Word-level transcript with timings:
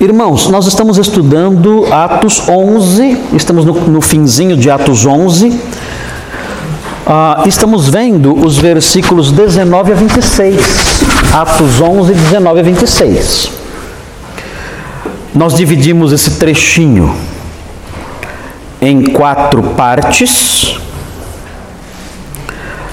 Irmãos, 0.00 0.48
nós 0.48 0.66
estamos 0.66 0.96
estudando 0.96 1.84
Atos 1.92 2.48
11, 2.48 3.18
estamos 3.34 3.66
no, 3.66 3.74
no 3.74 4.00
finzinho 4.00 4.56
de 4.56 4.70
Atos 4.70 5.04
11. 5.04 5.60
Ah, 7.06 7.42
estamos 7.44 7.86
vendo 7.86 8.32
os 8.32 8.56
versículos 8.56 9.30
19 9.30 9.92
a 9.92 9.94
26. 9.94 10.56
Atos 11.34 11.82
11, 11.82 12.14
19 12.14 12.60
a 12.60 12.62
26. 12.62 13.50
Nós 15.34 15.52
dividimos 15.52 16.12
esse 16.12 16.30
trechinho 16.38 17.14
em 18.80 19.02
quatro 19.02 19.62
partes. 19.62 20.78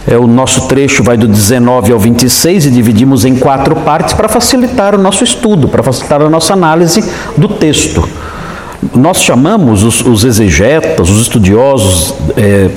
É, 0.08 0.18
o 0.18 0.26
nosso 0.26 0.70
trecho 0.70 1.04
vai 1.04 1.18
do 1.18 1.28
19 1.28 1.92
ao 1.92 2.00
26 2.00 2.68
e 2.68 2.71
dividimos 2.71 3.26
em 3.26 3.36
quatro 3.36 3.76
partes 3.76 4.14
para 4.14 4.30
facilitar 4.30 4.96
o 4.96 4.98
nosso 4.98 5.22
estudo, 5.22 5.68
para 5.68 5.84
facilitar 5.84 6.22
a 6.22 6.30
nossa 6.30 6.54
análise 6.54 7.04
do 7.36 7.50
texto. 7.50 8.08
Nós 8.95 9.17
chamamos 9.17 9.84
os, 9.84 10.00
os 10.02 10.23
exegetas, 10.23 11.09
os 11.09 11.20
estudiosos 11.20 12.14
é, 12.38 12.70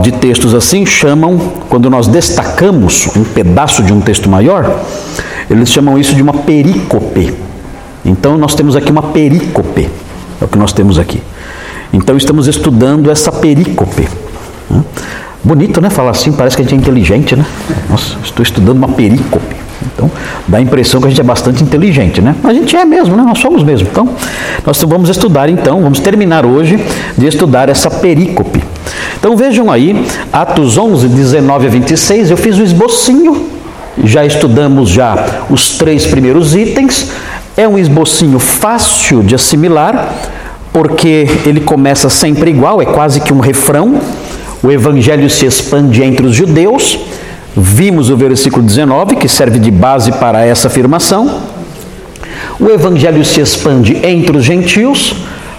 de 0.00 0.12
textos 0.12 0.54
assim, 0.54 0.86
chamam, 0.86 1.38
quando 1.68 1.90
nós 1.90 2.08
destacamos 2.08 3.08
um 3.14 3.24
pedaço 3.24 3.82
de 3.82 3.92
um 3.92 4.00
texto 4.00 4.30
maior, 4.30 4.82
eles 5.50 5.68
chamam 5.68 5.98
isso 5.98 6.14
de 6.14 6.22
uma 6.22 6.32
perícope. 6.32 7.34
Então 8.02 8.38
nós 8.38 8.54
temos 8.54 8.76
aqui 8.76 8.90
uma 8.90 9.02
perícope, 9.02 9.90
é 10.40 10.44
o 10.44 10.48
que 10.48 10.56
nós 10.56 10.72
temos 10.72 10.98
aqui. 10.98 11.22
Então 11.92 12.16
estamos 12.16 12.46
estudando 12.46 13.10
essa 13.10 13.30
perícope. 13.30 14.08
Né? 14.70 14.82
Bonito, 15.42 15.80
né? 15.80 15.88
Falar 15.88 16.10
assim, 16.10 16.32
parece 16.32 16.56
que 16.56 16.62
a 16.62 16.64
gente 16.64 16.74
é 16.74 16.78
inteligente, 16.78 17.34
né? 17.34 17.46
Nossa, 17.88 18.16
estou 18.22 18.42
estudando 18.42 18.76
uma 18.76 18.88
perícope. 18.88 19.56
Então, 19.82 20.10
dá 20.46 20.58
a 20.58 20.60
impressão 20.60 21.00
que 21.00 21.06
a 21.06 21.10
gente 21.10 21.20
é 21.20 21.24
bastante 21.24 21.62
inteligente, 21.62 22.20
né? 22.20 22.34
A 22.44 22.52
gente 22.52 22.76
é 22.76 22.84
mesmo, 22.84 23.16
né? 23.16 23.22
Nós 23.22 23.38
somos 23.38 23.62
mesmo. 23.62 23.88
Então, 23.90 24.08
nós 24.66 24.82
vamos 24.82 25.08
estudar 25.08 25.48
então, 25.48 25.80
vamos 25.80 26.00
terminar 26.00 26.44
hoje 26.44 26.78
de 27.16 27.26
estudar 27.26 27.70
essa 27.70 27.90
perícope. 27.90 28.62
Então, 29.18 29.34
vejam 29.36 29.70
aí, 29.70 30.06
Atos 30.30 30.76
11, 30.76 31.08
19 31.08 31.66
a 31.66 31.70
26, 31.70 32.30
eu 32.30 32.36
fiz 32.36 32.58
o 32.58 32.62
esbocinho, 32.62 33.46
já 34.04 34.24
estudamos 34.24 34.90
já 34.90 35.42
os 35.48 35.78
três 35.78 36.06
primeiros 36.06 36.54
itens. 36.54 37.12
É 37.56 37.66
um 37.66 37.78
esbocinho 37.78 38.38
fácil 38.38 39.22
de 39.22 39.34
assimilar, 39.34 40.14
porque 40.72 41.26
ele 41.46 41.60
começa 41.60 42.08
sempre 42.08 42.50
igual, 42.50 42.80
é 42.80 42.86
quase 42.86 43.20
que 43.20 43.32
um 43.32 43.40
refrão 43.40 44.00
o 44.62 44.70
evangelho 44.70 45.28
se 45.30 45.46
expande 45.46 46.02
entre 46.02 46.26
os 46.26 46.34
judeus. 46.34 46.98
Vimos 47.56 48.10
o 48.10 48.16
versículo 48.16 48.62
19, 48.62 49.16
que 49.16 49.28
serve 49.28 49.58
de 49.58 49.70
base 49.70 50.12
para 50.12 50.44
essa 50.44 50.68
afirmação. 50.68 51.40
O 52.58 52.68
evangelho 52.68 53.24
se 53.24 53.40
expande 53.40 53.96
entre 54.06 54.36
os 54.36 54.44
gentios. 54.44 55.14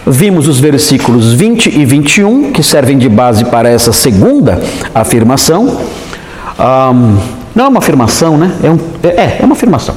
Vimos 0.06 0.48
os 0.48 0.60
versículos 0.60 1.34
20 1.34 1.68
e 1.68 1.86
21, 1.86 2.52
que 2.52 2.64
servem 2.64 2.98
de 2.98 3.10
base 3.10 3.46
para 3.46 3.70
essa 3.70 3.92
segunda 3.92 4.62
afirmação. 4.94 5.82
Um, 6.60 7.18
não 7.56 7.66
é 7.66 7.68
uma 7.68 7.80
afirmação, 7.80 8.38
né? 8.38 8.52
É, 8.64 8.70
um, 8.70 8.80
é, 9.04 9.38
é 9.42 9.46
uma 9.46 9.54
afirmação. 9.54 9.96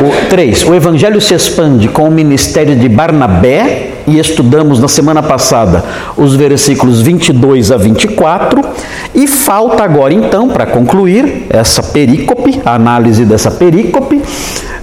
O 0.00 0.28
3. 0.28 0.64
O 0.64 0.74
evangelho 0.74 1.20
se 1.20 1.34
expande 1.34 1.88
com 1.88 2.08
o 2.08 2.10
ministério 2.10 2.76
de 2.76 2.88
Barnabé, 2.88 3.93
e 4.06 4.18
estudamos 4.18 4.78
na 4.78 4.88
semana 4.88 5.22
passada 5.22 5.84
os 6.16 6.34
versículos 6.34 7.00
22 7.00 7.72
a 7.72 7.76
24, 7.76 8.60
e 9.14 9.26
falta 9.26 9.84
agora 9.84 10.12
então, 10.12 10.48
para 10.48 10.66
concluir 10.66 11.46
essa 11.50 11.82
perícope, 11.82 12.60
a 12.64 12.74
análise 12.74 13.24
dessa 13.24 13.50
perícope, 13.50 14.22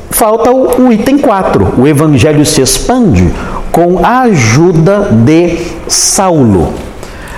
falta 0.10 0.52
o, 0.52 0.88
o 0.88 0.94
item 0.94 1.18
4. 1.18 1.74
O 1.78 1.88
evangelho 1.88 2.46
se 2.46 2.62
expande 2.62 3.32
com 3.72 4.00
a 4.04 4.22
ajuda 4.22 5.10
de 5.12 5.58
Saulo. 5.88 6.74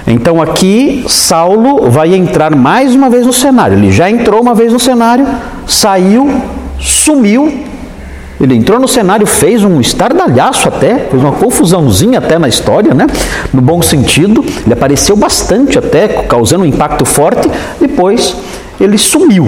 Então 0.05 0.41
aqui 0.41 1.05
Saulo 1.07 1.89
vai 1.89 2.13
entrar 2.13 2.53
mais 2.55 2.93
uma 2.93 3.09
vez 3.09 3.25
no 3.25 3.33
cenário. 3.33 3.77
Ele 3.77 3.91
já 3.91 4.09
entrou 4.09 4.41
uma 4.41 4.53
vez 4.53 4.73
no 4.73 4.79
cenário, 4.79 5.25
saiu, 5.65 6.29
sumiu. 6.79 7.72
Ele 8.41 8.55
entrou 8.55 8.79
no 8.79 8.87
cenário, 8.87 9.25
fez 9.25 9.63
um 9.63 9.79
estardalhaço 9.79 10.67
até, 10.67 11.07
fez 11.09 11.21
uma 11.21 11.33
confusãozinha 11.33 12.19
até 12.19 12.37
na 12.37 12.47
história, 12.47 12.93
né? 12.93 13.07
No 13.53 13.61
bom 13.61 13.81
sentido. 13.81 14.43
Ele 14.65 14.73
apareceu 14.73 15.15
bastante 15.15 15.77
até, 15.77 16.07
causando 16.07 16.63
um 16.63 16.67
impacto 16.67 17.05
forte. 17.05 17.49
Depois 17.79 18.35
ele 18.79 18.97
sumiu 18.97 19.47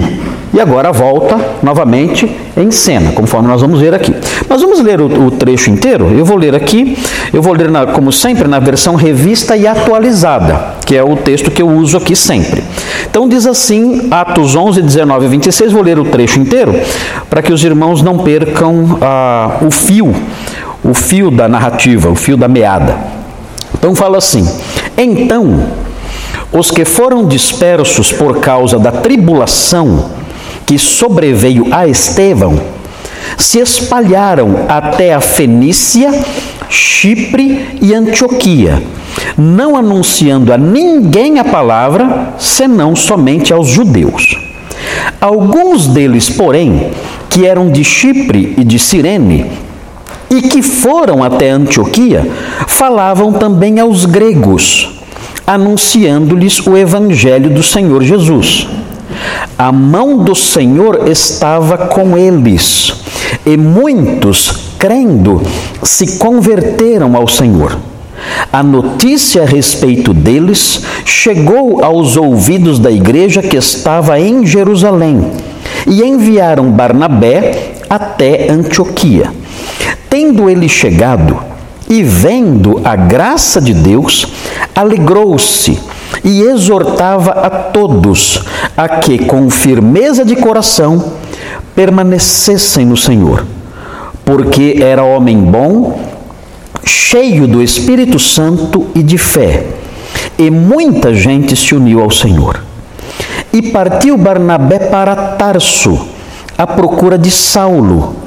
e 0.52 0.60
agora 0.60 0.92
volta 0.92 1.38
novamente 1.62 2.30
em 2.56 2.70
cena, 2.70 3.12
conforme 3.12 3.48
nós 3.48 3.60
vamos 3.60 3.80
ver 3.80 3.92
aqui. 3.94 4.14
Mas 4.48 4.60
vamos 4.60 4.80
ler 4.80 5.00
o, 5.00 5.26
o 5.26 5.30
trecho 5.30 5.70
inteiro? 5.70 6.10
Eu 6.16 6.24
vou 6.24 6.36
ler 6.36 6.54
aqui, 6.54 6.96
eu 7.32 7.42
vou 7.42 7.52
ler, 7.52 7.70
na, 7.70 7.86
como 7.86 8.12
sempre, 8.12 8.48
na 8.48 8.58
versão 8.58 8.94
revista 8.94 9.56
e 9.56 9.66
atualizada, 9.66 10.76
que 10.86 10.96
é 10.96 11.02
o 11.02 11.16
texto 11.16 11.50
que 11.50 11.60
eu 11.60 11.68
uso 11.68 11.96
aqui 11.96 12.16
sempre. 12.16 12.64
Então 13.08 13.28
diz 13.28 13.46
assim, 13.46 14.08
Atos 14.10 14.54
11, 14.54 14.80
19 14.80 15.26
e 15.26 15.28
26, 15.28 15.72
vou 15.72 15.82
ler 15.82 15.98
o 15.98 16.04
trecho 16.04 16.40
inteiro, 16.40 16.74
para 17.28 17.42
que 17.42 17.52
os 17.52 17.62
irmãos 17.64 18.02
não 18.02 18.18
percam 18.18 18.98
ah, 19.02 19.58
o 19.60 19.70
fio, 19.70 20.14
o 20.82 20.94
fio 20.94 21.30
da 21.30 21.48
narrativa, 21.48 22.08
o 22.08 22.14
fio 22.14 22.36
da 22.36 22.48
meada. 22.48 22.96
Então 23.74 23.94
fala 23.94 24.18
assim: 24.18 24.46
Então 24.96 25.66
os 26.52 26.70
que 26.70 26.84
foram 26.84 27.26
dispersos 27.26 28.12
por 28.12 28.40
causa 28.40 28.78
da 28.78 28.92
tribulação 28.92 30.10
que 30.66 30.78
sobreveio 30.78 31.66
a 31.70 31.86
Estevão 31.86 32.60
se 33.36 33.58
espalharam 33.58 34.66
até 34.68 35.12
a 35.12 35.20
Fenícia, 35.20 36.12
Chipre 36.68 37.78
e 37.80 37.94
Antioquia, 37.94 38.82
não 39.36 39.76
anunciando 39.76 40.52
a 40.52 40.58
ninguém 40.58 41.38
a 41.38 41.44
palavra, 41.44 42.34
senão 42.38 42.96
somente 42.96 43.52
aos 43.52 43.68
judeus. 43.68 44.38
Alguns 45.20 45.86
deles, 45.86 46.30
porém, 46.30 46.90
que 47.28 47.46
eram 47.46 47.70
de 47.70 47.84
Chipre 47.84 48.54
e 48.56 48.64
de 48.64 48.78
Cirene, 48.78 49.50
e 50.30 50.42
que 50.42 50.62
foram 50.62 51.22
até 51.22 51.50
Antioquia, 51.50 52.28
falavam 52.66 53.32
também 53.32 53.78
aos 53.78 54.04
gregos 54.04 54.95
anunciando-lhes 55.46 56.66
o 56.66 56.76
evangelho 56.76 57.50
do 57.50 57.62
Senhor 57.62 58.02
Jesus. 58.02 58.66
A 59.56 59.70
mão 59.70 60.18
do 60.18 60.34
Senhor 60.34 61.08
estava 61.08 61.78
com 61.78 62.18
eles, 62.18 62.92
e 63.46 63.56
muitos, 63.56 64.72
crendo, 64.78 65.40
se 65.82 66.18
converteram 66.18 67.16
ao 67.16 67.28
Senhor. 67.28 67.78
A 68.52 68.62
notícia 68.62 69.42
a 69.42 69.46
respeito 69.46 70.12
deles 70.12 70.82
chegou 71.04 71.84
aos 71.84 72.16
ouvidos 72.16 72.78
da 72.78 72.90
igreja 72.90 73.40
que 73.40 73.56
estava 73.56 74.18
em 74.20 74.44
Jerusalém, 74.44 75.30
e 75.86 76.02
enviaram 76.02 76.70
Barnabé 76.70 77.74
até 77.88 78.50
Antioquia. 78.50 79.32
Tendo 80.10 80.50
ele 80.50 80.68
chegado, 80.68 81.38
e 81.88 82.02
vendo 82.02 82.80
a 82.84 82.96
graça 82.96 83.60
de 83.60 83.72
Deus, 83.72 84.26
alegrou-se 84.74 85.78
e 86.24 86.42
exortava 86.42 87.30
a 87.32 87.50
todos 87.50 88.42
a 88.76 88.88
que, 88.88 89.18
com 89.18 89.48
firmeza 89.48 90.24
de 90.24 90.36
coração, 90.36 91.12
permanecessem 91.74 92.84
no 92.84 92.96
Senhor, 92.96 93.46
porque 94.24 94.78
era 94.80 95.04
homem 95.04 95.38
bom, 95.38 96.00
cheio 96.84 97.46
do 97.46 97.62
Espírito 97.62 98.18
Santo 98.18 98.86
e 98.94 99.02
de 99.02 99.18
fé, 99.18 99.66
e 100.38 100.50
muita 100.50 101.14
gente 101.14 101.54
se 101.54 101.74
uniu 101.74 102.00
ao 102.00 102.10
Senhor. 102.10 102.62
E 103.52 103.62
partiu 103.62 104.18
Barnabé 104.18 104.78
para 104.78 105.14
Tarso, 105.14 106.08
à 106.58 106.66
procura 106.66 107.16
de 107.16 107.30
Saulo 107.30 108.25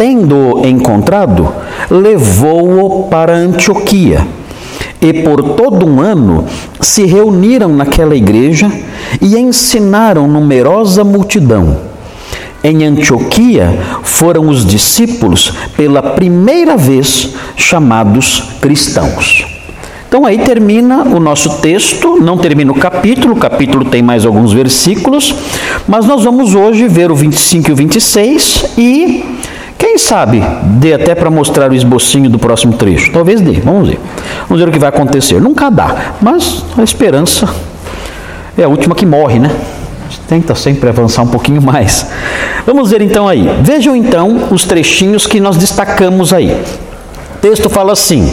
tendo-o 0.00 0.66
encontrado, 0.66 1.46
levou-o 1.90 3.02
para 3.10 3.36
Antioquia. 3.36 4.26
E 4.98 5.12
por 5.12 5.42
todo 5.42 5.86
um 5.86 6.00
ano 6.00 6.46
se 6.80 7.04
reuniram 7.04 7.68
naquela 7.68 8.16
igreja 8.16 8.72
e 9.20 9.36
ensinaram 9.36 10.26
numerosa 10.26 11.04
multidão. 11.04 11.76
Em 12.64 12.82
Antioquia 12.82 13.78
foram 14.02 14.48
os 14.48 14.64
discípulos 14.64 15.52
pela 15.76 16.02
primeira 16.02 16.78
vez 16.78 17.34
chamados 17.54 18.44
cristãos. 18.58 19.44
Então 20.08 20.24
aí 20.24 20.38
termina 20.38 21.02
o 21.02 21.20
nosso 21.20 21.60
texto, 21.60 22.16
não 22.20 22.38
termina 22.38 22.72
o 22.72 22.74
capítulo, 22.74 23.34
o 23.34 23.38
capítulo 23.38 23.84
tem 23.84 24.02
mais 24.02 24.24
alguns 24.24 24.50
versículos, 24.52 25.34
mas 25.86 26.06
nós 26.06 26.24
vamos 26.24 26.54
hoje 26.54 26.88
ver 26.88 27.10
o 27.10 27.14
25 27.14 27.68
e 27.68 27.72
o 27.72 27.76
26 27.76 28.64
e 28.78 29.39
quem 29.90 29.98
sabe 29.98 30.40
dê 30.78 30.94
até 30.94 31.16
para 31.16 31.28
mostrar 31.28 31.68
o 31.68 31.74
esbocinho 31.74 32.30
do 32.30 32.38
próximo 32.38 32.74
trecho. 32.74 33.10
Talvez 33.10 33.40
dê, 33.40 33.54
vamos 33.54 33.88
ver. 33.88 33.98
Vamos 34.48 34.62
ver 34.62 34.68
o 34.68 34.72
que 34.72 34.78
vai 34.78 34.88
acontecer. 34.88 35.40
Nunca 35.40 35.68
dá, 35.68 36.14
mas 36.20 36.64
a 36.78 36.82
esperança 36.84 37.48
é 38.56 38.62
a 38.62 38.68
última 38.68 38.94
que 38.94 39.04
morre, 39.04 39.40
né? 39.40 39.50
tenta 40.28 40.54
sempre 40.54 40.88
avançar 40.88 41.22
um 41.22 41.26
pouquinho 41.26 41.60
mais. 41.60 42.06
Vamos 42.64 42.88
ver 42.88 43.02
então 43.02 43.26
aí. 43.26 43.50
Vejam 43.62 43.96
então 43.96 44.46
os 44.52 44.64
trechinhos 44.64 45.26
que 45.26 45.40
nós 45.40 45.56
destacamos 45.56 46.32
aí. 46.32 46.52
O 47.34 47.38
texto 47.40 47.68
fala 47.68 47.92
assim: 47.92 48.32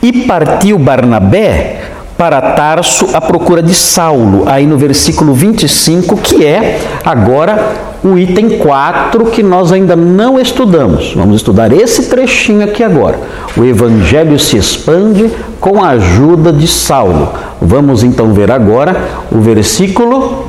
E 0.00 0.12
partiu 0.22 0.78
Barnabé 0.78 1.85
para 2.16 2.40
Tarso 2.40 3.08
à 3.12 3.20
procura 3.20 3.62
de 3.62 3.74
Saulo, 3.74 4.44
aí 4.46 4.66
no 4.66 4.78
versículo 4.78 5.34
25, 5.34 6.16
que 6.16 6.44
é 6.44 6.80
agora 7.04 7.74
o 8.02 8.16
item 8.16 8.58
4 8.58 9.26
que 9.26 9.42
nós 9.42 9.70
ainda 9.70 9.94
não 9.94 10.40
estudamos. 10.40 11.12
Vamos 11.14 11.36
estudar 11.36 11.72
esse 11.72 12.04
trechinho 12.04 12.64
aqui 12.64 12.82
agora. 12.82 13.18
O 13.56 13.64
evangelho 13.64 14.38
se 14.38 14.56
expande 14.56 15.30
com 15.60 15.82
a 15.82 15.90
ajuda 15.90 16.52
de 16.52 16.66
Saulo. 16.66 17.32
Vamos 17.60 18.02
então 18.02 18.32
ver 18.32 18.50
agora 18.50 18.96
o 19.30 19.38
versículo 19.40 20.46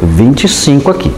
25 0.00 0.90
aqui. 0.90 1.12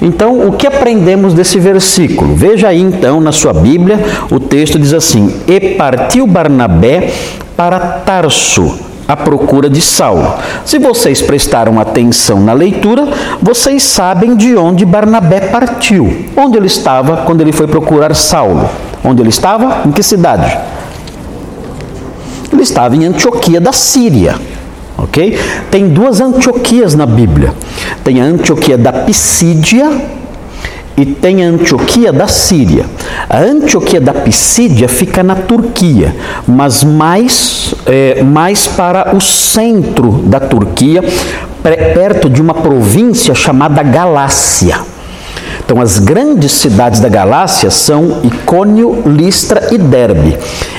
Então, 0.00 0.46
o 0.46 0.52
que 0.52 0.66
aprendemos 0.66 1.32
desse 1.32 1.58
versículo? 1.58 2.34
Veja 2.34 2.68
aí 2.68 2.80
então 2.80 3.18
na 3.18 3.32
sua 3.32 3.54
Bíblia, 3.54 3.98
o 4.30 4.38
texto 4.38 4.78
diz 4.78 4.92
assim: 4.92 5.34
E 5.46 5.58
partiu 5.70 6.26
Barnabé 6.26 7.10
para 7.56 7.78
Tarso 7.78 8.85
à 9.08 9.16
procura 9.16 9.70
de 9.70 9.80
Saulo. 9.80 10.34
Se 10.64 10.78
vocês 10.78 11.22
prestaram 11.22 11.78
atenção 11.78 12.40
na 12.40 12.52
leitura, 12.52 13.06
vocês 13.40 13.82
sabem 13.82 14.36
de 14.36 14.56
onde 14.56 14.84
Barnabé 14.84 15.40
partiu. 15.40 16.26
Onde 16.36 16.56
ele 16.56 16.66
estava 16.66 17.18
quando 17.18 17.40
ele 17.40 17.52
foi 17.52 17.66
procurar 17.66 18.14
Saulo? 18.14 18.68
Onde 19.04 19.22
ele 19.22 19.28
estava? 19.28 19.82
Em 19.86 19.92
que 19.92 20.02
cidade? 20.02 20.58
Ele 22.52 22.62
estava 22.62 22.96
em 22.96 23.04
Antioquia 23.04 23.60
da 23.60 23.72
Síria. 23.72 24.34
Ok? 24.98 25.38
Tem 25.70 25.88
duas 25.88 26.20
Antioquias 26.20 26.94
na 26.94 27.06
Bíblia. 27.06 27.52
Tem 28.02 28.20
a 28.20 28.24
Antioquia 28.24 28.78
da 28.78 28.92
Pisídia 28.92 29.90
e 30.96 31.04
tem 31.04 31.44
a 31.44 31.48
Antioquia 31.48 32.12
da 32.12 32.26
Síria. 32.26 32.86
A 33.28 33.38
Antioquia 33.38 34.00
da 34.00 34.14
Pisídia 34.14 34.88
fica 34.88 35.22
na 35.22 35.34
Turquia, 35.34 36.14
mas 36.46 36.84
mais, 36.84 37.74
é, 37.84 38.22
mais 38.22 38.68
para 38.68 39.16
o 39.16 39.20
centro 39.20 40.22
da 40.26 40.38
Turquia, 40.38 41.02
perto 41.92 42.30
de 42.30 42.40
uma 42.40 42.54
província 42.54 43.34
chamada 43.34 43.82
Galácia. 43.82 44.78
Então, 45.64 45.80
as 45.80 45.98
grandes 45.98 46.52
cidades 46.52 47.00
da 47.00 47.08
Galácia 47.08 47.68
são 47.68 48.20
Icônio, 48.22 49.02
Listra 49.04 49.70
e 49.72 49.78
Derbe. 49.78 50.38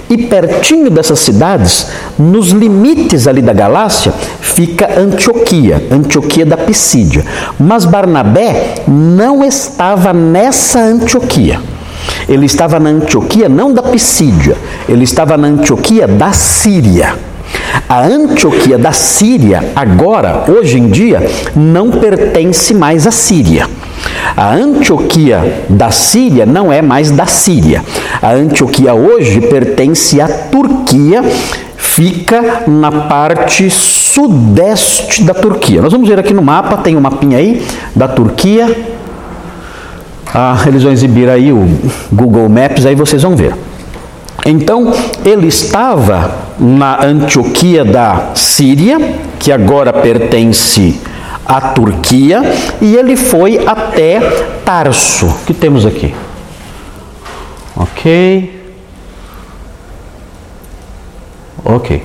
E 0.10 0.18
pertinho 0.18 0.90
dessas 0.90 1.20
cidades, 1.20 1.88
nos 2.18 2.52
limites 2.52 3.28
ali 3.28 3.42
da 3.42 3.52
Galácia, 3.52 4.14
fica 4.40 4.98
Antioquia, 4.98 5.86
Antioquia 5.92 6.46
da 6.46 6.56
Pisídia. 6.56 7.26
Mas 7.60 7.84
Barnabé 7.84 8.76
não 8.88 9.44
estava 9.44 10.14
nessa 10.14 10.80
Antioquia. 10.80 11.60
Ele 12.27 12.45
estava 12.45 12.80
na 12.80 12.89
Antioquia 12.89 13.48
não 13.50 13.74
da 13.74 13.81
Pisídia, 13.81 14.56
ele 14.88 15.04
estava 15.04 15.38
na 15.38 15.48
Antioquia 15.48 16.07
da 16.07 16.31
Síria. 16.31 17.15
A 17.88 18.01
Antioquia 18.01 18.77
da 18.77 18.92
Síria, 18.92 19.71
agora, 19.75 20.45
hoje 20.48 20.77
em 20.77 20.89
dia, 20.89 21.30
não 21.56 21.89
pertence 21.89 22.74
mais 22.74 23.07
à 23.07 23.12
Síria. 23.12 23.68
A 24.36 24.54
Antioquia 24.54 25.63
da 25.69 25.89
Síria 25.89 26.45
não 26.45 26.71
é 26.71 26.81
mais 26.81 27.12
da 27.12 27.25
Síria. 27.25 27.83
A 28.21 28.31
Antioquia 28.31 28.94
hoje 28.94 29.42
pertence 29.42 30.19
à 30.19 30.27
Turquia, 30.27 31.24
fica 31.75 32.63
na 32.68 32.92
parte 32.92 33.69
sudeste 33.69 35.24
da 35.24 35.33
Turquia. 35.33 35.81
Nós 35.81 35.92
vamos 35.92 36.07
ver 36.07 36.19
aqui 36.19 36.33
no 36.33 36.42
mapa, 36.42 36.77
tem 36.77 36.95
um 36.95 37.01
mapinha 37.01 37.38
aí 37.38 37.65
da 37.95 38.07
Turquia. 38.07 38.97
Ah, 40.39 40.66
eles 40.68 40.84
vão 40.84 40.92
exibir 40.92 41.28
aí 41.28 41.51
o 41.51 41.68
Google 42.12 42.48
Maps, 42.48 42.86
aí 42.86 42.94
vocês 42.94 43.24
vão 43.24 43.36
ver. 43.36 43.56
Então, 44.45 44.94
ele 45.25 45.48
estava 45.48 46.30
na 46.60 47.04
Antioquia 47.04 47.84
da 47.84 48.34
Síria, 48.36 49.00
que 49.39 49.51
agora 49.51 49.92
pertence 49.92 51.01
à 51.44 51.60
Turquia, 51.60 52.44
e 52.80 52.95
ele 52.95 53.16
foi 53.16 53.66
até 53.66 54.19
Tarso, 54.63 55.39
que 55.48 55.56
temos 55.56 55.88
aqui. 55.88 56.13
Ok. 57.75 58.62
Ok. 61.66 62.04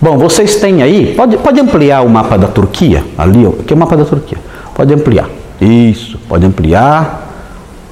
Bom, 0.00 0.16
vocês 0.16 0.56
têm 0.56 0.82
aí, 0.82 1.14
pode, 1.14 1.36
pode 1.36 1.60
ampliar 1.60 2.00
o 2.00 2.08
mapa 2.08 2.38
da 2.38 2.48
Turquia, 2.48 3.04
ali, 3.18 3.44
aqui 3.44 3.74
é 3.74 3.76
o 3.76 3.78
mapa 3.78 3.98
da 3.98 4.06
Turquia. 4.06 4.38
Pode 4.74 4.94
ampliar. 4.94 5.28
Isso, 5.60 6.18
pode 6.26 6.46
ampliar. 6.46 7.25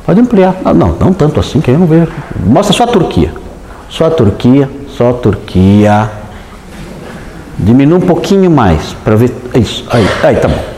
Pode 0.05 0.21
ampliar. 0.21 0.55
Ah, 0.65 0.75
não, 0.75 0.97
não 1.01 1.13
tanto 1.13 1.41
assim, 1.41 1.61
que 1.61 1.71
eu 1.71 1.79
não 1.79 1.87
vejo. 1.87 2.09
Mostra 2.45 2.75
só 2.75 2.85
a 2.85 2.87
Turquia. 2.87 3.33
Só 3.89 4.07
a 4.07 4.11
Turquia, 4.11 4.69
só 4.89 5.11
a 5.11 5.13
Turquia. 5.15 6.11
Diminui 7.59 7.99
um 7.99 8.01
pouquinho 8.01 8.51
mais 8.51 8.95
para 9.05 9.17
ver. 9.17 9.33
Isso, 9.55 9.87
aí, 9.91 10.07
aí, 10.23 10.37
tá 10.37 10.49
bom. 10.49 10.75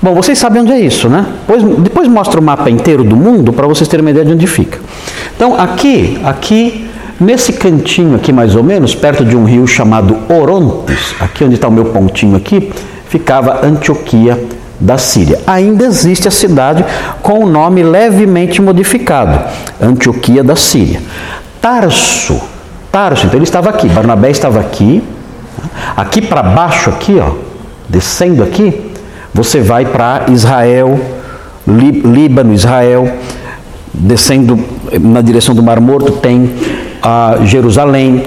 Bom, 0.00 0.14
vocês 0.14 0.38
sabem 0.38 0.62
onde 0.62 0.72
é 0.72 0.80
isso, 0.80 1.08
né? 1.08 1.26
Depois, 1.46 1.78
depois 1.78 2.08
mostra 2.08 2.40
o 2.40 2.42
mapa 2.42 2.70
inteiro 2.70 3.02
do 3.04 3.16
mundo 3.16 3.52
para 3.52 3.66
vocês 3.66 3.88
terem 3.88 4.04
uma 4.04 4.10
ideia 4.10 4.24
de 4.24 4.32
onde 4.32 4.46
fica. 4.46 4.78
Então, 5.34 5.58
aqui, 5.58 6.20
aqui, 6.24 6.88
nesse 7.18 7.54
cantinho 7.54 8.14
aqui 8.14 8.32
mais 8.32 8.54
ou 8.54 8.62
menos, 8.62 8.94
perto 8.94 9.24
de 9.24 9.36
um 9.36 9.44
rio 9.44 9.66
chamado 9.66 10.16
Orontes, 10.28 11.14
aqui 11.20 11.44
onde 11.44 11.54
está 11.54 11.68
o 11.68 11.72
meu 11.72 11.86
pontinho 11.86 12.36
aqui, 12.36 12.70
ficava 13.08 13.66
Antioquia 13.66 14.38
da 14.80 14.98
Síria. 14.98 15.40
Ainda 15.46 15.84
existe 15.84 16.28
a 16.28 16.30
cidade 16.30 16.84
com 17.22 17.44
o 17.44 17.46
nome 17.46 17.82
levemente 17.82 18.60
modificado, 18.60 19.38
Antioquia 19.80 20.42
da 20.42 20.56
Síria. 20.56 21.00
Tarso, 21.60 22.40
Tarso, 22.92 23.26
então 23.26 23.38
ele 23.38 23.44
estava 23.44 23.70
aqui, 23.70 23.88
Barnabé 23.88 24.30
estava 24.30 24.60
aqui, 24.60 25.02
aqui 25.96 26.20
para 26.20 26.42
baixo, 26.42 26.90
aqui, 26.90 27.18
ó, 27.18 27.32
descendo 27.88 28.42
aqui, 28.42 28.92
você 29.32 29.60
vai 29.60 29.84
para 29.84 30.26
Israel, 30.28 31.00
Líbano, 31.66 32.52
Israel, 32.52 33.10
descendo 33.92 34.62
na 35.00 35.20
direção 35.20 35.54
do 35.54 35.62
Mar 35.62 35.80
Morto, 35.80 36.12
tem 36.12 36.52
a 37.02 37.38
Jerusalém, 37.44 38.22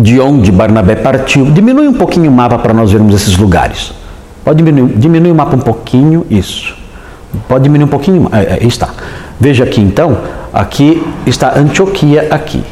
de 0.00 0.20
onde 0.20 0.50
Barnabé 0.50 0.96
partiu. 0.96 1.44
Diminui 1.46 1.88
um 1.88 1.94
pouquinho 1.94 2.30
o 2.30 2.34
mapa 2.34 2.58
para 2.58 2.74
nós 2.74 2.90
vermos 2.90 3.14
esses 3.14 3.36
lugares. 3.36 3.92
Pode 4.46 4.62
diminuir, 4.62 4.94
diminuir 4.96 5.32
o 5.32 5.34
mapa 5.34 5.56
um 5.56 5.60
pouquinho, 5.60 6.24
isso. 6.30 6.74
Pode 7.48 7.64
diminuir 7.64 7.86
um 7.86 7.90
pouquinho, 7.90 8.30
é, 8.32 8.58
é, 8.62 8.66
está. 8.66 8.88
Veja 9.38 9.64
aqui 9.64 9.80
então, 9.82 10.16
Aqui 10.56 11.06
está 11.26 11.58
Antioquia 11.58 12.28
aqui. 12.30 12.64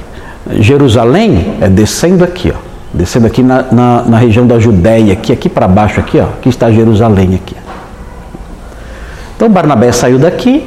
Jerusalém 0.58 1.56
é 1.60 1.68
descendo 1.68 2.24
aqui, 2.24 2.50
ó. 2.50 2.58
Descendo 2.94 3.26
aqui 3.26 3.42
na, 3.42 3.62
na, 3.70 4.02
na 4.04 4.16
região 4.16 4.46
da 4.46 4.58
Judéia, 4.58 5.12
aqui, 5.12 5.30
aqui 5.30 5.50
para 5.50 5.68
baixo, 5.68 6.00
aqui, 6.00 6.18
ó. 6.18 6.24
Aqui 6.24 6.48
está 6.48 6.70
Jerusalém 6.72 7.34
aqui. 7.34 7.54
Então 9.36 9.50
Barnabé 9.50 9.92
saiu 9.92 10.18
daqui. 10.18 10.66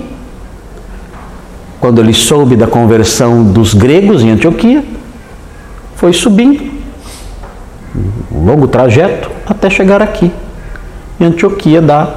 Quando 1.79 2.01
ele 2.01 2.13
soube 2.13 2.55
da 2.55 2.67
conversão 2.67 3.43
dos 3.43 3.74
gregos 3.74 4.22
em 4.22 4.29
Antioquia, 4.29 4.84
foi 5.96 6.13
subindo 6.13 6.72
um 8.31 8.46
longo 8.46 8.67
trajeto 8.67 9.31
até 9.48 9.72
chegar 9.72 10.03
aqui, 10.03 10.31
Antioquia 11.25 11.81
da 11.81 12.15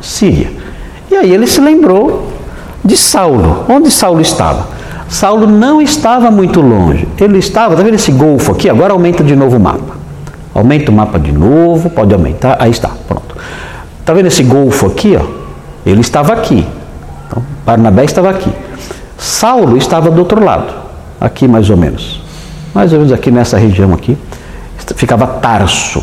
Síria. 0.00 0.50
E 1.10 1.14
aí 1.14 1.32
ele 1.32 1.46
se 1.46 1.60
lembrou 1.60 2.32
de 2.84 2.96
Saulo. 2.96 3.64
Onde 3.68 3.90
Saulo 3.90 4.20
estava? 4.20 4.68
Saulo 5.08 5.46
não 5.46 5.80
estava 5.80 6.30
muito 6.30 6.60
longe. 6.60 7.08
Ele 7.18 7.38
estava, 7.38 7.74
está 7.74 7.84
vendo 7.84 7.94
esse 7.94 8.12
golfo 8.12 8.52
aqui? 8.52 8.68
Agora 8.68 8.92
aumenta 8.92 9.22
de 9.22 9.36
novo 9.36 9.56
o 9.56 9.60
mapa. 9.60 9.96
Aumenta 10.54 10.90
o 10.90 10.94
mapa 10.94 11.18
de 11.18 11.32
novo, 11.32 11.90
pode 11.90 12.12
aumentar. 12.12 12.56
Aí 12.60 12.70
está, 12.70 12.90
pronto. 13.06 13.36
Está 14.00 14.12
vendo 14.12 14.26
esse 14.26 14.42
golfo 14.42 14.86
aqui? 14.86 15.16
Ó? 15.16 15.24
Ele 15.84 16.00
estava 16.00 16.32
aqui. 16.32 16.66
Então, 17.26 17.42
Barnabé 17.64 18.04
estava 18.04 18.30
aqui. 18.30 18.50
Saulo 19.18 19.76
estava 19.76 20.10
do 20.10 20.18
outro 20.18 20.44
lado, 20.44 20.72
aqui 21.20 21.48
mais 21.48 21.70
ou 21.70 21.76
menos. 21.76 22.20
Mais 22.74 22.92
ou 22.92 22.98
menos 22.98 23.12
aqui 23.12 23.30
nessa 23.30 23.56
região 23.56 23.92
aqui. 23.92 24.16
Ficava 24.96 25.26
Tarso. 25.26 26.02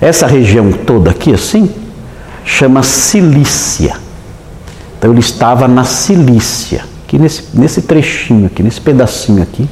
Essa 0.00 0.26
região 0.26 0.72
toda 0.72 1.10
aqui 1.10 1.34
assim 1.34 1.70
chama 2.44 2.82
Cilícia. 2.82 3.96
Então 4.98 5.10
ele 5.10 5.20
estava 5.20 5.68
na 5.68 5.84
Cilícia, 5.84 6.84
aqui 7.04 7.18
nesse, 7.18 7.44
nesse 7.54 7.82
trechinho 7.82 8.46
aqui, 8.46 8.62
nesse 8.62 8.80
pedacinho 8.80 9.42
aqui, 9.42 9.68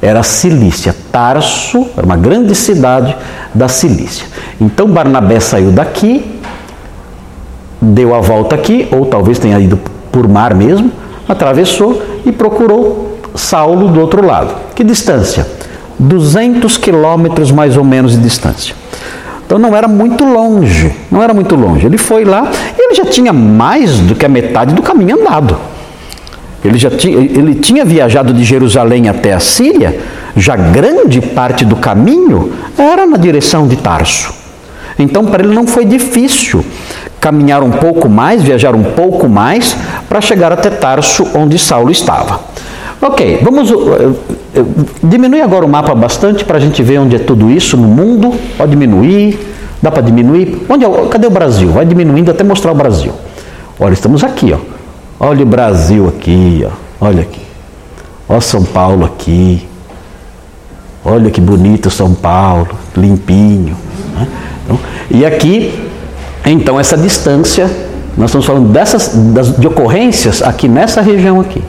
era 0.00 0.20
a 0.20 0.22
Cilícia. 0.22 0.94
Tarso 1.10 1.86
era 1.96 2.04
uma 2.04 2.16
grande 2.16 2.54
cidade 2.54 3.16
da 3.54 3.68
Cilícia. 3.68 4.26
Então 4.60 4.86
Barnabé 4.86 5.40
saiu 5.40 5.70
daqui, 5.70 6.40
deu 7.80 8.14
a 8.14 8.20
volta 8.20 8.54
aqui, 8.54 8.88
ou 8.92 9.06
talvez 9.06 9.38
tenha 9.38 9.58
ido 9.58 9.78
por 10.10 10.28
mar 10.28 10.54
mesmo, 10.54 10.90
atravessou 11.28 12.02
e 12.24 12.32
procurou 12.32 13.18
Saulo 13.34 13.88
do 13.88 14.00
outro 14.00 14.24
lado. 14.24 14.54
Que 14.74 14.82
distância? 14.82 15.46
200 15.98 16.76
quilômetros 16.76 17.50
mais 17.50 17.76
ou 17.76 17.84
menos 17.84 18.12
de 18.12 18.18
distância. 18.18 18.74
Então 19.46 19.60
não 19.60 19.76
era 19.76 19.86
muito 19.86 20.24
longe, 20.24 20.92
não 21.10 21.22
era 21.22 21.32
muito 21.32 21.54
longe. 21.54 21.86
Ele 21.86 21.96
foi 21.96 22.24
lá 22.24 22.50
e 22.76 22.82
ele 22.84 22.94
já 22.94 23.04
tinha 23.04 23.32
mais 23.32 23.98
do 24.00 24.14
que 24.16 24.26
a 24.26 24.28
metade 24.28 24.74
do 24.74 24.82
caminho 24.82 25.20
andado. 25.20 25.56
Ele 26.64 26.76
já 26.76 26.90
tinha, 26.90 27.16
ele 27.16 27.54
tinha 27.54 27.84
viajado 27.84 28.32
de 28.32 28.42
Jerusalém 28.42 29.08
até 29.08 29.32
a 29.32 29.38
Síria, 29.38 30.00
já 30.36 30.56
grande 30.56 31.20
parte 31.20 31.64
do 31.64 31.76
caminho 31.76 32.52
era 32.76 33.06
na 33.06 33.16
direção 33.16 33.68
de 33.68 33.76
Tarso. 33.76 34.34
Então 34.98 35.24
para 35.24 35.44
ele 35.44 35.54
não 35.54 35.64
foi 35.64 35.84
difícil 35.84 36.64
caminhar 37.20 37.62
um 37.62 37.70
pouco 37.70 38.08
mais, 38.08 38.42
viajar 38.42 38.74
um 38.74 38.82
pouco 38.82 39.28
mais 39.28 39.76
para 40.08 40.20
chegar 40.20 40.52
até 40.52 40.70
Tarso, 40.70 41.24
onde 41.34 41.56
Saulo 41.56 41.92
estava. 41.92 42.40
Ok, 43.00 43.40
vamos. 43.42 43.70
Diminui 45.02 45.40
agora 45.40 45.64
o 45.64 45.68
mapa 45.68 45.94
bastante 45.94 46.44
para 46.44 46.56
a 46.56 46.60
gente 46.60 46.82
ver 46.82 46.98
onde 46.98 47.16
é 47.16 47.18
tudo 47.18 47.50
isso 47.50 47.76
no 47.76 47.88
mundo. 47.88 48.34
Pode 48.56 48.70
diminuir, 48.70 49.38
dá 49.82 49.90
para 49.90 50.02
diminuir. 50.02 50.64
Onde 50.68 50.84
é, 50.84 51.06
cadê 51.08 51.26
o 51.26 51.30
Brasil? 51.30 51.70
Vai 51.70 51.84
diminuindo 51.84 52.30
até 52.30 52.42
mostrar 52.42 52.72
o 52.72 52.74
Brasil. 52.74 53.12
Olha, 53.78 53.92
estamos 53.92 54.24
aqui, 54.24 54.52
ó. 54.52 54.58
Olha 55.18 55.42
o 55.42 55.46
Brasil 55.46 56.08
aqui, 56.08 56.66
ó. 56.66 57.06
Olha 57.06 57.22
aqui. 57.22 57.42
Olha 58.28 58.40
São 58.40 58.64
Paulo 58.64 59.04
aqui. 59.04 59.66
Olha 61.04 61.30
que 61.30 61.40
bonito 61.40 61.88
São 61.88 62.12
Paulo, 62.14 62.68
limpinho. 62.96 63.76
Né? 64.14 64.26
Então, 64.64 64.78
e 65.08 65.24
aqui, 65.24 65.88
então, 66.44 66.80
essa 66.80 66.96
distância, 66.96 67.70
nós 68.16 68.30
estamos 68.30 68.44
falando 68.44 68.68
dessas, 68.70 69.14
das, 69.32 69.56
de 69.56 69.66
ocorrências 69.68 70.42
aqui 70.42 70.66
nessa 70.66 71.00
região 71.00 71.40
aqui. 71.40 71.62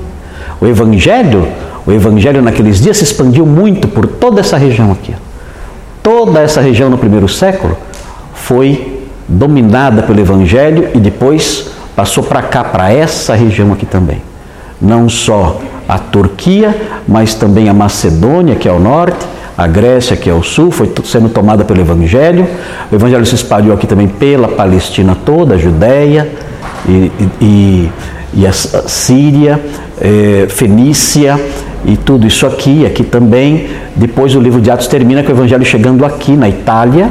O 0.60 0.66
Evangelho, 0.66 1.48
o 1.88 1.92
Evangelho 1.94 2.42
naqueles 2.42 2.82
dias 2.82 2.98
se 2.98 3.06
expandiu 3.06 3.46
muito 3.46 3.88
por 3.88 4.06
toda 4.06 4.42
essa 4.42 4.58
região 4.58 4.92
aqui. 4.92 5.16
Toda 6.04 6.42
essa 6.42 6.60
região 6.60 6.90
no 6.90 6.98
primeiro 6.98 7.30
século 7.30 7.78
foi 8.34 9.06
dominada 9.26 10.04
pelo 10.04 10.20
Evangelho 10.20 10.90
e 10.94 11.00
depois 11.00 11.70
passou 11.96 12.24
para 12.24 12.42
cá, 12.42 12.62
para 12.62 12.92
essa 12.92 13.34
região 13.36 13.72
aqui 13.72 13.86
também. 13.86 14.22
Não 14.82 15.08
só 15.08 15.62
a 15.88 15.98
Turquia, 15.98 16.76
mas 17.08 17.34
também 17.34 17.70
a 17.70 17.74
Macedônia, 17.74 18.56
que 18.56 18.68
é 18.68 18.72
ao 18.72 18.82
norte, 18.82 19.26
a 19.58 19.66
Grécia, 19.66 20.18
que 20.18 20.30
é 20.30 20.34
ao 20.34 20.44
sul, 20.44 20.72
foi 20.72 20.92
sendo 21.06 21.30
tomada 21.30 21.64
pelo 21.64 21.80
Evangelho. 21.80 22.46
O 22.92 22.96
Evangelho 22.96 23.26
se 23.26 23.36
espalhou 23.36 23.74
aqui 23.74 23.88
também 23.88 24.10
pela 24.10 24.50
Palestina 24.50 25.18
toda, 25.26 25.56
a 25.56 25.58
Judéia 25.58 26.30
e, 26.88 27.12
e, 27.42 27.92
e 28.34 28.46
a 28.46 28.52
Síria, 28.52 29.60
é, 30.02 30.48
Fenícia 30.50 31.40
e 31.86 31.96
tudo 31.96 32.28
isso 32.28 32.46
aqui, 32.46 32.86
aqui 32.86 33.04
também. 33.04 33.68
Depois 33.96 34.36
o 34.36 34.40
livro 34.40 34.62
de 34.62 34.70
Atos 34.70 34.88
termina 34.88 35.24
com 35.24 35.30
o 35.30 35.36
Evangelho 35.36 35.66
chegando 35.66 36.06
aqui 36.06 36.36
na 36.36 36.50
Itália. 36.50 37.10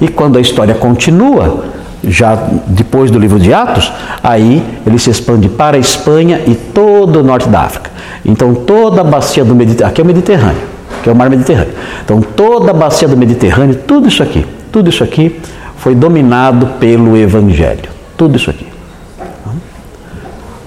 E 0.00 0.08
quando 0.08 0.36
a 0.36 0.40
história 0.40 0.74
continua, 0.74 1.64
já 2.02 2.34
depois 2.66 3.10
do 3.10 3.18
livro 3.18 3.38
de 3.38 3.52
Atos, 3.54 3.92
aí 4.22 4.62
ele 4.86 4.98
se 4.98 5.10
expande 5.10 5.48
para 5.48 5.76
a 5.76 5.80
Espanha 5.80 6.40
e 6.46 6.54
todo 6.54 7.20
o 7.20 7.22
norte 7.22 7.48
da 7.48 7.60
África. 7.60 7.90
Então 8.24 8.54
toda 8.54 9.00
a 9.00 9.04
bacia 9.04 9.44
do 9.44 9.54
Mediterrâneo, 9.54 9.92
aqui 9.92 10.00
é 10.00 10.04
o 10.04 10.06
Mediterrâneo, 10.06 10.62
que 11.02 11.08
é 11.08 11.12
o 11.12 11.16
mar 11.16 11.30
Mediterrâneo. 11.30 11.72
Então 12.04 12.20
toda 12.20 12.70
a 12.70 12.74
bacia 12.74 13.06
do 13.06 13.16
Mediterrâneo, 13.16 13.76
tudo 13.86 14.08
isso 14.08 14.22
aqui, 14.22 14.44
tudo 14.70 14.90
isso 14.90 15.04
aqui 15.04 15.40
foi 15.76 15.94
dominado 15.94 16.66
pelo 16.78 17.16
Evangelho. 17.16 17.90
Tudo 18.16 18.36
isso 18.36 18.50
aqui. 18.50 18.66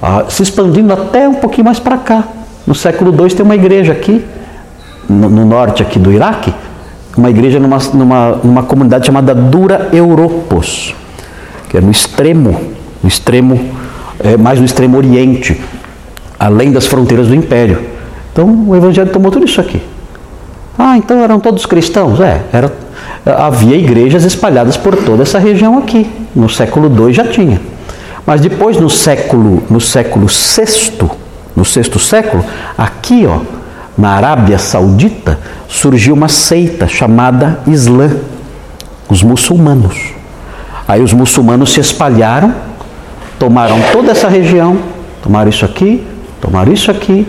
Ah, 0.02 0.26
se 0.30 0.44
expandindo 0.44 0.94
até 0.94 1.28
um 1.28 1.36
pouquinho 1.36 1.66
mais 1.66 1.80
para 1.80 1.98
cá. 1.98 2.24
No 2.66 2.74
século 2.74 3.12
II 3.12 3.30
tem 3.30 3.46
uma 3.46 3.56
igreja 3.56 3.92
aqui, 3.92 4.24
no, 5.10 5.30
no 5.30 5.46
norte 5.46 5.84
aqui 5.84 6.00
do 6.00 6.12
Iraque, 6.12 6.54
uma 7.18 7.30
igreja 7.30 7.60
numa, 7.60 7.78
numa, 7.94 8.32
numa 8.44 8.64
comunidade 8.64 9.06
chamada 9.06 9.34
Dura 9.34 9.90
Europos 9.94 10.94
que 11.76 11.80
é 11.80 11.82
no 11.82 11.92
extremo, 11.92 12.58
no 13.04 13.10
extremo, 13.10 13.60
é, 14.24 14.38
mais 14.38 14.60
no 14.60 14.66
extremo 14.66 14.96
oriente, 14.96 15.60
além 16.40 16.72
das 16.72 16.86
fronteiras 16.86 17.28
do 17.28 17.36
império. 17.36 17.82
Então 18.32 18.66
o 18.70 18.74
evangelho 18.74 19.12
tomou 19.12 19.30
tudo 19.30 19.46
isso 19.46 19.60
aqui. 19.60 19.82
Ah, 20.80 20.98
então 20.98 21.22
eram 21.22 21.38
todos 21.38 21.66
cristãos? 21.66 22.22
É, 22.22 22.42
era, 22.54 22.72
havia 23.26 23.76
igrejas 23.76 24.24
espalhadas 24.24 24.78
por 24.78 24.96
toda 24.96 25.24
essa 25.24 25.38
região 25.38 25.78
aqui. 25.78 26.10
No 26.34 26.50
século 26.50 26.90
II 26.90 27.14
já 27.14 27.26
tinha. 27.26 27.60
Mas 28.26 28.40
depois 28.40 28.78
no 28.78 28.90
século, 28.90 29.62
no 29.70 29.82
século 29.82 30.28
VI, 30.28 31.10
no 31.56 31.64
sexto 31.64 31.98
século, 31.98 32.44
aqui 32.78 33.26
ó, 33.26 33.40
na 33.98 34.10
Arábia 34.10 34.58
Saudita, 34.58 35.40
surgiu 35.68 36.14
uma 36.14 36.28
seita 36.28 36.88
chamada 36.88 37.60
Islã, 37.66 38.12
os 39.10 39.24
muçulmanos. 39.24 40.14
Aí 40.88 41.02
os 41.02 41.14
muçulmanos 41.14 41.74
se 41.74 41.80
espalharam, 41.80 42.54
tomaram 43.40 43.78
toda 43.92 44.12
essa 44.12 44.28
região, 44.28 44.78
tomaram 45.24 45.50
isso 45.50 45.66
aqui, 45.66 46.06
tomaram 46.42 46.72
isso 46.72 46.92
aqui, 46.92 47.28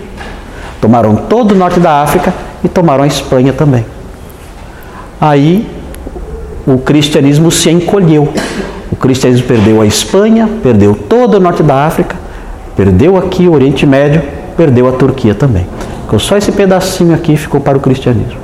tomaram 0.80 1.16
todo 1.16 1.52
o 1.52 1.54
norte 1.54 1.80
da 1.80 2.02
África 2.02 2.34
e 2.62 2.68
tomaram 2.68 3.04
a 3.04 3.06
Espanha 3.06 3.52
também. 3.52 3.86
Aí 5.20 5.66
o 6.66 6.78
cristianismo 6.78 7.50
se 7.50 7.70
encolheu. 7.70 8.32
O 8.90 8.96
cristianismo 8.96 9.46
perdeu 9.46 9.80
a 9.80 9.86
Espanha, 9.86 10.48
perdeu 10.62 10.94
todo 10.94 11.34
o 11.34 11.40
norte 11.40 11.62
da 11.62 11.86
África, 11.86 12.16
perdeu 12.76 13.16
aqui 13.16 13.48
o 13.48 13.52
Oriente 13.52 13.86
Médio, 13.86 14.22
perdeu 14.56 14.86
a 14.88 14.92
Turquia 14.92 15.34
também. 15.34 15.66
Ficou 16.02 16.18
só 16.18 16.36
esse 16.36 16.52
pedacinho 16.52 17.14
aqui 17.14 17.36
ficou 17.36 17.60
para 17.60 17.76
o 17.76 17.80
cristianismo. 17.80 18.38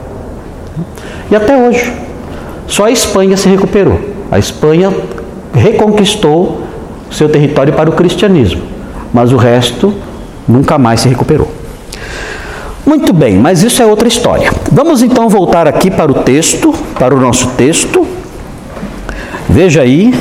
E 1.31 1.37
até 1.37 1.57
hoje, 1.57 1.93
só 2.67 2.87
a 2.87 2.91
Espanha 2.91 3.37
se 3.37 3.49
recuperou. 3.49 4.01
A 4.31 4.39
Espanha 4.39 4.93
reconquistou 5.55 6.63
seu 7.11 7.29
território 7.29 7.73
para 7.73 7.91
o 7.91 7.93
cristianismo, 7.93 8.63
mas 9.13 9.33
o 9.33 9.37
resto 9.37 9.95
nunca 10.49 10.79
mais 10.79 11.01
se 11.01 11.09
recuperou. 11.09 11.49
Muito 12.85 13.13
bem, 13.13 13.39
mas 13.39 13.63
isso 13.63 13.81
é 13.81 13.87
outra 13.87 14.09
história. 14.09 14.51
Vamos 14.71 15.03
então 15.03 15.29
voltar 15.29 15.69
aqui 15.69 15.91
para 15.91 16.11
o 16.11 16.15
texto, 16.15 16.75
para 16.99 17.15
o 17.15 17.21
nosso 17.21 17.49
texto. 17.51 18.07
Veja 19.49 19.83
aí. 19.83 20.13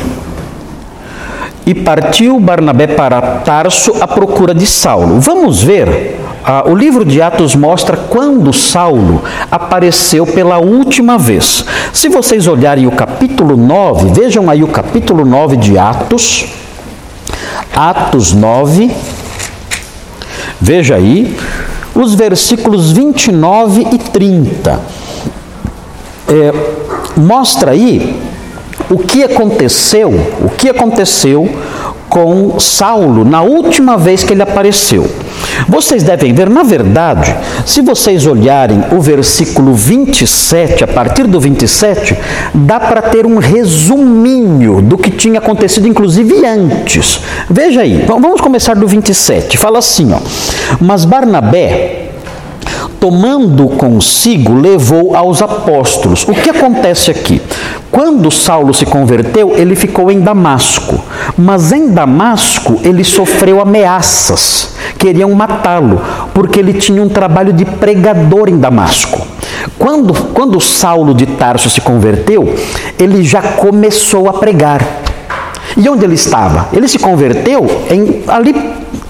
E 1.66 1.76
partiu 1.76 2.40
Barnabé 2.40 2.88
para 2.88 3.22
Tarso 3.22 3.94
à 4.02 4.08
procura 4.08 4.54
de 4.54 4.66
Saulo. 4.66 5.20
Vamos 5.20 5.62
ver 5.62 6.20
ah, 6.44 6.64
o 6.68 6.76
livro 6.76 7.06
de 7.06 7.22
Atos 7.22 7.56
mostra 7.56 7.96
quando 7.96 8.52
Saulo 8.52 9.24
apareceu 9.50 10.26
pela 10.26 10.58
última 10.58 11.18
vez. 11.18 11.64
Se 11.94 12.10
vocês 12.10 12.48
olharem 12.48 12.88
o 12.88 12.92
capítulo 12.92 13.56
9, 13.56 14.10
vejam 14.10 14.50
aí 14.50 14.64
o 14.64 14.68
capítulo 14.68 15.24
9 15.24 15.58
de 15.58 15.78
Atos. 15.78 16.48
Atos 17.76 18.34
9. 18.34 18.92
Veja 20.60 20.96
aí 20.96 21.38
os 21.94 22.16
versículos 22.16 22.92
29 22.92 23.88
e 23.92 23.98
30. 23.98 24.80
É, 26.28 26.54
mostra 27.18 27.72
aí 27.72 28.21
o 28.92 28.98
que 28.98 29.24
aconteceu, 29.24 30.10
o 30.44 30.50
que 30.50 30.70
aconteceu 30.70 31.50
com 32.10 32.60
Saulo 32.60 33.24
na 33.24 33.42
última 33.42 33.98
vez 33.98 34.22
que 34.22 34.34
ele 34.34 34.42
apareceu. 34.42 35.10
Vocês 35.68 36.04
devem 36.04 36.34
ver, 36.34 36.50
na 36.50 36.62
verdade, 36.62 37.34
se 37.66 37.82
vocês 37.82 38.26
olharem 38.26 38.84
o 38.92 39.00
versículo 39.00 39.74
27, 39.74 40.84
a 40.84 40.88
partir 40.88 41.26
do 41.26 41.40
27, 41.40 42.18
dá 42.54 42.82
para 42.82 43.02
ter 43.02 43.26
um 43.26 43.38
resuminho 43.38 44.82
do 44.82 44.98
que 44.98 45.10
tinha 45.10 45.40
acontecido, 45.40 45.88
inclusive 45.88 46.46
antes. 46.46 47.22
Veja 47.50 47.82
aí, 47.82 48.06
vamos 48.06 48.42
começar 48.42 48.76
do 48.76 48.88
27. 48.88 49.58
Fala 49.58 49.80
assim, 49.80 50.12
ó. 50.14 50.20
Mas 50.82 51.06
Barnabé 51.06 52.01
tomando 53.02 53.68
consigo, 53.68 54.54
levou 54.54 55.16
aos 55.16 55.42
apóstolos. 55.42 56.24
O 56.28 56.34
que 56.36 56.52
acontece 56.52 57.10
aqui? 57.10 57.42
Quando 57.90 58.30
Saulo 58.30 58.76
se 58.76 58.86
converteu, 58.86 59.58
ele 59.58 59.76
ficou 59.76 60.12
em 60.12 60.20
Damasco, 60.20 61.04
mas 61.36 61.72
em 61.72 61.90
Damasco 61.90 62.80
ele 62.84 63.04
sofreu 63.04 63.60
ameaças, 63.60 64.76
queriam 65.00 65.34
matá-lo, 65.34 66.00
porque 66.32 66.60
ele 66.60 66.74
tinha 66.74 67.02
um 67.02 67.10
trabalho 67.10 67.52
de 67.52 67.66
pregador 67.66 68.48
em 68.48 68.60
Damasco. 68.60 69.20
Quando, 69.80 70.14
quando 70.34 70.62
Saulo 70.62 71.16
de 71.16 71.26
Tarso 71.26 71.72
se 71.72 71.82
converteu, 71.82 72.54
ele 73.00 73.24
já 73.24 73.42
começou 73.42 74.30
a 74.30 74.34
pregar. 74.34 74.86
E 75.76 75.90
onde 75.90 76.06
ele 76.06 76.16
estava? 76.16 76.68
Ele 76.72 76.88
se 76.88 77.00
converteu 77.00 77.66
em, 77.90 78.24
ali 78.28 78.54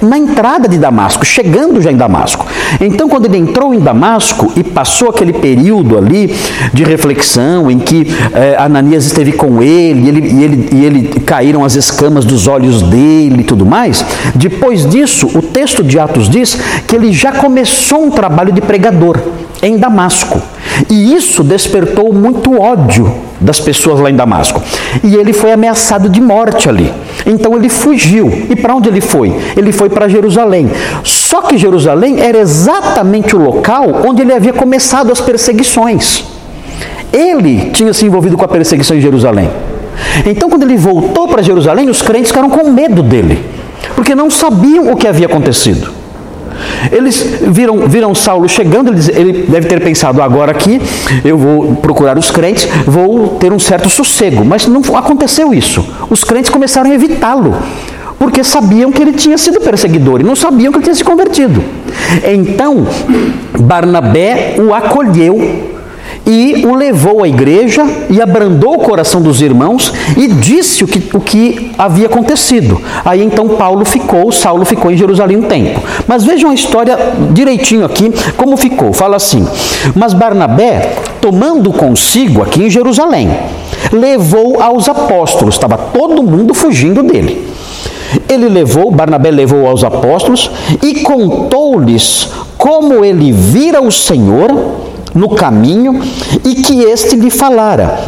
na 0.02 0.18
entrada 0.18 0.68
de 0.68 0.78
Damasco, 0.78 1.26
chegando 1.26 1.82
já 1.82 1.92
em 1.92 1.98
Damasco. 1.98 2.46
Então, 2.80 3.08
quando 3.08 3.26
ele 3.26 3.38
entrou 3.38 3.74
em 3.74 3.80
Damasco 3.80 4.52
e 4.56 4.64
passou 4.64 5.10
aquele 5.10 5.34
período 5.34 5.98
ali 5.98 6.36
de 6.74 6.84
reflexão 6.84 7.70
em 7.70 7.80
que 7.80 8.08
eh, 8.34 8.56
Ananias 8.58 9.06
esteve 9.06 9.32
com 9.32 9.62
ele 9.62 10.02
e, 10.02 10.08
ele, 10.10 10.28
e 10.28 10.44
ele 10.44 10.70
e 10.72 10.86
ele 10.86 11.20
caíram 11.22 11.64
as 11.64 11.76
escamas 11.76 12.26
dos 12.26 12.48
olhos 12.48 12.82
dele 12.82 13.42
e 13.42 13.44
tudo 13.44 13.66
mais, 13.66 14.04
depois 14.36 14.88
disso, 14.90 15.28
o 15.36 15.42
texto 15.42 15.84
de 15.84 16.00
Atos 16.00 16.30
diz 16.30 16.58
que 16.88 16.96
ele 16.96 17.12
já 17.12 17.32
começou 17.34 18.04
um 18.04 18.10
trabalho 18.10 18.52
de 18.52 18.62
pregador 18.62 19.20
em 19.62 19.78
Damasco. 19.78 20.42
E 20.90 21.14
isso 21.14 21.44
despertou 21.44 22.14
muito 22.14 22.60
ódio 22.60 23.31
das 23.42 23.60
pessoas 23.60 24.00
lá 24.00 24.10
em 24.10 24.16
Damasco. 24.16 24.62
E 25.04 25.16
ele 25.16 25.34
foi 25.34 25.52
ameaçado 25.52 26.08
de 26.08 26.22
morte 26.22 26.70
ali. 26.70 26.94
Então 27.26 27.56
ele 27.56 27.68
fugiu. 27.68 28.30
E 28.50 28.56
para 28.56 28.76
onde 28.76 28.88
ele 28.88 29.02
foi? 29.02 29.36
Ele 29.58 29.72
foi 29.72 29.90
para 29.90 30.08
Jerusalém. 30.08 30.70
Só 31.04 31.42
que 31.42 31.58
Jerusalém 31.58 32.22
era 32.22 32.38
exatamente 32.38 33.36
o 33.36 33.40
local 33.40 34.04
onde 34.08 34.22
ele 34.22 34.34
havia 34.34 34.54
começado 34.54 35.12
as 35.12 35.20
perseguições. 35.20 36.24
Ele 37.12 37.72
tinha 37.72 37.94
se 37.94 38.06
envolvido 38.06 38.38
com 38.38 38.46
a 38.46 38.48
perseguição 38.48 38.96
em 38.96 39.02
Jerusalém. 39.02 39.50
Então, 40.26 40.50
quando 40.50 40.64
ele 40.64 40.78
voltou 40.78 41.28
para 41.28 41.42
Jerusalém, 41.42 41.90
os 41.90 42.02
crentes 42.02 42.30
ficaram 42.30 42.50
com 42.50 42.70
medo 42.70 43.04
dele, 43.04 43.44
porque 43.96 44.16
não 44.16 44.30
sabiam 44.30 44.92
o 44.92 44.96
que 44.96 45.08
havia 45.08 45.26
acontecido. 45.26 46.01
Eles 46.92 47.40
viram, 47.42 47.88
viram 47.88 48.16
Saulo 48.16 48.48
chegando, 48.48 48.92
ele, 48.92 49.12
ele 49.16 49.34
deve 49.48 49.68
ter 49.68 49.82
pensado: 49.82 50.22
agora 50.22 50.52
aqui 50.52 50.82
eu 51.24 51.38
vou 51.38 51.76
procurar 51.76 52.18
os 52.18 52.32
crentes, 52.32 52.68
vou 52.86 53.30
ter 53.40 53.52
um 53.52 53.60
certo 53.60 53.90
sossego. 53.90 54.44
Mas 54.44 54.68
não 54.68 54.82
aconteceu 54.96 55.54
isso. 55.54 55.86
Os 56.10 56.24
crentes 56.24 56.50
começaram 56.50 56.92
a 56.92 56.94
evitá-lo, 56.94 57.56
porque 58.20 58.44
sabiam 58.44 58.92
que 58.92 59.02
ele 59.02 59.14
tinha 59.14 59.38
sido 59.38 59.60
perseguidor 59.62 60.22
e 60.22 60.24
não 60.24 60.36
sabiam 60.36 60.72
que 60.72 60.78
ele 60.78 60.84
tinha 60.84 60.96
se 60.96 61.04
convertido. 61.04 61.64
Então, 62.24 62.86
Barnabé 63.60 64.56
o 64.60 64.74
acolheu 64.74 65.71
e 66.26 66.66
o 66.66 66.76
levou 66.76 67.24
à 67.24 67.28
igreja 67.28 67.84
e 68.10 68.22
abrandou 68.22 68.76
o 68.76 68.80
coração 68.80 69.22
dos 69.22 69.42
irmãos 69.42 69.92
e 70.16 70.28
disse 70.28 70.84
o 70.84 70.88
que, 70.88 71.16
o 71.16 71.20
que 71.20 71.72
havia 71.78 72.06
acontecido. 72.06 72.80
Aí 73.04 73.24
então 73.24 73.50
Paulo 73.50 73.84
ficou, 73.86 74.32
Saulo 74.32 74.64
ficou 74.66 74.92
em 74.92 74.98
Jerusalém 74.98 75.38
um 75.38 75.44
tempo. 75.44 75.82
Mas 76.08 76.24
vejam 76.24 76.52
a 76.52 76.54
história 76.54 76.98
direitinho 77.32 77.86
aqui, 77.86 78.12
como 78.38 78.56
ficou. 78.56 78.94
Fala 78.94 79.16
assim: 79.16 79.48
Mas 79.96 80.14
Barnabé, 80.14 80.96
tomando 81.20 81.72
consigo 81.72 82.42
aqui 82.42 82.64
em 82.64 82.70
Jerusalém, 82.70 83.30
levou 83.92 84.62
aos 84.62 84.88
apóstolos, 84.88 85.56
estava 85.56 85.78
todo 85.78 86.24
mundo 86.24 86.54
fugindo 86.54 87.02
dele. 87.02 87.50
Ele 88.28 88.50
levou, 88.50 88.92
Barnabé 88.92 89.32
levou 89.32 89.68
aos 89.68 89.84
apóstolos 89.84 90.52
e 90.84 90.96
contou-lhes 90.96 92.30
como 92.58 93.04
ele 93.04 93.32
vira 93.32 93.82
o 93.82 93.92
Senhor 93.92 94.91
no 95.14 95.30
caminho 95.30 96.02
e 96.44 96.56
que 96.56 96.84
este 96.84 97.16
lhe 97.16 97.30
falara. 97.30 98.00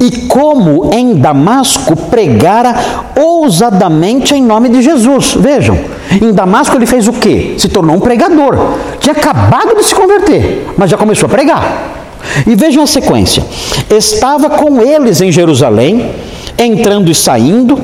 E 0.00 0.26
como 0.26 0.92
em 0.92 1.14
Damasco 1.14 1.94
pregara 1.96 2.74
ousadamente 3.16 4.34
em 4.34 4.42
nome 4.42 4.68
de 4.68 4.82
Jesus. 4.82 5.34
Vejam, 5.38 5.78
em 6.10 6.32
Damasco 6.32 6.76
ele 6.76 6.86
fez 6.86 7.06
o 7.06 7.12
quê? 7.12 7.54
Se 7.58 7.68
tornou 7.68 7.96
um 7.96 8.00
pregador. 8.00 8.56
Tinha 8.98 9.14
acabado 9.14 9.76
de 9.76 9.84
se 9.84 9.94
converter, 9.94 10.66
mas 10.76 10.90
já 10.90 10.96
começou 10.96 11.26
a 11.26 11.30
pregar. 11.30 11.92
E 12.46 12.54
vejam 12.54 12.82
a 12.82 12.86
sequência: 12.86 13.44
estava 13.90 14.50
com 14.50 14.80
eles 14.80 15.20
em 15.20 15.30
Jerusalém, 15.30 16.10
entrando 16.58 17.10
e 17.10 17.14
saindo, 17.14 17.78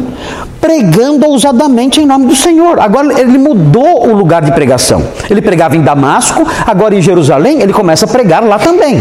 pregando 0.60 1.26
ousadamente 1.26 2.00
em 2.00 2.06
nome 2.06 2.26
do 2.26 2.36
Senhor. 2.36 2.80
Agora 2.80 3.20
ele 3.20 3.38
mudou 3.38 4.08
o 4.08 4.14
lugar 4.14 4.42
de 4.42 4.52
pregação. 4.52 5.02
Ele 5.30 5.40
pregava 5.40 5.76
em 5.76 5.82
Damasco, 5.82 6.46
agora 6.66 6.94
em 6.94 7.02
Jerusalém 7.02 7.60
ele 7.60 7.72
começa 7.72 8.04
a 8.04 8.08
pregar 8.08 8.42
lá 8.44 8.58
também. 8.58 8.96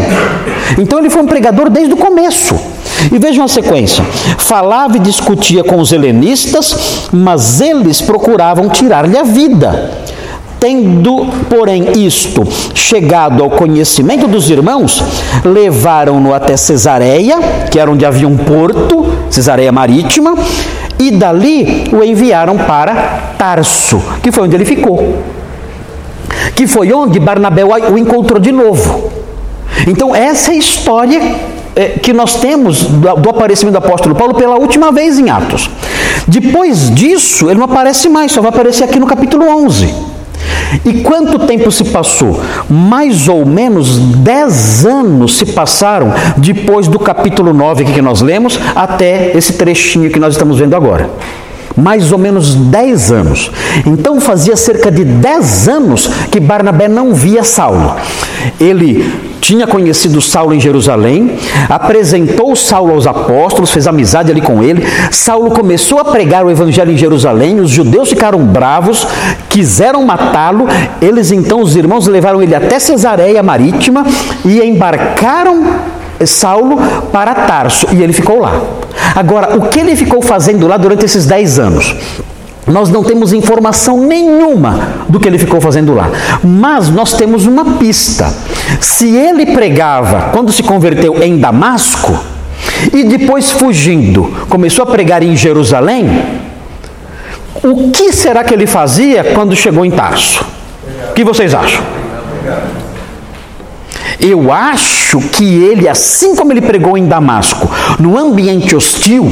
Então 0.78 0.98
ele 0.98 1.10
foi 1.10 1.22
um 1.22 1.26
pregador 1.26 1.70
desde 1.70 1.94
o 1.94 1.96
começo. 1.96 2.54
E 3.12 3.18
vejam 3.18 3.44
a 3.44 3.48
sequência: 3.48 4.04
falava 4.38 4.96
e 4.96 5.00
discutia 5.00 5.62
com 5.62 5.78
os 5.78 5.92
helenistas, 5.92 7.08
mas 7.12 7.60
eles 7.60 8.00
procuravam 8.00 8.68
tirar-lhe 8.68 9.16
a 9.16 9.22
vida. 9.22 9.90
Tendo, 10.60 11.26
porém, 11.48 12.04
isto 12.04 12.42
chegado 12.74 13.44
ao 13.44 13.50
conhecimento 13.50 14.26
dos 14.26 14.50
irmãos, 14.50 15.02
levaram-no 15.44 16.34
até 16.34 16.56
Cesareia, 16.56 17.38
que 17.70 17.78
era 17.78 17.90
onde 17.90 18.04
havia 18.04 18.26
um 18.26 18.36
porto, 18.36 19.06
Cesareia 19.30 19.70
Marítima, 19.70 20.34
e 20.98 21.12
dali 21.12 21.88
o 21.92 22.02
enviaram 22.02 22.56
para 22.58 23.34
Tarso, 23.38 24.02
que 24.20 24.32
foi 24.32 24.44
onde 24.44 24.56
ele 24.56 24.64
ficou. 24.64 25.22
Que 26.56 26.66
foi 26.66 26.92
onde 26.92 27.20
Barnabé 27.20 27.64
o 27.64 27.96
encontrou 27.96 28.40
de 28.40 28.50
novo. 28.50 29.12
Então, 29.86 30.14
essa 30.14 30.50
é 30.50 30.54
a 30.54 30.58
história 30.58 31.20
é, 31.76 31.90
que 31.90 32.12
nós 32.12 32.34
temos 32.36 32.82
do 32.84 33.30
aparecimento 33.30 33.74
do 33.74 33.86
apóstolo 33.86 34.14
Paulo 34.16 34.34
pela 34.34 34.56
última 34.56 34.90
vez 34.90 35.20
em 35.20 35.30
Atos. 35.30 35.70
Depois 36.26 36.92
disso, 36.92 37.48
ele 37.48 37.60
não 37.60 37.66
aparece 37.66 38.08
mais, 38.08 38.32
só 38.32 38.40
vai 38.40 38.50
aparecer 38.50 38.82
aqui 38.82 38.98
no 38.98 39.06
capítulo 39.06 39.46
11. 39.46 40.17
E 40.84 41.02
quanto 41.02 41.46
tempo 41.46 41.70
se 41.72 41.84
passou? 41.84 42.40
Mais 42.68 43.28
ou 43.28 43.44
menos 43.46 43.98
10 43.98 44.86
anos 44.86 45.38
se 45.38 45.46
passaram 45.46 46.12
depois 46.36 46.88
do 46.88 46.98
capítulo 46.98 47.52
9 47.52 47.84
que 47.84 48.02
nós 48.02 48.20
lemos 48.20 48.58
até 48.74 49.36
esse 49.36 49.54
trechinho 49.54 50.10
que 50.10 50.20
nós 50.20 50.34
estamos 50.34 50.58
vendo 50.58 50.74
agora. 50.74 51.08
Mais 51.76 52.10
ou 52.12 52.18
menos 52.18 52.54
10 52.54 53.12
anos. 53.12 53.50
Então 53.86 54.20
fazia 54.20 54.56
cerca 54.56 54.90
de 54.90 55.04
10 55.04 55.68
anos 55.68 56.10
que 56.30 56.40
Barnabé 56.40 56.88
não 56.88 57.14
via 57.14 57.44
Saulo. 57.44 57.94
Ele 58.60 59.27
tinha 59.40 59.66
conhecido 59.66 60.20
Saulo 60.20 60.54
em 60.54 60.60
Jerusalém, 60.60 61.38
apresentou 61.68 62.54
Saulo 62.56 62.94
aos 62.94 63.06
apóstolos, 63.06 63.70
fez 63.70 63.86
amizade 63.86 64.30
ali 64.30 64.40
com 64.40 64.62
ele. 64.62 64.86
Saulo 65.10 65.50
começou 65.50 65.98
a 65.98 66.04
pregar 66.04 66.44
o 66.44 66.50
evangelho 66.50 66.92
em 66.92 66.96
Jerusalém, 66.96 67.60
os 67.60 67.70
judeus 67.70 68.10
ficaram 68.10 68.40
bravos, 68.44 69.06
quiseram 69.48 70.04
matá-lo. 70.04 70.66
Eles 71.00 71.30
então, 71.30 71.60
os 71.60 71.76
irmãos, 71.76 72.06
levaram 72.06 72.42
ele 72.42 72.54
até 72.54 72.78
Cesareia 72.78 73.42
Marítima 73.42 74.04
e 74.44 74.60
embarcaram 74.60 75.64
Saulo 76.26 76.78
para 77.12 77.34
Tarso 77.34 77.86
e 77.92 78.02
ele 78.02 78.12
ficou 78.12 78.40
lá. 78.40 78.60
Agora, 79.14 79.56
o 79.56 79.68
que 79.68 79.80
ele 79.80 79.96
ficou 79.96 80.20
fazendo 80.20 80.66
lá 80.66 80.76
durante 80.76 81.04
esses 81.04 81.26
dez 81.26 81.58
anos? 81.58 81.94
Nós 82.68 82.90
não 82.90 83.02
temos 83.02 83.32
informação 83.32 83.96
nenhuma 83.98 85.06
do 85.08 85.18
que 85.18 85.26
ele 85.26 85.38
ficou 85.38 85.60
fazendo 85.60 85.94
lá, 85.94 86.10
mas 86.42 86.88
nós 86.88 87.14
temos 87.14 87.46
uma 87.46 87.76
pista. 87.78 88.32
Se 88.80 89.08
ele 89.08 89.46
pregava 89.46 90.30
quando 90.32 90.52
se 90.52 90.62
converteu 90.62 91.22
em 91.22 91.38
Damasco 91.38 92.18
e 92.92 93.04
depois 93.04 93.50
fugindo 93.50 94.24
começou 94.48 94.82
a 94.82 94.86
pregar 94.86 95.22
em 95.22 95.34
Jerusalém, 95.34 96.22
o 97.62 97.90
que 97.90 98.12
será 98.12 98.44
que 98.44 98.54
ele 98.54 98.66
fazia 98.66 99.24
quando 99.24 99.56
chegou 99.56 99.84
em 99.84 99.90
Tarso? 99.90 100.44
O 101.10 101.14
que 101.14 101.24
vocês 101.24 101.54
acham? 101.54 101.82
Eu 104.20 104.52
acho 104.52 105.20
que 105.20 105.44
ele, 105.44 105.88
assim 105.88 106.34
como 106.34 106.52
ele 106.52 106.60
pregou 106.60 106.98
em 106.98 107.06
Damasco, 107.06 107.70
no 107.98 108.18
ambiente 108.18 108.74
hostil, 108.74 109.28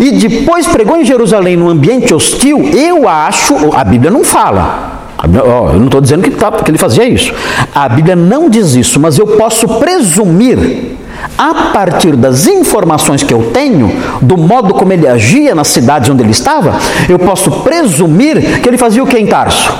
e 0.00 0.12
depois 0.12 0.66
pregou 0.66 0.96
em 0.96 1.04
Jerusalém 1.04 1.56
no 1.56 1.68
ambiente 1.68 2.14
hostil, 2.14 2.68
eu 2.72 3.08
acho, 3.08 3.54
a 3.74 3.84
Bíblia 3.84 4.10
não 4.10 4.24
fala. 4.24 4.92
Eu 5.22 5.78
não 5.78 5.86
estou 5.86 6.00
dizendo 6.00 6.22
que, 6.22 6.30
tá, 6.30 6.52
que 6.52 6.70
ele 6.70 6.76
fazia 6.76 7.04
isso. 7.04 7.32
A 7.74 7.88
Bíblia 7.88 8.14
não 8.14 8.50
diz 8.50 8.74
isso, 8.74 9.00
mas 9.00 9.18
eu 9.18 9.26
posso 9.26 9.66
presumir, 9.78 10.96
a 11.38 11.70
partir 11.72 12.14
das 12.16 12.46
informações 12.46 13.22
que 13.22 13.32
eu 13.32 13.50
tenho, 13.52 13.90
do 14.20 14.36
modo 14.36 14.74
como 14.74 14.92
ele 14.92 15.08
agia 15.08 15.54
nas 15.54 15.68
cidades 15.68 16.10
onde 16.10 16.22
ele 16.22 16.32
estava, 16.32 16.74
eu 17.08 17.18
posso 17.18 17.50
presumir 17.62 18.60
que 18.60 18.68
ele 18.68 18.76
fazia 18.76 19.02
o 19.02 19.06
que 19.06 19.16
em 19.16 19.26
Tarso? 19.26 19.72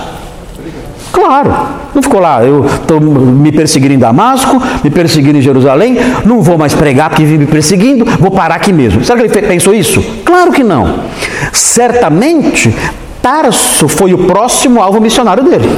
Claro, 1.13 1.55
não 1.95 2.03
ficou 2.03 2.21
lá, 2.21 2.45
eu 2.45 2.65
estou 2.67 3.01
me 3.01 3.53
perseguindo 3.53 3.95
em 3.95 3.99
Damasco, 3.99 4.61
me 4.83 4.91
perseguindo 4.91 5.39
em 5.39 5.43
Jerusalém, 5.43 5.97
não 6.25 6.43
vou 6.43 6.59
mais 6.59 6.75
pregar 6.75 7.09
porque 7.11 7.25
vim 7.25 7.39
me 7.39 7.47
perseguindo, 7.47 8.05
vou 8.19 8.31
parar 8.31 8.57
aqui 8.57 8.73
mesmo. 8.73 9.05
Será 9.05 9.19
que 9.19 9.39
ele 9.39 9.47
pensou 9.47 9.73
isso? 9.73 10.03
Claro 10.25 10.53
que 10.53 10.65
não. 10.65 11.01
Certamente, 11.53 12.75
Tarso 13.23 13.89
foi 13.89 14.13
o 14.13 14.19
próximo 14.27 14.83
alvo 14.83 15.01
missionário 15.01 15.45
dele. 15.45 15.69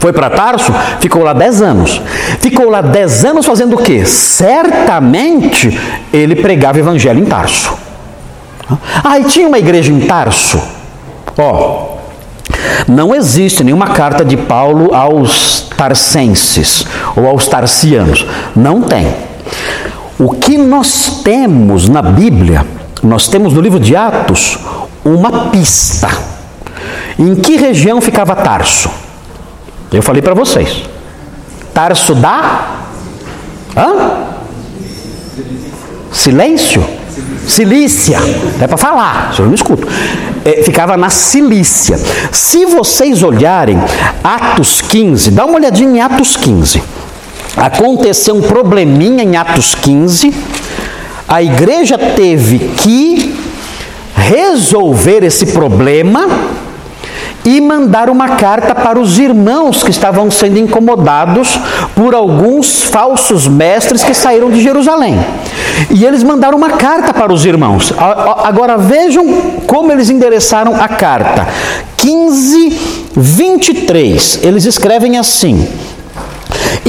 Foi 0.00 0.12
para 0.12 0.30
Tarso, 0.30 0.72
ficou 1.00 1.22
lá 1.22 1.32
dez 1.32 1.62
anos. 1.62 2.00
Ficou 2.40 2.68
lá 2.68 2.80
dez 2.80 3.24
anos 3.24 3.46
fazendo 3.46 3.74
o 3.74 3.78
quê? 3.78 4.04
Certamente 4.04 5.78
ele 6.12 6.36
pregava 6.36 6.78
evangelho 6.78 7.20
em 7.20 7.24
Tarso. 7.24 7.72
Ah, 9.02 9.18
e 9.18 9.24
tinha 9.24 9.48
uma 9.48 9.58
igreja 9.58 9.92
em 9.92 10.00
Tarso. 10.00 10.60
Ó, 11.36 11.87
não 12.86 13.14
existe 13.14 13.64
nenhuma 13.64 13.88
carta 13.88 14.24
de 14.24 14.36
Paulo 14.36 14.94
aos 14.94 15.68
tarcenses 15.76 16.86
ou 17.16 17.26
aos 17.26 17.46
tarcianos. 17.48 18.26
Não 18.54 18.82
tem. 18.82 19.14
O 20.18 20.30
que 20.30 20.58
nós 20.58 21.20
temos 21.22 21.88
na 21.88 22.02
Bíblia, 22.02 22.66
nós 23.02 23.28
temos 23.28 23.52
no 23.52 23.60
livro 23.60 23.80
de 23.80 23.96
Atos 23.96 24.58
uma 25.04 25.48
pista. 25.50 26.08
Em 27.18 27.34
que 27.34 27.56
região 27.56 28.00
ficava 28.00 28.36
Tarso? 28.36 28.90
Eu 29.92 30.02
falei 30.02 30.22
para 30.22 30.34
vocês. 30.34 30.84
Tarso 31.72 32.14
da 32.14 32.78
Hã? 33.76 34.26
Silêncio? 36.10 36.97
Cilícia. 37.46 38.18
É 38.60 38.66
para 38.66 38.76
falar, 38.76 39.34
eu 39.38 39.46
não 39.46 39.54
escuto. 39.54 39.86
É, 40.44 40.62
ficava 40.62 40.96
na 40.96 41.10
Cilícia. 41.10 41.98
Se 42.30 42.66
vocês 42.66 43.22
olharem 43.22 43.78
Atos 44.22 44.80
15, 44.80 45.30
dá 45.30 45.44
uma 45.44 45.56
olhadinha 45.56 45.90
em 45.90 46.00
Atos 46.00 46.36
15. 46.36 46.82
Aconteceu 47.56 48.36
um 48.36 48.42
probleminha 48.42 49.22
em 49.24 49.36
Atos 49.36 49.74
15. 49.74 50.32
A 51.26 51.42
igreja 51.42 51.98
teve 51.98 52.58
que 52.76 53.34
resolver 54.14 55.24
esse 55.24 55.46
problema 55.46 56.28
e 57.48 57.60
mandar 57.62 58.10
uma 58.10 58.36
carta 58.36 58.74
para 58.74 59.00
os 59.00 59.18
irmãos 59.18 59.82
que 59.82 59.90
estavam 59.90 60.30
sendo 60.30 60.58
incomodados 60.58 61.58
por 61.94 62.14
alguns 62.14 62.82
falsos 62.82 63.48
mestres 63.48 64.04
que 64.04 64.12
saíram 64.12 64.50
de 64.50 64.62
Jerusalém. 64.62 65.18
E 65.88 66.04
eles 66.04 66.22
mandaram 66.22 66.58
uma 66.58 66.70
carta 66.70 67.14
para 67.14 67.32
os 67.32 67.46
irmãos. 67.46 67.90
Agora 68.44 68.76
vejam 68.76 69.26
como 69.66 69.90
eles 69.90 70.10
endereçaram 70.10 70.78
a 70.78 70.88
carta. 70.88 71.48
15, 71.96 72.78
23. 73.16 74.40
Eles 74.42 74.66
escrevem 74.66 75.16
assim: 75.16 75.66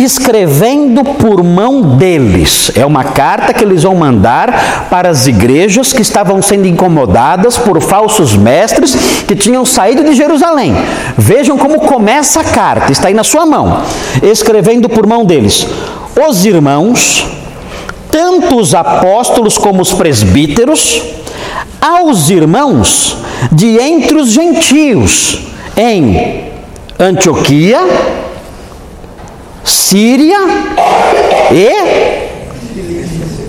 escrevendo 0.03 1.03
por 1.03 1.43
mão 1.43 1.81
deles. 1.97 2.71
É 2.75 2.85
uma 2.85 3.03
carta 3.03 3.53
que 3.53 3.63
eles 3.63 3.83
vão 3.83 3.95
mandar 3.95 4.87
para 4.89 5.09
as 5.09 5.27
igrejas 5.27 5.91
que 5.91 6.01
estavam 6.01 6.41
sendo 6.41 6.67
incomodadas 6.67 7.57
por 7.57 7.81
falsos 7.81 8.35
mestres 8.35 8.95
que 9.27 9.35
tinham 9.35 9.65
saído 9.65 10.03
de 10.03 10.13
Jerusalém. 10.13 10.73
Vejam 11.17 11.57
como 11.57 11.81
começa 11.81 12.41
a 12.41 12.43
carta, 12.43 12.91
está 12.91 13.07
aí 13.07 13.13
na 13.13 13.23
sua 13.23 13.45
mão. 13.45 13.81
Escrevendo 14.21 14.87
por 14.87 15.05
mão 15.05 15.25
deles. 15.25 15.67
Os 16.27 16.45
irmãos, 16.45 17.25
tanto 18.11 18.57
os 18.57 18.73
apóstolos 18.73 19.57
como 19.57 19.81
os 19.81 19.93
presbíteros, 19.93 21.01
aos 21.81 22.29
irmãos 22.29 23.17
de 23.51 23.79
entre 23.79 24.17
os 24.17 24.29
gentios 24.31 25.39
em 25.77 26.43
Antioquia, 26.99 27.79
Síria 29.63 30.39
e 31.51 32.29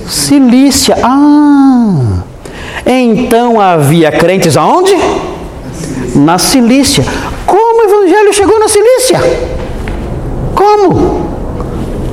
Cilícia. 0.09 0.97
Ah! 1.03 2.23
Então 2.87 3.61
havia 3.61 4.11
crentes 4.11 4.57
aonde? 4.57 4.97
Na 6.15 6.39
Cilícia. 6.39 7.05
Como 7.47 7.83
o 7.83 7.85
evangelho 7.85 8.33
chegou 8.33 8.59
na 8.59 8.69
Cilícia? 8.69 9.21
Como? 10.55 11.31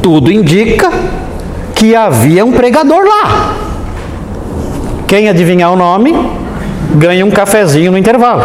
Tudo 0.02 0.32
indica 0.32 0.92
que 1.76 1.96
havia 1.96 2.46
um 2.46 2.52
pregador 2.52 3.04
lá. 3.04 3.56
Quem 5.08 5.30
adivinhar 5.30 5.72
o 5.72 5.76
nome, 5.76 6.14
ganha 6.96 7.26
um 7.26 7.32
cafezinho 7.32 7.92
no 7.92 7.98
intervalo. 7.98 8.44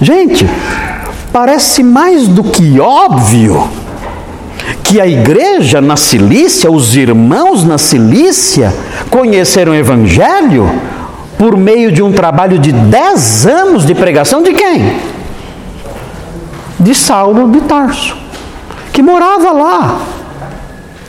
Gente, 0.00 0.46
Parece 1.32 1.82
mais 1.82 2.26
do 2.26 2.42
que 2.42 2.80
óbvio 2.80 3.68
que 4.82 5.00
a 5.00 5.06
igreja 5.06 5.80
na 5.80 5.96
Cilícia, 5.96 6.70
os 6.70 6.96
irmãos 6.96 7.64
na 7.64 7.78
Cilícia, 7.78 8.74
conheceram 9.08 9.72
o 9.72 9.74
Evangelho 9.74 10.68
por 11.38 11.56
meio 11.56 11.92
de 11.92 12.02
um 12.02 12.12
trabalho 12.12 12.58
de 12.58 12.72
dez 12.72 13.46
anos 13.46 13.86
de 13.86 13.94
pregação 13.94 14.42
de 14.42 14.52
quem? 14.52 14.96
De 16.78 16.94
Saulo 16.94 17.48
de 17.50 17.60
Tarso, 17.60 18.16
que 18.92 19.02
morava 19.02 19.52
lá. 19.52 20.00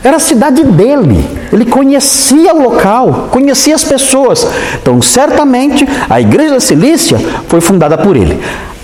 Era 0.03 0.17
a 0.17 0.19
cidade 0.19 0.63
dele. 0.63 1.25
Ele 1.51 1.65
conhecia 1.65 2.53
o 2.53 2.63
local, 2.63 3.27
conhecia 3.31 3.75
as 3.75 3.83
pessoas. 3.83 4.47
Então, 4.81 5.01
certamente, 5.01 5.87
a 6.09 6.21
igreja 6.21 6.53
da 6.55 6.59
Cilícia 6.59 7.19
foi 7.47 7.61
fundada 7.61 7.97
por 7.97 8.15
ele. 8.15 8.39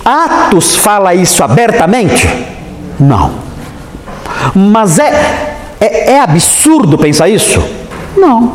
Atos 0.08 0.78
fala 0.78 1.14
isso 1.14 1.44
abertamente? 1.44 2.26
Não. 2.98 3.32
Mas 4.56 5.00
é, 5.00 5.58
é, 5.82 6.14
é 6.14 6.20
absurdo 6.22 6.98
pensar 6.98 7.28
isso? 7.28 7.62
Não. 8.16 8.54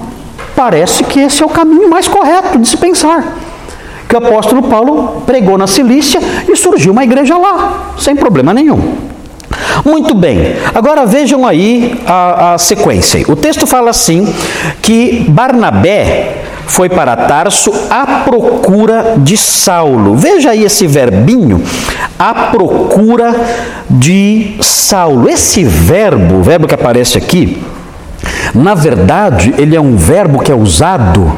Parece 0.56 1.04
que 1.04 1.20
esse 1.20 1.42
é 1.42 1.46
o 1.46 1.50
caminho 1.50 1.90
mais 1.90 2.08
correto 2.08 2.58
de 2.58 2.66
se 2.66 2.78
pensar. 2.78 3.36
Que 4.08 4.14
o 4.14 4.18
apóstolo 4.18 4.62
Paulo 4.62 5.22
pregou 5.26 5.58
na 5.58 5.66
Cilícia 5.66 6.20
e 6.50 6.56
surgiu 6.56 6.92
uma 6.92 7.04
igreja 7.04 7.36
lá, 7.36 7.92
sem 7.98 8.16
problema 8.16 8.54
nenhum. 8.54 8.94
Muito 9.84 10.14
bem, 10.14 10.56
agora 10.74 11.04
vejam 11.04 11.46
aí 11.46 12.00
a, 12.06 12.54
a 12.54 12.58
sequência. 12.58 13.22
O 13.28 13.36
texto 13.36 13.66
fala 13.66 13.90
assim: 13.90 14.32
que 14.80 15.26
Barnabé 15.28 16.41
foi 16.72 16.88
para 16.88 17.14
Tarso 17.14 17.70
à 17.90 18.22
procura 18.24 19.16
de 19.18 19.36
Saulo. 19.36 20.16
Veja 20.16 20.50
aí 20.50 20.64
esse 20.64 20.86
verbinho, 20.86 21.62
à 22.18 22.32
procura 22.50 23.34
de 23.90 24.56
Saulo. 24.60 25.28
Esse 25.28 25.64
verbo, 25.64 26.36
o 26.36 26.42
verbo 26.42 26.66
que 26.66 26.74
aparece 26.74 27.18
aqui, 27.18 27.62
na 28.54 28.74
verdade, 28.74 29.54
ele 29.58 29.76
é 29.76 29.80
um 29.80 29.96
verbo 29.96 30.42
que 30.42 30.50
é 30.50 30.54
usado 30.54 31.30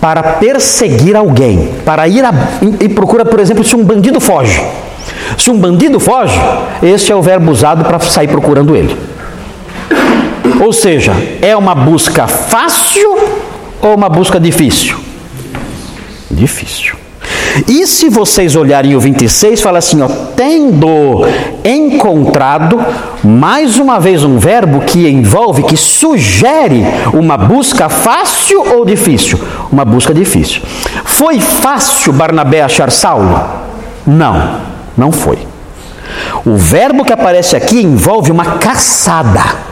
para 0.00 0.22
perseguir 0.22 1.16
alguém, 1.16 1.74
para 1.84 2.06
ir 2.06 2.24
e 2.78 2.88
procura, 2.88 3.24
por 3.24 3.40
exemplo, 3.40 3.64
se 3.64 3.74
um 3.74 3.82
bandido 3.82 4.20
foge. 4.20 4.62
Se 5.36 5.50
um 5.50 5.58
bandido 5.58 5.98
foge, 5.98 6.38
esse 6.80 7.10
é 7.10 7.16
o 7.16 7.22
verbo 7.22 7.50
usado 7.50 7.84
para 7.84 7.98
sair 7.98 8.28
procurando 8.28 8.76
ele. 8.76 8.96
Ou 10.60 10.72
seja, 10.72 11.12
é 11.42 11.56
uma 11.56 11.74
busca 11.74 12.28
fácil 12.28 13.16
ou 13.86 13.94
uma 13.94 14.08
busca 14.08 14.40
difícil? 14.40 14.96
Difícil. 16.30 16.96
E 17.66 17.86
se 17.86 18.10
vocês 18.10 18.54
olharem 18.54 18.94
o 18.94 19.00
26, 19.00 19.60
fala 19.62 19.78
assim, 19.78 20.02
ó, 20.02 20.08
tendo 20.36 21.24
encontrado, 21.64 22.78
mais 23.24 23.78
uma 23.78 23.98
vez 23.98 24.22
um 24.22 24.38
verbo 24.38 24.80
que 24.80 25.08
envolve, 25.08 25.62
que 25.62 25.76
sugere 25.76 26.84
uma 27.14 27.38
busca 27.38 27.88
fácil 27.88 28.76
ou 28.76 28.84
difícil? 28.84 29.40
Uma 29.72 29.84
busca 29.84 30.12
difícil. 30.12 30.60
Foi 31.04 31.40
fácil 31.40 32.12
Barnabé 32.12 32.60
achar 32.60 32.90
Saulo? 32.90 33.42
Não, 34.06 34.60
não 34.96 35.10
foi. 35.10 35.38
O 36.44 36.56
verbo 36.56 37.04
que 37.04 37.12
aparece 37.12 37.56
aqui 37.56 37.80
envolve 37.80 38.30
uma 38.30 38.44
caçada. 38.58 39.65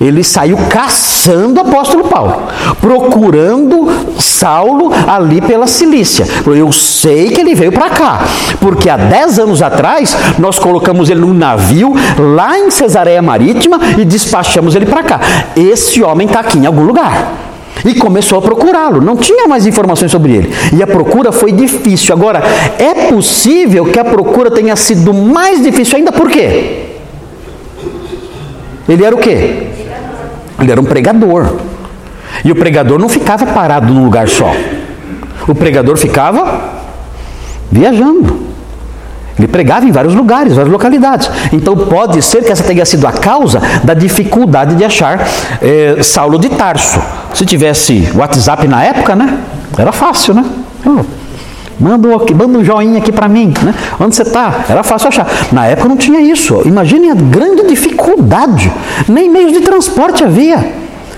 Ele 0.00 0.22
saiu 0.22 0.58
caçando 0.68 1.58
o 1.58 1.62
apóstolo 1.62 2.04
Paulo, 2.04 2.42
procurando 2.80 3.88
Saulo 4.18 4.90
ali 5.06 5.40
pela 5.40 5.66
Cilícia. 5.66 6.26
Eu 6.46 6.70
sei 6.70 7.30
que 7.30 7.40
ele 7.40 7.54
veio 7.54 7.72
para 7.72 7.88
cá, 7.90 8.20
porque 8.60 8.90
há 8.90 8.96
10 8.96 9.38
anos 9.38 9.62
atrás 9.62 10.16
nós 10.38 10.58
colocamos 10.58 11.08
ele 11.08 11.20
num 11.20 11.32
navio 11.32 11.94
lá 12.18 12.58
em 12.58 12.70
Cesareia 12.70 13.22
Marítima 13.22 13.80
e 13.98 14.04
despachamos 14.04 14.74
ele 14.74 14.86
para 14.86 15.02
cá. 15.02 15.20
Esse 15.56 16.02
homem 16.02 16.26
está 16.26 16.40
aqui 16.40 16.58
em 16.58 16.66
algum 16.66 16.82
lugar. 16.82 17.32
E 17.84 17.94
começou 17.94 18.38
a 18.38 18.42
procurá-lo, 18.42 19.00
não 19.00 19.16
tinha 19.16 19.46
mais 19.46 19.64
informações 19.66 20.10
sobre 20.10 20.32
ele. 20.32 20.52
E 20.76 20.82
a 20.82 20.86
procura 20.86 21.30
foi 21.30 21.52
difícil. 21.52 22.14
Agora, 22.14 22.42
é 22.78 23.08
possível 23.08 23.84
que 23.86 23.98
a 23.98 24.04
procura 24.04 24.50
tenha 24.50 24.74
sido 24.74 25.14
mais 25.14 25.62
difícil 25.62 25.98
ainda, 25.98 26.10
por 26.10 26.28
quê? 26.28 26.96
Ele 28.88 29.04
era 29.04 29.14
o 29.14 29.18
quê? 29.18 29.75
Ele 30.58 30.72
era 30.72 30.80
um 30.80 30.84
pregador. 30.84 31.56
E 32.44 32.52
o 32.52 32.56
pregador 32.56 32.98
não 32.98 33.08
ficava 33.08 33.46
parado 33.46 33.92
num 33.92 34.04
lugar 34.04 34.28
só. 34.28 34.52
O 35.46 35.54
pregador 35.54 35.96
ficava 35.96 36.76
viajando. 37.70 38.46
Ele 39.38 39.48
pregava 39.48 39.84
em 39.84 39.92
vários 39.92 40.14
lugares, 40.14 40.54
várias 40.54 40.72
localidades. 40.72 41.30
Então 41.52 41.76
pode 41.76 42.22
ser 42.22 42.42
que 42.42 42.50
essa 42.50 42.62
tenha 42.62 42.84
sido 42.86 43.06
a 43.06 43.12
causa 43.12 43.60
da 43.84 43.92
dificuldade 43.92 44.74
de 44.74 44.84
achar 44.84 45.28
eh, 45.60 45.98
Saulo 46.02 46.38
de 46.38 46.48
Tarso. 46.48 46.98
Se 47.34 47.44
tivesse 47.44 48.10
WhatsApp 48.14 48.66
na 48.66 48.82
época, 48.82 49.14
né? 49.14 49.38
Era 49.76 49.92
fácil, 49.92 50.32
né? 50.34 50.44
Manda, 51.78 52.08
manda 52.08 52.58
um 52.58 52.64
joinha 52.64 52.98
aqui 52.98 53.12
para 53.12 53.28
mim, 53.28 53.52
né? 53.62 53.74
Onde 54.00 54.16
você 54.16 54.22
está? 54.22 54.64
Era 54.68 54.82
fácil 54.82 55.08
achar. 55.08 55.26
Na 55.52 55.66
época 55.66 55.88
não 55.88 55.96
tinha 55.96 56.20
isso. 56.20 56.62
Imagine 56.64 57.10
a 57.10 57.14
grande 57.14 57.66
dificuldade. 57.66 58.72
Nem 59.06 59.30
meios 59.30 59.52
de 59.52 59.60
transporte 59.60 60.24
havia. 60.24 60.72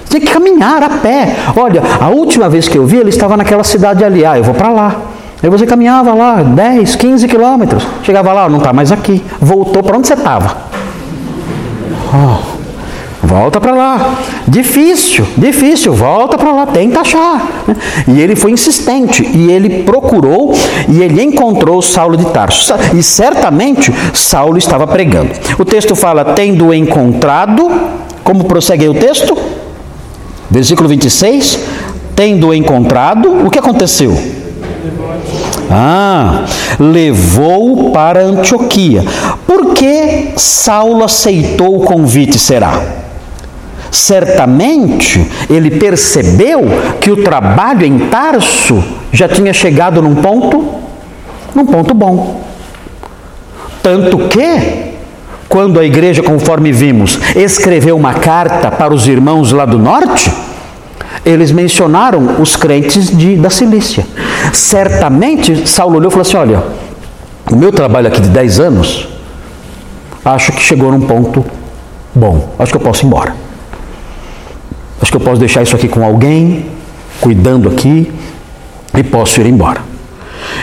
Tinha 0.08 0.20
que 0.20 0.26
caminhar 0.26 0.82
a 0.82 0.88
pé. 0.88 1.36
Olha, 1.56 1.82
a 2.00 2.08
última 2.08 2.48
vez 2.48 2.66
que 2.66 2.76
eu 2.76 2.86
vi, 2.86 2.96
ele 2.96 3.10
estava 3.10 3.36
naquela 3.36 3.62
cidade 3.62 4.04
ali. 4.04 4.24
Ah, 4.24 4.36
eu 4.36 4.44
vou 4.44 4.54
para 4.54 4.70
lá. 4.70 4.96
Aí 5.40 5.48
você 5.48 5.64
caminhava 5.64 6.12
lá 6.12 6.42
10, 6.42 6.96
15 6.96 7.28
quilômetros. 7.28 7.86
Chegava 8.02 8.32
lá, 8.32 8.48
não 8.48 8.58
está 8.58 8.72
mais 8.72 8.90
aqui. 8.90 9.22
Voltou 9.40 9.82
para 9.82 9.96
onde 9.96 10.08
você 10.08 10.14
estava. 10.14 10.56
Oh. 12.12 12.57
Volta 13.28 13.60
para 13.60 13.74
lá. 13.74 14.14
Difícil, 14.48 15.26
difícil. 15.36 15.92
Volta 15.92 16.38
para 16.38 16.50
lá, 16.50 16.66
tenta 16.66 17.00
achar. 17.00 17.46
E 18.08 18.18
ele 18.22 18.34
foi 18.34 18.52
insistente 18.52 19.22
e 19.22 19.52
ele 19.52 19.82
procurou 19.82 20.54
e 20.88 21.02
ele 21.02 21.22
encontrou 21.22 21.82
Saulo 21.82 22.16
de 22.16 22.24
Tarso. 22.30 22.72
E 22.96 23.02
certamente 23.02 23.92
Saulo 24.14 24.56
estava 24.56 24.86
pregando. 24.86 25.30
O 25.58 25.64
texto 25.64 25.94
fala: 25.94 26.24
tendo 26.24 26.72
encontrado, 26.72 27.70
como 28.24 28.44
prossegue 28.44 28.88
o 28.88 28.94
texto? 28.94 29.36
Versículo 30.50 30.88
26. 30.88 31.58
Tendo 32.16 32.54
encontrado, 32.54 33.46
o 33.46 33.50
que 33.50 33.58
aconteceu? 33.58 34.16
Ah, 35.70 36.46
levou-o 36.80 37.90
para 37.90 38.24
Antioquia. 38.24 39.04
Por 39.46 39.74
que 39.74 40.32
Saulo 40.34 41.04
aceitou 41.04 41.76
o 41.76 41.84
convite, 41.84 42.38
será? 42.38 42.80
Certamente 43.90 45.26
ele 45.48 45.72
percebeu 45.72 46.64
que 47.00 47.10
o 47.10 47.22
trabalho 47.22 47.84
em 47.84 47.98
Tarso 48.08 48.82
já 49.12 49.28
tinha 49.28 49.52
chegado 49.52 50.02
num 50.02 50.16
ponto, 50.16 50.74
num 51.54 51.66
ponto 51.66 51.94
bom. 51.94 52.42
Tanto 53.82 54.18
que, 54.28 54.94
quando 55.48 55.80
a 55.80 55.84
igreja, 55.84 56.22
conforme 56.22 56.72
vimos, 56.72 57.18
escreveu 57.34 57.96
uma 57.96 58.14
carta 58.14 58.70
para 58.70 58.92
os 58.92 59.08
irmãos 59.08 59.52
lá 59.52 59.64
do 59.64 59.78
norte, 59.78 60.30
eles 61.24 61.50
mencionaram 61.50 62.40
os 62.40 62.56
crentes 62.56 63.16
de, 63.16 63.36
da 63.36 63.50
Cilícia. 63.50 64.06
Certamente, 64.52 65.68
Saulo 65.68 65.96
olhou 65.96 66.08
e 66.08 66.12
falou 66.12 66.22
assim: 66.22 66.36
Olha, 66.36 66.62
o 67.50 67.56
meu 67.56 67.72
trabalho 67.72 68.08
aqui 68.08 68.20
de 68.20 68.28
10 68.28 68.60
anos, 68.60 69.08
acho 70.24 70.52
que 70.52 70.60
chegou 70.60 70.92
num 70.92 71.00
ponto 71.00 71.44
bom, 72.14 72.50
acho 72.58 72.72
que 72.72 72.76
eu 72.76 72.82
posso 72.82 73.04
ir 73.04 73.06
embora. 73.06 73.47
Acho 75.08 75.12
que 75.12 75.22
eu 75.22 75.26
posso 75.26 75.40
deixar 75.40 75.62
isso 75.62 75.74
aqui 75.74 75.88
com 75.88 76.04
alguém, 76.04 76.66
cuidando 77.18 77.66
aqui, 77.66 78.12
e 78.94 79.02
posso 79.02 79.40
ir 79.40 79.46
embora. 79.46 79.80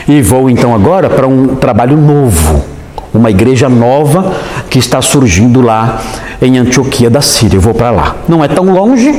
E 0.08 0.22
vou 0.22 0.52
então 0.52 0.76
agora 0.76 1.10
para 1.10 1.28
um 1.28 1.56
trabalho 1.56 1.98
novo, 1.98 2.64
uma 3.12 3.32
igreja 3.32 3.68
nova 3.68 4.36
que 4.70 4.78
está 4.78 5.02
surgindo 5.02 5.62
lá 5.62 6.00
em 6.40 6.60
Antioquia 6.60 7.10
da 7.10 7.22
Síria. 7.22 7.58
Eu 7.58 7.62
vou 7.62 7.74
para 7.74 7.90
lá. 7.90 8.18
Não 8.30 8.44
é 8.44 8.48
tão 8.48 8.66
longe, 8.66 9.12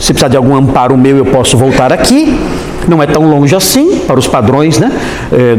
se 0.00 0.12
precisar 0.12 0.26
de 0.26 0.36
algum 0.36 0.56
amparo 0.56 0.98
meu, 0.98 1.16
eu 1.16 1.26
posso 1.26 1.56
voltar 1.56 1.92
aqui 1.92 2.36
não 2.88 3.02
é 3.02 3.06
tão 3.06 3.28
longe 3.28 3.54
assim, 3.54 3.98
para 4.06 4.18
os 4.18 4.26
padrões 4.26 4.78
né, 4.78 4.90
é, 5.32 5.56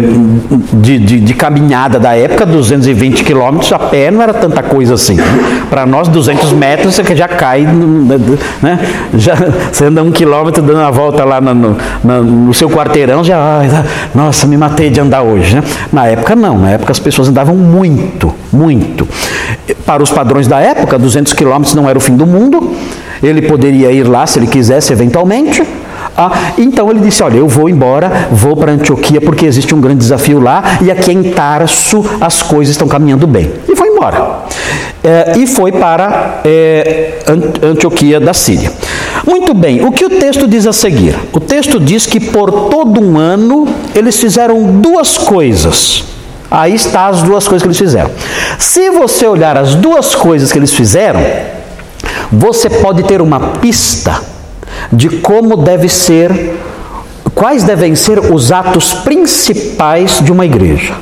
de, 0.74 1.00
de, 1.00 1.20
de 1.20 1.34
caminhada 1.34 2.00
da 2.00 2.16
época, 2.16 2.46
220 2.46 3.24
quilômetros 3.24 3.72
a 3.72 3.80
pé 3.80 4.12
não 4.12 4.22
era 4.22 4.34
tanta 4.34 4.64
coisa 4.64 4.94
assim. 4.94 5.18
Para 5.70 5.86
nós, 5.86 6.08
200 6.08 6.54
metros 6.54 6.96
você 6.96 7.16
já 7.16 7.28
cai, 7.28 7.62
né, 8.62 8.80
já, 9.14 9.36
você 9.72 9.86
anda 9.86 10.04
um 10.04 10.12
quilômetro 10.12 10.62
dando 10.62 10.82
a 10.82 10.92
volta 10.92 11.24
lá 11.24 11.42
no, 11.42 11.78
no, 12.04 12.24
no 12.24 12.54
seu 12.54 12.70
quarteirão, 12.70 13.24
já, 13.24 13.62
nossa, 14.14 14.48
me 14.48 14.58
matei 14.58 14.90
de 14.90 15.00
andar 15.00 15.22
hoje. 15.22 15.56
Né? 15.56 15.64
Na 15.92 16.08
época 16.08 16.36
não, 16.36 16.58
na 16.58 16.72
época 16.72 16.92
as 16.92 17.00
pessoas 17.00 17.28
andavam 17.28 17.56
muito, 17.56 18.34
muito. 18.52 19.08
Para 19.86 20.04
os 20.04 20.12
padrões 20.12 20.48
da 20.48 20.60
época, 20.60 20.98
200 20.98 21.34
quilômetros 21.34 21.76
não 21.76 21.90
era 21.90 21.98
o 21.98 22.02
fim 22.02 22.16
do 22.16 22.26
mundo, 22.26 22.74
ele 23.22 23.42
poderia 23.42 23.92
ir 23.92 24.04
lá 24.04 24.26
se 24.28 24.40
ele 24.40 24.48
quisesse 24.48 24.94
eventualmente, 24.94 25.64
ah, 26.18 26.54
então 26.58 26.90
ele 26.90 27.00
disse: 27.00 27.22
Olha, 27.22 27.38
eu 27.38 27.48
vou 27.48 27.70
embora, 27.70 28.28
vou 28.32 28.56
para 28.58 28.72
Antioquia 28.72 29.22
porque 29.22 29.46
existe 29.46 29.76
um 29.76 29.80
grande 29.80 30.00
desafio 30.00 30.40
lá 30.40 30.80
e 30.82 30.90
aqui 30.90 31.12
em 31.12 31.32
Tarso 31.32 32.04
as 32.20 32.42
coisas 32.42 32.72
estão 32.72 32.88
caminhando 32.88 33.28
bem. 33.28 33.52
E 33.70 33.76
foi 33.76 33.90
embora. 33.90 34.40
É, 35.04 35.38
e 35.38 35.46
foi 35.46 35.72
para 35.72 36.42
é, 36.44 37.20
Antioquia 37.62 38.20
da 38.20 38.34
Síria. 38.34 38.72
Muito 39.28 39.54
bem, 39.54 39.86
o 39.86 39.92
que 39.92 40.06
o 40.06 40.10
texto 40.10 40.48
diz 40.48 40.66
a 40.66 40.74
seguir? 40.74 41.16
O 41.32 41.40
texto 41.40 41.80
diz 41.80 42.08
que 42.08 42.20
por 42.20 42.52
todo 42.70 43.00
um 43.00 43.20
ano 43.20 43.68
eles 43.94 44.20
fizeram 44.20 44.64
duas 44.82 45.20
coisas. 45.20 46.04
Aí 46.50 46.74
está 46.74 47.08
as 47.08 47.22
duas 47.22 47.48
coisas 47.48 47.62
que 47.62 47.68
eles 47.68 47.78
fizeram. 47.78 48.10
Se 48.58 48.90
você 48.90 49.28
olhar 49.28 49.56
as 49.56 49.76
duas 49.76 50.16
coisas 50.16 50.52
que 50.52 50.58
eles 50.58 50.74
fizeram, 50.74 51.22
você 52.32 52.70
pode 52.70 53.04
ter 53.04 53.22
uma 53.22 53.40
pista 53.60 54.20
de 54.92 55.10
como 55.20 55.58
deve 55.58 55.90
ser, 55.90 56.56
quais 57.34 57.64
devem 57.64 57.96
ser 57.96 58.20
os 58.20 58.52
atos 58.52 58.94
principais 58.94 60.20
de 60.22 60.32
uma 60.32 60.46
igreja. 60.46 60.96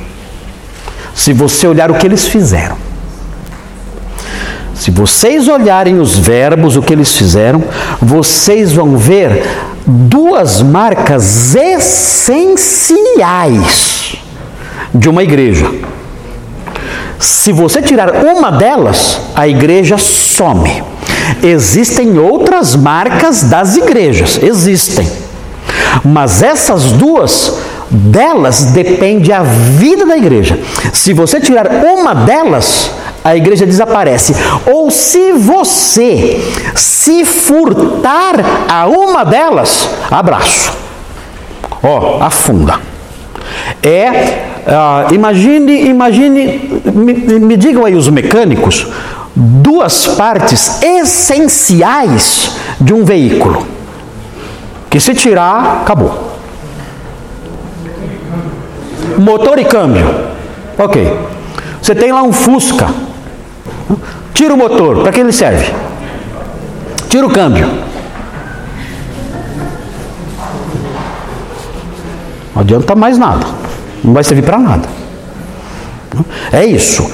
Se 1.14 1.32
você 1.32 1.66
olhar 1.66 1.90
o 1.90 1.94
que 1.94 2.06
eles 2.06 2.26
fizeram. 2.26 2.76
Se 4.74 4.90
vocês 4.90 5.48
olharem 5.48 5.98
os 5.98 6.18
verbos, 6.18 6.76
o 6.76 6.82
que 6.82 6.92
eles 6.92 7.16
fizeram, 7.16 7.64
vocês 8.00 8.72
vão 8.72 8.98
ver 8.98 9.42
duas 9.86 10.60
marcas 10.60 11.54
essenciais 11.54 13.06
de 14.94 15.08
uma 15.08 15.22
igreja. 15.22 15.66
Se 17.18 17.50
você 17.52 17.80
tirar 17.80 18.24
uma 18.24 18.50
delas, 18.52 19.18
a 19.34 19.48
igreja 19.48 19.96
some. 19.96 20.84
Existem 21.42 22.18
outras 22.18 22.76
marcas 22.76 23.42
das 23.44 23.76
igrejas, 23.76 24.40
existem. 24.42 25.08
Mas 26.04 26.42
essas 26.42 26.92
duas, 26.92 27.58
delas 27.90 28.66
depende 28.66 29.32
a 29.32 29.42
vida 29.42 30.04
da 30.04 30.16
igreja. 30.16 30.58
Se 30.92 31.12
você 31.12 31.40
tirar 31.40 31.68
uma 31.84 32.14
delas, 32.14 32.90
a 33.24 33.36
igreja 33.36 33.66
desaparece. 33.66 34.34
Ou 34.66 34.90
se 34.90 35.32
você 35.32 36.40
se 36.74 37.24
furtar 37.24 38.34
a 38.68 38.86
uma 38.86 39.24
delas, 39.24 39.88
abraço. 40.10 40.72
Ó, 41.82 42.18
oh, 42.18 42.22
afunda. 42.22 42.78
É, 43.82 44.08
uh, 44.66 45.14
imagine, 45.14 45.88
imagine, 45.88 46.82
me, 46.92 47.14
me 47.14 47.56
digam 47.56 47.84
aí 47.84 47.94
os 47.94 48.08
mecânicos, 48.08 48.86
duas 49.36 50.06
partes 50.08 50.82
essenciais 50.82 52.56
de 52.80 52.94
um 52.94 53.04
veículo. 53.04 53.66
Que 54.88 54.98
se 54.98 55.14
tirar, 55.14 55.82
acabou. 55.82 56.38
Motor 59.18 59.58
e 59.58 59.64
câmbio. 59.64 60.06
Ok. 60.78 61.18
Você 61.82 61.94
tem 61.94 62.12
lá 62.12 62.22
um 62.22 62.32
Fusca. 62.32 62.88
Tira 64.32 64.54
o 64.54 64.56
motor, 64.56 65.02
para 65.02 65.12
que 65.12 65.20
ele 65.20 65.32
serve? 65.32 65.72
Tira 67.08 67.26
o 67.26 67.30
câmbio. 67.30 67.66
Não 72.54 72.62
adianta 72.62 72.94
mais 72.94 73.18
nada. 73.18 73.46
Não 74.02 74.14
vai 74.14 74.24
servir 74.24 74.42
para 74.42 74.58
nada. 74.58 74.88
É 76.52 76.64
isso. 76.64 77.10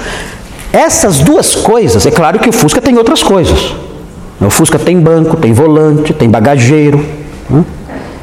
Essas 0.72 1.18
duas 1.18 1.54
coisas, 1.54 2.06
é 2.06 2.10
claro 2.10 2.38
que 2.38 2.48
o 2.48 2.52
Fusca 2.52 2.80
tem 2.80 2.96
outras 2.96 3.22
coisas. 3.22 3.74
O 4.40 4.50
Fusca 4.50 4.78
tem 4.78 4.98
banco, 4.98 5.36
tem 5.36 5.52
volante, 5.52 6.12
tem 6.12 6.28
bagageiro. 6.28 7.04
O 7.50 7.64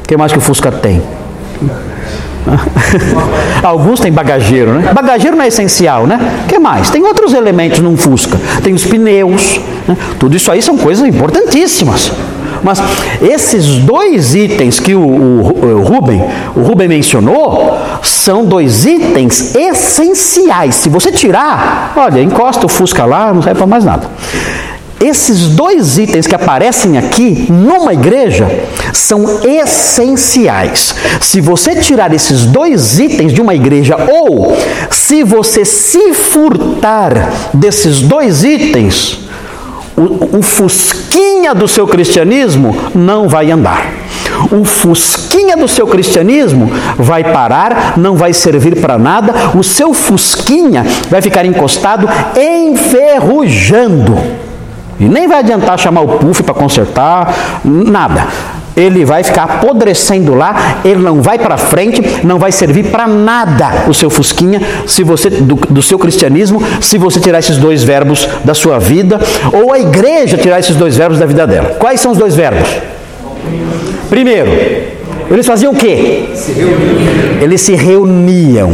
que 0.07 0.17
mais 0.17 0.31
que 0.31 0.39
o 0.39 0.41
Fusca 0.41 0.71
tem? 0.71 1.01
Alguns 3.63 3.99
têm 3.99 4.11
bagageiro, 4.11 4.73
né? 4.73 4.91
Bagageiro 4.93 5.37
não 5.37 5.43
é 5.43 5.47
essencial, 5.47 6.07
né? 6.07 6.41
O 6.43 6.47
que 6.47 6.57
mais? 6.57 6.89
Tem 6.89 7.03
outros 7.03 7.33
elementos 7.33 7.79
num 7.79 7.95
Fusca. 7.95 8.39
Tem 8.63 8.73
os 8.73 8.83
pneus. 8.83 9.59
Né? 9.87 9.95
Tudo 10.17 10.35
isso 10.35 10.51
aí 10.51 10.61
são 10.61 10.77
coisas 10.77 11.07
importantíssimas. 11.07 12.11
Mas 12.63 12.81
esses 13.21 13.77
dois 13.77 14.35
itens 14.35 14.79
que 14.79 14.95
o, 14.95 15.01
o, 15.01 15.77
o 15.77 15.83
Rubem, 15.83 16.23
o 16.55 16.61
Rubem 16.61 16.87
mencionou, 16.87 17.77
são 18.01 18.45
dois 18.45 18.85
itens 18.85 19.55
essenciais. 19.55 20.75
Se 20.75 20.89
você 20.89 21.11
tirar, 21.11 21.93
olha, 21.95 22.21
encosta 22.21 22.65
o 22.65 22.69
Fusca 22.69 23.05
lá, 23.05 23.33
não 23.33 23.41
serve 23.41 23.57
para 23.57 23.67
mais 23.67 23.83
nada. 23.85 24.09
Esses 24.99 25.47
dois 25.47 25.97
itens 25.97 26.27
que 26.27 26.35
aparecem 26.35 26.97
aqui 26.97 27.47
numa 27.49 27.93
igreja 27.93 28.45
são 28.91 29.23
essenciais. 29.45 30.93
Se 31.21 31.39
você 31.39 31.75
tirar 31.75 32.13
esses 32.13 32.43
dois 32.43 32.99
itens 32.99 33.31
de 33.31 33.41
uma 33.41 33.55
igreja, 33.55 33.95
ou 33.95 34.57
se 34.91 35.23
você 35.23 35.63
se 35.63 36.13
furtar 36.13 37.31
desses 37.53 38.01
dois 38.01 38.43
itens, 38.43 39.19
o, 39.99 40.37
o 40.37 40.41
fusquinha 40.41 41.53
do 41.53 41.67
seu 41.67 41.85
cristianismo 41.85 42.75
não 42.95 43.27
vai 43.27 43.51
andar. 43.51 43.91
O 44.51 44.63
fusquinha 44.63 45.57
do 45.57 45.67
seu 45.67 45.85
cristianismo 45.85 46.71
vai 46.97 47.23
parar, 47.23 47.97
não 47.97 48.15
vai 48.15 48.31
servir 48.31 48.79
para 48.79 48.97
nada, 48.97 49.33
o 49.55 49.63
seu 49.63 49.93
fusquinha 49.93 50.85
vai 51.09 51.21
ficar 51.21 51.45
encostado, 51.45 52.07
enferrujando. 52.37 54.17
E 54.99 55.05
nem 55.05 55.27
vai 55.27 55.39
adiantar 55.39 55.77
chamar 55.77 56.01
o 56.01 56.19
puff 56.19 56.43
para 56.43 56.53
consertar, 56.53 57.33
nada 57.63 58.27
ele 58.79 59.03
vai 59.03 59.23
ficar 59.23 59.43
apodrecendo 59.43 60.33
lá, 60.33 60.79
ele 60.85 61.01
não 61.01 61.21
vai 61.21 61.37
para 61.37 61.57
frente, 61.57 62.01
não 62.23 62.39
vai 62.39 62.51
servir 62.51 62.85
para 62.85 63.07
nada 63.07 63.85
o 63.87 63.93
seu 63.93 64.09
fusquinha, 64.09 64.61
se 64.87 65.03
você 65.03 65.29
do, 65.29 65.55
do, 65.55 65.81
seu 65.81 65.99
cristianismo, 65.99 66.61
se 66.81 66.97
você 66.97 67.19
tirar 67.19 67.39
esses 67.39 67.57
dois 67.57 67.83
verbos 67.83 68.27
da 68.43 68.53
sua 68.53 68.79
vida, 68.79 69.19
ou 69.51 69.73
a 69.73 69.79
igreja 69.79 70.37
tirar 70.37 70.59
esses 70.59 70.75
dois 70.75 70.95
verbos 70.95 71.19
da 71.19 71.25
vida 71.25 71.45
dela. 71.45 71.75
Quais 71.77 71.99
são 71.99 72.11
os 72.11 72.17
dois 72.17 72.35
verbos? 72.35 72.67
Primeiro, 74.09 74.49
eles 75.29 75.45
faziam 75.45 75.73
o 75.73 75.75
quê? 75.75 76.29
Eles 77.41 77.61
se 77.61 77.75
reuniam. 77.75 78.71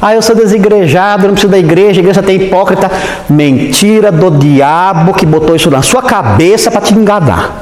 Ah, 0.00 0.14
eu 0.14 0.22
sou 0.22 0.34
desigrejado, 0.34 1.26
não 1.26 1.34
preciso 1.34 1.50
da 1.50 1.58
igreja, 1.58 2.00
a 2.00 2.02
igreja 2.02 2.22
tem 2.22 2.36
hipócrita. 2.36 2.90
Mentira 3.28 4.10
do 4.10 4.30
diabo 4.32 5.14
que 5.14 5.24
botou 5.24 5.54
isso 5.54 5.70
na 5.70 5.82
sua 5.82 6.02
cabeça 6.02 6.70
para 6.70 6.80
te 6.80 6.94
enganar. 6.94 7.61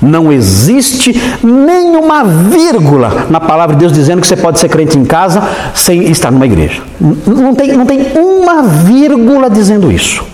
Não 0.00 0.32
existe 0.32 1.14
nenhuma 1.42 2.24
vírgula 2.24 3.26
na 3.30 3.40
palavra 3.40 3.74
de 3.74 3.80
Deus 3.80 3.92
dizendo 3.92 4.20
que 4.20 4.26
você 4.26 4.36
pode 4.36 4.58
ser 4.58 4.68
crente 4.68 4.98
em 4.98 5.04
casa 5.04 5.42
sem 5.74 6.10
estar 6.10 6.30
numa 6.30 6.46
igreja. 6.46 6.82
Não 7.00 7.54
tem, 7.54 7.72
não 7.72 7.86
tem 7.86 8.00
uma 8.16 8.62
vírgula 8.62 9.50
dizendo 9.50 9.90
isso. 9.90 10.24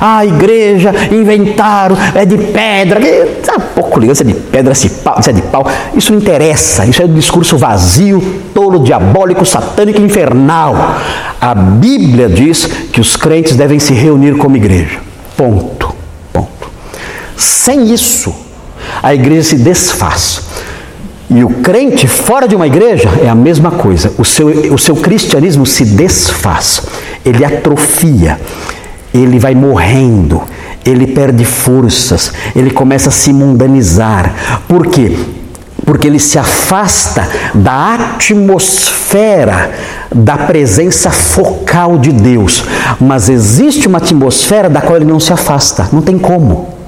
A 0.00 0.24
igreja 0.24 0.92
inventaram, 1.12 1.96
é 2.14 2.24
de 2.24 2.36
pedra. 2.36 3.00
Tá 3.44 3.58
pouco 3.58 4.00
ligado 4.00 4.16
se 4.16 4.22
é 4.22 4.26
de 4.26 4.34
pedra, 4.34 4.74
se 4.74 4.86
é 4.86 5.32
de 5.32 5.42
pau. 5.42 5.66
Isso 5.94 6.12
não 6.12 6.18
interessa. 6.18 6.84
Isso 6.86 7.02
é 7.02 7.04
um 7.04 7.14
discurso 7.14 7.56
vazio, 7.56 8.40
tolo, 8.54 8.80
diabólico, 8.80 9.44
satânico, 9.44 10.00
infernal. 10.00 10.74
A 11.40 11.54
Bíblia 11.54 12.28
diz 12.28 12.66
que 12.66 13.00
os 13.00 13.16
crentes 13.16 13.56
devem 13.56 13.78
se 13.78 13.92
reunir 13.92 14.36
como 14.36 14.56
igreja. 14.56 14.98
Ponto. 15.36 15.94
Ponto. 16.32 16.70
Sem 17.36 17.92
isso, 17.92 18.34
a 19.02 19.14
igreja 19.14 19.42
se 19.42 19.56
desfaz. 19.56 20.42
E 21.30 21.44
o 21.44 21.48
crente 21.48 22.08
fora 22.08 22.48
de 22.48 22.56
uma 22.56 22.66
igreja 22.66 23.08
é 23.22 23.28
a 23.28 23.34
mesma 23.34 23.70
coisa. 23.70 24.12
O 24.18 24.24
seu, 24.24 24.48
o 24.74 24.78
seu 24.78 24.96
cristianismo 24.96 25.64
se 25.64 25.84
desfaz, 25.84 26.82
ele 27.24 27.44
atrofia 27.44 28.38
ele 29.12 29.38
vai 29.38 29.54
morrendo, 29.54 30.42
ele 30.84 31.06
perde 31.06 31.44
forças, 31.44 32.32
ele 32.54 32.70
começa 32.70 33.08
a 33.08 33.12
se 33.12 33.32
mundanizar. 33.32 34.62
Por 34.68 34.86
quê? 34.86 35.16
Porque 35.84 36.06
ele 36.06 36.18
se 36.18 36.38
afasta 36.38 37.28
da 37.54 37.94
atmosfera 37.94 39.70
da 40.14 40.36
presença 40.36 41.10
focal 41.10 41.98
de 41.98 42.12
Deus. 42.12 42.64
Mas 43.00 43.28
existe 43.28 43.88
uma 43.88 43.98
atmosfera 43.98 44.68
da 44.70 44.80
qual 44.80 44.96
ele 44.96 45.10
não 45.10 45.18
se 45.18 45.32
afasta, 45.32 45.88
não 45.92 46.02
tem 46.02 46.18
como. 46.18 46.79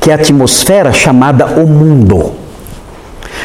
Que 0.00 0.10
é 0.10 0.14
a 0.14 0.16
atmosfera 0.16 0.92
chamada 0.92 1.46
o 1.46 1.66
mundo. 1.66 2.44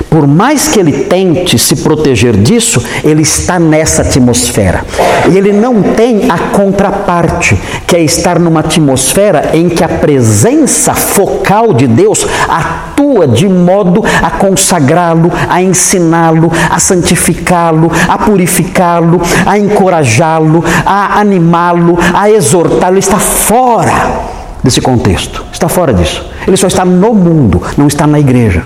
Por 0.09 0.27
mais 0.27 0.67
que 0.67 0.79
ele 0.79 1.03
tente 1.05 1.57
se 1.59 1.75
proteger 1.77 2.35
disso, 2.37 2.81
ele 3.03 3.21
está 3.21 3.59
nessa 3.59 4.01
atmosfera. 4.01 4.85
E 5.31 5.37
ele 5.37 5.51
não 5.51 5.81
tem 5.81 6.29
a 6.29 6.37
contraparte, 6.37 7.57
que 7.85 7.95
é 7.95 8.01
estar 8.01 8.39
numa 8.39 8.61
atmosfera 8.61 9.51
em 9.53 9.69
que 9.69 9.83
a 9.83 9.89
presença 9.89 10.93
focal 10.93 11.73
de 11.73 11.87
Deus 11.87 12.25
atua 12.47 13.27
de 13.27 13.47
modo 13.47 14.03
a 14.21 14.31
consagrá-lo, 14.31 15.31
a 15.49 15.61
ensiná-lo, 15.61 16.51
a 16.69 16.79
santificá-lo, 16.79 17.91
a 18.07 18.17
purificá-lo, 18.17 19.21
a 19.45 19.57
encorajá-lo, 19.57 20.63
a 20.85 21.19
animá-lo, 21.19 21.97
a 22.13 22.29
exortá-lo. 22.29 22.97
Está 22.97 23.17
fora 23.17 24.28
desse 24.63 24.81
contexto, 24.81 25.43
está 25.51 25.67
fora 25.69 25.93
disso. 25.93 26.25
Ele 26.47 26.57
só 26.57 26.67
está 26.67 26.83
no 26.83 27.13
mundo, 27.13 27.61
não 27.77 27.87
está 27.87 28.05
na 28.05 28.19
igreja. 28.19 28.63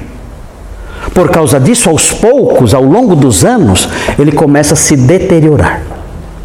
Por 1.13 1.29
causa 1.29 1.59
disso, 1.59 1.89
aos 1.89 2.11
poucos, 2.11 2.73
ao 2.73 2.83
longo 2.83 3.15
dos 3.15 3.43
anos, 3.43 3.87
ele 4.17 4.31
começa 4.31 4.73
a 4.73 4.77
se 4.77 4.95
deteriorar, 4.95 5.81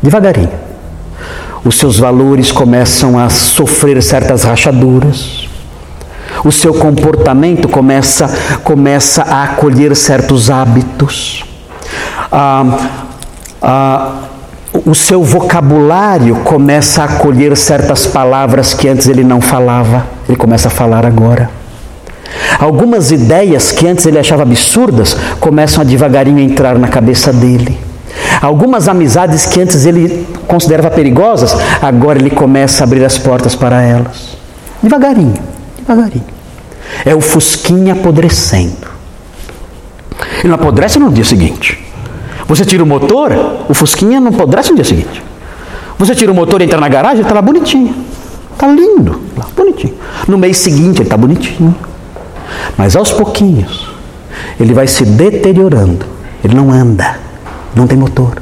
devagarinho. 0.02 0.50
Os 1.64 1.78
seus 1.78 1.98
valores 1.98 2.52
começam 2.52 3.18
a 3.18 3.28
sofrer 3.28 4.02
certas 4.02 4.44
rachaduras. 4.44 5.48
O 6.44 6.52
seu 6.52 6.74
comportamento 6.74 7.68
começa, 7.68 8.28
começa 8.62 9.22
a 9.22 9.44
acolher 9.44 9.94
certos 9.96 10.50
hábitos. 10.50 11.44
Ah, 12.30 12.78
ah, 13.60 14.27
o 14.88 14.94
seu 14.94 15.22
vocabulário 15.22 16.36
começa 16.36 17.02
a 17.02 17.04
acolher 17.04 17.54
certas 17.54 18.06
palavras 18.06 18.72
que 18.72 18.88
antes 18.88 19.06
ele 19.06 19.22
não 19.22 19.38
falava, 19.38 20.06
ele 20.26 20.38
começa 20.38 20.68
a 20.68 20.70
falar 20.70 21.04
agora. 21.04 21.50
Algumas 22.58 23.12
ideias 23.12 23.70
que 23.70 23.86
antes 23.86 24.06
ele 24.06 24.18
achava 24.18 24.44
absurdas 24.44 25.14
começam 25.38 25.82
a 25.82 25.84
devagarinho 25.84 26.38
entrar 26.38 26.78
na 26.78 26.88
cabeça 26.88 27.34
dele. 27.34 27.78
Algumas 28.40 28.88
amizades 28.88 29.44
que 29.44 29.60
antes 29.60 29.84
ele 29.84 30.26
considerava 30.46 30.90
perigosas, 30.90 31.54
agora 31.82 32.18
ele 32.18 32.30
começa 32.30 32.82
a 32.82 32.86
abrir 32.86 33.04
as 33.04 33.18
portas 33.18 33.54
para 33.54 33.82
elas. 33.82 34.38
Devagarinho, 34.82 35.34
devagarinho. 35.76 36.24
É 37.04 37.14
o 37.14 37.20
fusquinha 37.20 37.92
apodrecendo. 37.92 38.88
Ele 40.38 40.48
não 40.48 40.54
apodrece 40.54 40.98
no 40.98 41.12
dia 41.12 41.24
seguinte. 41.24 41.87
Você 42.48 42.64
tira 42.64 42.82
o 42.82 42.86
motor, 42.86 43.30
o 43.68 43.74
fusquinha 43.74 44.18
não 44.18 44.30
apodrece 44.30 44.70
no 44.70 44.76
dia 44.76 44.84
seguinte. 44.84 45.22
Você 45.98 46.14
tira 46.14 46.32
o 46.32 46.34
motor 46.34 46.62
e 46.62 46.64
entra 46.64 46.80
na 46.80 46.88
garagem, 46.88 47.20
está 47.20 47.34
lá 47.34 47.42
bonitinho. 47.42 47.94
Está 48.52 48.66
lindo, 48.66 49.20
lá, 49.36 49.46
bonitinho. 49.54 49.94
No 50.26 50.38
mês 50.38 50.56
seguinte 50.56 50.96
ele 50.96 51.02
está 51.02 51.16
bonitinho. 51.16 51.74
Mas 52.76 52.96
aos 52.96 53.12
pouquinhos, 53.12 53.88
ele 54.58 54.72
vai 54.72 54.86
se 54.86 55.04
deteriorando. 55.04 56.06
Ele 56.42 56.54
não 56.54 56.72
anda, 56.72 57.18
não 57.74 57.86
tem 57.86 57.98
motor. 57.98 58.40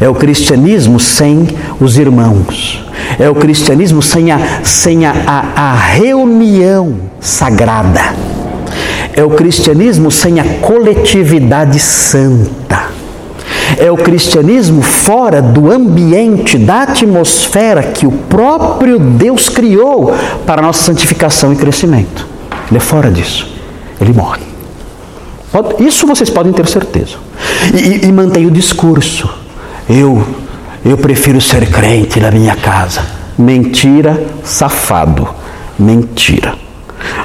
É 0.00 0.08
o 0.08 0.14
cristianismo 0.14 0.98
sem 0.98 1.48
os 1.80 1.96
irmãos. 1.96 2.84
É 3.18 3.30
o 3.30 3.34
cristianismo 3.34 4.02
sem 4.02 4.32
a, 4.32 4.64
sem 4.64 5.06
a, 5.06 5.12
a, 5.26 5.70
a 5.70 5.74
reunião 5.74 6.96
sagrada. 7.20 8.31
É 9.14 9.22
o 9.22 9.30
cristianismo 9.30 10.10
sem 10.10 10.40
a 10.40 10.44
coletividade 10.60 11.78
santa. 11.78 12.90
É 13.78 13.90
o 13.90 13.96
cristianismo 13.96 14.82
fora 14.82 15.40
do 15.40 15.70
ambiente, 15.70 16.58
da 16.58 16.82
atmosfera 16.82 17.82
que 17.82 18.06
o 18.06 18.12
próprio 18.12 18.98
Deus 18.98 19.48
criou 19.48 20.14
para 20.46 20.60
a 20.60 20.66
nossa 20.66 20.84
santificação 20.84 21.52
e 21.52 21.56
crescimento. 21.56 22.26
Ele 22.68 22.78
é 22.78 22.80
fora 22.80 23.10
disso. 23.10 23.50
Ele 24.00 24.12
morre. 24.12 24.42
Isso 25.78 26.06
vocês 26.06 26.30
podem 26.30 26.52
ter 26.52 26.66
certeza. 26.66 27.16
E, 27.74 28.06
e, 28.06 28.08
e 28.08 28.12
mantém 28.12 28.46
o 28.46 28.50
discurso. 28.50 29.28
Eu, 29.88 30.26
eu 30.84 30.96
prefiro 30.96 31.40
ser 31.40 31.70
crente 31.70 32.18
na 32.18 32.30
minha 32.30 32.56
casa. 32.56 33.02
Mentira, 33.38 34.24
safado. 34.42 35.28
Mentira. 35.78 36.54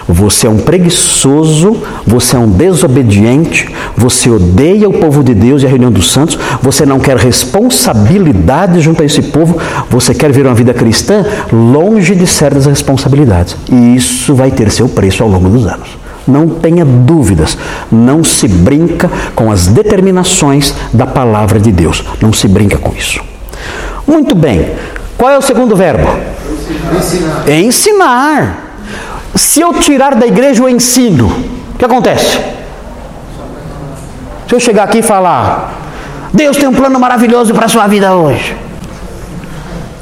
Você 0.08 0.48
é 0.48 0.50
um 0.50 0.58
preguiçoso, 0.58 1.82
você 2.06 2.36
é 2.36 2.40
um 2.40 2.50
desobediente, 2.50 3.74
você 3.96 4.30
odeia 4.30 4.88
o 4.88 4.94
povo 4.94 5.24
de 5.24 5.34
Deus 5.34 5.64
e 5.64 5.66
a 5.66 5.70
reunião 5.70 5.92
dos 5.92 6.12
santos, 6.12 6.38
você 6.62 6.86
não 6.86 7.00
quer 7.00 7.18
responsabilidade 7.18 8.80
junto 8.80 9.02
a 9.02 9.06
esse 9.06 9.22
povo, 9.22 9.58
você 9.90 10.14
quer 10.14 10.32
ver 10.32 10.46
uma 10.46 10.56
vida 10.56 10.74
cristã 10.74 11.26
longe 11.52 12.16
de 12.16 12.28
certas 12.28 12.66
responsabilidades. 12.66 13.56
E 13.72 13.96
isso 13.96 14.34
vai 14.36 14.52
ter 14.52 14.72
seu 14.72 14.88
preço 14.88 15.24
ao 15.24 15.30
longo 15.30 15.50
dos 15.50 15.66
anos. 15.66 15.98
Não 16.28 16.50
tenha 16.50 16.84
dúvidas, 16.84 17.58
não 17.90 18.24
se 18.24 18.48
brinca 18.48 19.10
com 19.34 19.50
as 19.50 19.68
determinações 19.68 20.74
da 20.92 21.08
palavra 21.08 21.60
de 21.60 21.72
Deus. 21.72 22.04
Não 22.22 22.34
se 22.34 22.48
brinca 22.48 22.78
com 22.78 22.94
isso. 22.94 23.22
Muito 24.06 24.36
bem. 24.36 24.72
Qual 25.18 25.32
é 25.32 25.38
o 25.38 25.42
segundo 25.42 25.76
verbo? 25.76 26.08
Ensinar. 26.96 27.50
Ensinar. 27.50 28.67
Se 29.36 29.62
eu 29.62 29.74
tirar 29.74 30.16
da 30.16 30.26
igreja 30.26 30.64
o 30.64 30.70
ensino, 30.70 31.28
o 31.74 31.78
que 31.78 31.86
acontece? 31.86 32.40
Se 34.48 34.56
eu 34.56 34.60
chegar 34.60 34.84
aqui 34.84 35.00
e 35.00 35.02
falar, 35.04 35.74
Deus 36.34 36.58
tem 36.58 36.68
um 36.68 36.74
plano 36.74 37.00
maravilhoso 37.00 37.54
para 37.54 37.66
a 37.66 37.70
sua 37.70 37.88
vida 37.88 38.14
hoje. 38.14 38.56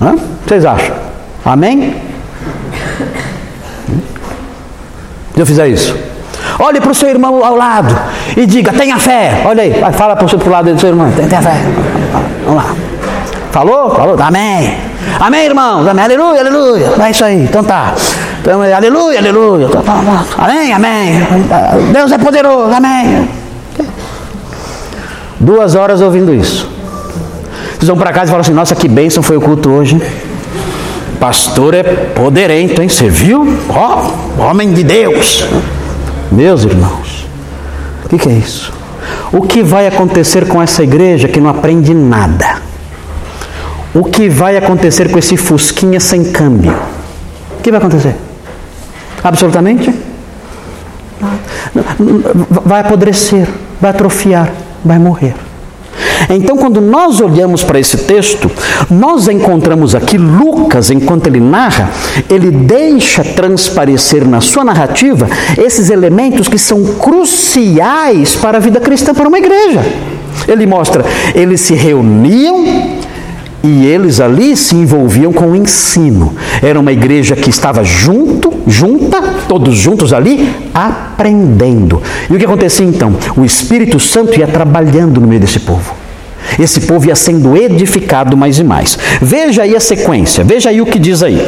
Hã? 0.01 0.15
Vocês 0.45 0.65
acham? 0.65 0.95
Amém? 1.43 1.95
Se 5.33 5.41
eu 5.41 5.45
fizer 5.45 5.67
isso, 5.67 5.97
olhe 6.59 6.79
para 6.79 6.91
o 6.91 6.95
seu 6.95 7.09
irmão 7.09 7.43
ao 7.43 7.55
lado 7.55 7.93
e 8.37 8.45
diga: 8.45 8.71
tenha 8.71 8.97
fé. 8.97 9.41
Olha 9.45 9.63
aí, 9.63 9.73
fala 9.93 10.15
para 10.15 10.25
o 10.25 10.29
seu 10.29 10.39
lado 10.49 10.73
do 10.73 10.79
seu 10.79 10.89
irmão: 10.89 11.11
tenha 11.11 11.41
fé. 11.41 11.61
Vamos 12.45 12.63
lá. 12.63 12.75
Falou? 13.51 13.95
Falou? 13.95 14.17
Amém. 14.21 14.77
Amém, 15.19 15.45
irmãos? 15.45 15.87
Amém. 15.87 16.03
Aleluia, 16.05 16.41
aleluia. 16.41 16.93
É 16.99 17.11
isso 17.11 17.25
aí. 17.25 17.43
Então 17.43 17.63
tá. 17.63 17.93
Então, 18.45 18.63
é, 18.63 18.73
aleluia, 18.73 19.17
aleluia. 19.17 19.67
Tá, 19.69 19.81
tá, 19.81 20.03
tá. 20.03 20.45
Amém, 20.45 20.71
amém. 20.71 21.19
Deus 21.91 22.11
é 22.11 22.17
poderoso. 22.19 22.71
Amém. 22.71 23.27
Duas 25.39 25.73
horas 25.73 25.99
ouvindo 25.99 26.31
isso. 26.31 26.69
Vocês 27.71 27.87
vão 27.87 27.97
para 27.97 28.13
casa 28.13 28.25
e 28.25 28.29
falam 28.29 28.41
assim: 28.41 28.53
Nossa, 28.53 28.75
que 28.75 28.87
bênção 28.87 29.23
foi 29.23 29.35
o 29.35 29.41
culto 29.41 29.71
hoje. 29.71 29.99
Pastor 31.19 31.73
é 31.73 31.81
poderento, 31.81 32.83
hein? 32.83 32.87
Você 32.87 33.09
viu? 33.09 33.57
Ó, 33.67 34.11
oh, 34.37 34.43
homem 34.43 34.73
de 34.73 34.83
Deus. 34.83 35.43
Meus 36.31 36.65
irmãos, 36.65 37.25
o 38.03 38.09
que, 38.09 38.19
que 38.19 38.29
é 38.29 38.33
isso? 38.33 38.71
O 39.33 39.41
que 39.41 39.63
vai 39.63 39.87
acontecer 39.87 40.47
com 40.47 40.61
essa 40.61 40.83
igreja 40.83 41.27
que 41.27 41.41
não 41.41 41.49
aprende 41.49 41.95
nada? 41.95 42.61
o 43.95 44.03
que 44.03 44.27
vai 44.27 44.57
acontecer 44.57 45.09
com 45.09 45.17
esse 45.17 45.37
fusquinha 45.37 46.01
sem 46.01 46.25
câmbio? 46.25 46.77
O 47.57 47.63
que 47.63 47.71
vai 47.71 47.79
acontecer? 47.79 48.13
Absolutamente? 49.25 49.91
Vai 52.63 52.81
apodrecer, 52.81 53.47
vai 53.81 53.89
atrofiar, 53.89 54.53
vai 54.83 54.99
morrer. 54.99 55.33
Então, 56.29 56.55
quando 56.55 56.79
nós 56.79 57.19
olhamos 57.19 57.63
para 57.63 57.79
esse 57.79 57.97
texto, 57.97 58.51
nós 58.89 59.27
encontramos 59.27 59.95
aqui 59.95 60.15
Lucas, 60.15 60.91
enquanto 60.91 61.25
ele 61.25 61.39
narra, 61.39 61.89
ele 62.29 62.51
deixa 62.51 63.23
transparecer 63.23 64.27
na 64.27 64.41
sua 64.41 64.63
narrativa 64.63 65.27
esses 65.57 65.89
elementos 65.89 66.47
que 66.47 66.59
são 66.59 66.83
cruciais 66.83 68.35
para 68.35 68.57
a 68.57 68.61
vida 68.61 68.79
cristã, 68.79 69.11
para 69.11 69.27
uma 69.27 69.39
igreja. 69.39 69.83
Ele 70.47 70.67
mostra, 70.67 71.03
eles 71.33 71.61
se 71.61 71.73
reuniam 71.73 72.63
E 73.65 73.83
eles 73.83 74.19
ali 74.19 74.55
se 74.55 74.75
envolviam 74.75 75.33
com 75.33 75.47
o 75.47 75.55
ensino. 75.55 76.35
Era 76.61 76.79
uma 76.79 76.91
igreja 76.91 77.35
que 77.35 77.49
estava 77.49 77.83
junto, 77.83 78.53
junta, 78.67 79.19
todos 79.47 79.75
juntos 79.75 80.13
ali, 80.13 80.53
aprendendo. 80.71 81.99
E 82.29 82.35
o 82.35 82.37
que 82.37 82.45
acontecia 82.45 82.85
então? 82.85 83.15
O 83.35 83.43
Espírito 83.43 83.99
Santo 83.99 84.39
ia 84.39 84.45
trabalhando 84.45 85.19
no 85.19 85.27
meio 85.27 85.41
desse 85.41 85.59
povo. 85.59 85.95
Esse 86.59 86.81
povo 86.81 87.07
ia 87.07 87.15
sendo 87.15 87.57
edificado 87.57 88.37
mais 88.37 88.59
e 88.59 88.63
mais. 88.63 88.99
Veja 89.19 89.63
aí 89.63 89.75
a 89.75 89.79
sequência, 89.79 90.43
veja 90.43 90.69
aí 90.69 90.79
o 90.79 90.85
que 90.85 90.99
diz 90.99 91.23
aí. 91.23 91.43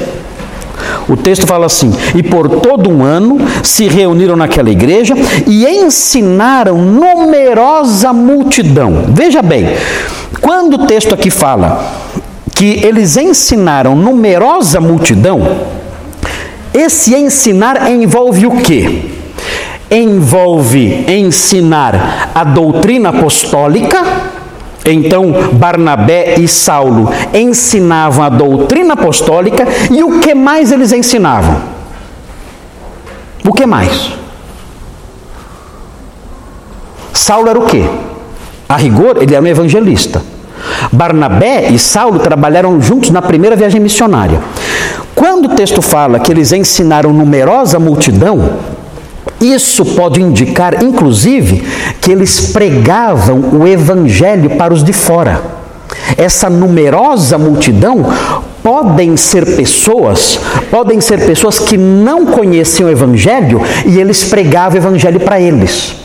O 1.10 1.16
texto 1.16 1.48
fala 1.48 1.66
assim: 1.66 1.92
E 2.16 2.22
por 2.22 2.50
todo 2.50 2.90
um 2.90 3.04
ano 3.04 3.38
se 3.64 3.88
reuniram 3.88 4.36
naquela 4.36 4.70
igreja 4.70 5.16
e 5.46 5.66
ensinaram 5.66 6.78
numerosa 6.78 8.12
multidão. 8.12 9.06
Veja 9.10 9.42
bem, 9.42 9.68
quando 10.42 10.74
o 10.76 10.86
texto 10.86 11.14
aqui 11.14 11.30
fala 11.30 11.84
que 12.54 12.84
eles 12.84 13.18
ensinaram 13.18 13.96
numerosa 13.96 14.82
multidão, 14.82 15.42
esse 16.74 17.16
ensinar 17.16 17.90
envolve 17.90 18.46
o 18.46 18.58
quê? 18.58 19.02
Envolve 19.90 21.06
ensinar 21.08 22.32
a 22.36 22.44
doutrina 22.44 23.10
apostólica 23.10 24.04
então, 24.92 25.34
Barnabé 25.54 26.36
e 26.40 26.48
Saulo 26.48 27.10
ensinavam 27.34 28.24
a 28.24 28.30
doutrina 28.30 28.94
apostólica 28.94 29.68
e 29.92 30.04
o 30.04 30.20
que 30.20 30.34
mais 30.34 30.72
eles 30.72 30.92
ensinavam? 30.92 31.58
O 33.46 33.54
que 33.54 33.66
mais? 33.66 34.14
Saulo 37.14 37.50
era 37.50 37.60
o 37.60 37.66
quê? 37.66 37.84
A 38.70 38.76
rigor, 38.78 39.22
ele 39.22 39.34
era 39.34 39.44
um 39.44 39.48
evangelista. 39.48 40.22
Barnabé 40.92 41.70
e 41.70 41.80
Saulo 41.80 42.20
trabalharam 42.20 42.82
juntos 42.82 43.10
na 43.10 43.22
primeira 43.22 43.56
viagem 43.56 43.82
missionária. 43.82 44.40
Quando 45.16 45.46
o 45.46 45.56
texto 45.56 45.82
fala 45.82 46.20
que 46.20 46.32
eles 46.32 46.52
ensinaram 46.52 47.12
numerosa 47.12 47.80
multidão, 47.80 48.58
isso 49.40 49.86
pode 49.86 50.22
indicar, 50.22 50.84
inclusive, 50.84 51.64
que 52.02 52.12
eles 52.12 52.52
pregavam 52.52 53.40
o 53.54 53.68
evangelho 53.68 54.52
para 54.52 54.74
os 54.74 54.84
de 54.84 54.94
fora. 54.94 55.42
Essa 56.18 56.50
numerosa 56.50 57.38
multidão 57.38 58.06
podem 58.64 59.16
ser 59.16 59.56
pessoas, 59.56 60.40
podem 60.70 61.00
ser 61.00 61.26
pessoas 61.26 61.60
que 61.60 61.78
não 61.78 62.26
conheciam 62.26 62.90
o 62.90 62.92
evangelho 62.92 63.62
e 63.86 64.00
eles 64.00 64.24
pregavam 64.24 64.80
o 64.80 64.82
evangelho 64.82 65.20
para 65.20 65.40
eles. 65.40 65.96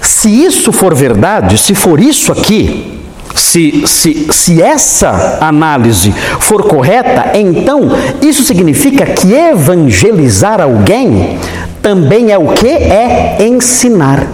Se 0.00 0.28
isso 0.28 0.72
for 0.72 0.94
verdade, 0.94 1.58
se 1.58 1.74
for 1.74 2.00
isso 2.00 2.32
aqui, 2.32 2.98
se, 3.34 3.86
se, 3.86 4.28
se 4.32 4.62
essa 4.62 5.38
análise 5.40 6.12
for 6.40 6.64
correta, 6.64 7.32
então 7.34 7.88
isso 8.22 8.42
significa 8.42 9.06
que 9.06 9.32
evangelizar 9.32 10.60
alguém 10.60 11.38
também 11.82 12.32
é 12.32 12.38
o 12.38 12.48
que? 12.48 12.68
É 12.68 13.38
ensinar. 13.40 14.26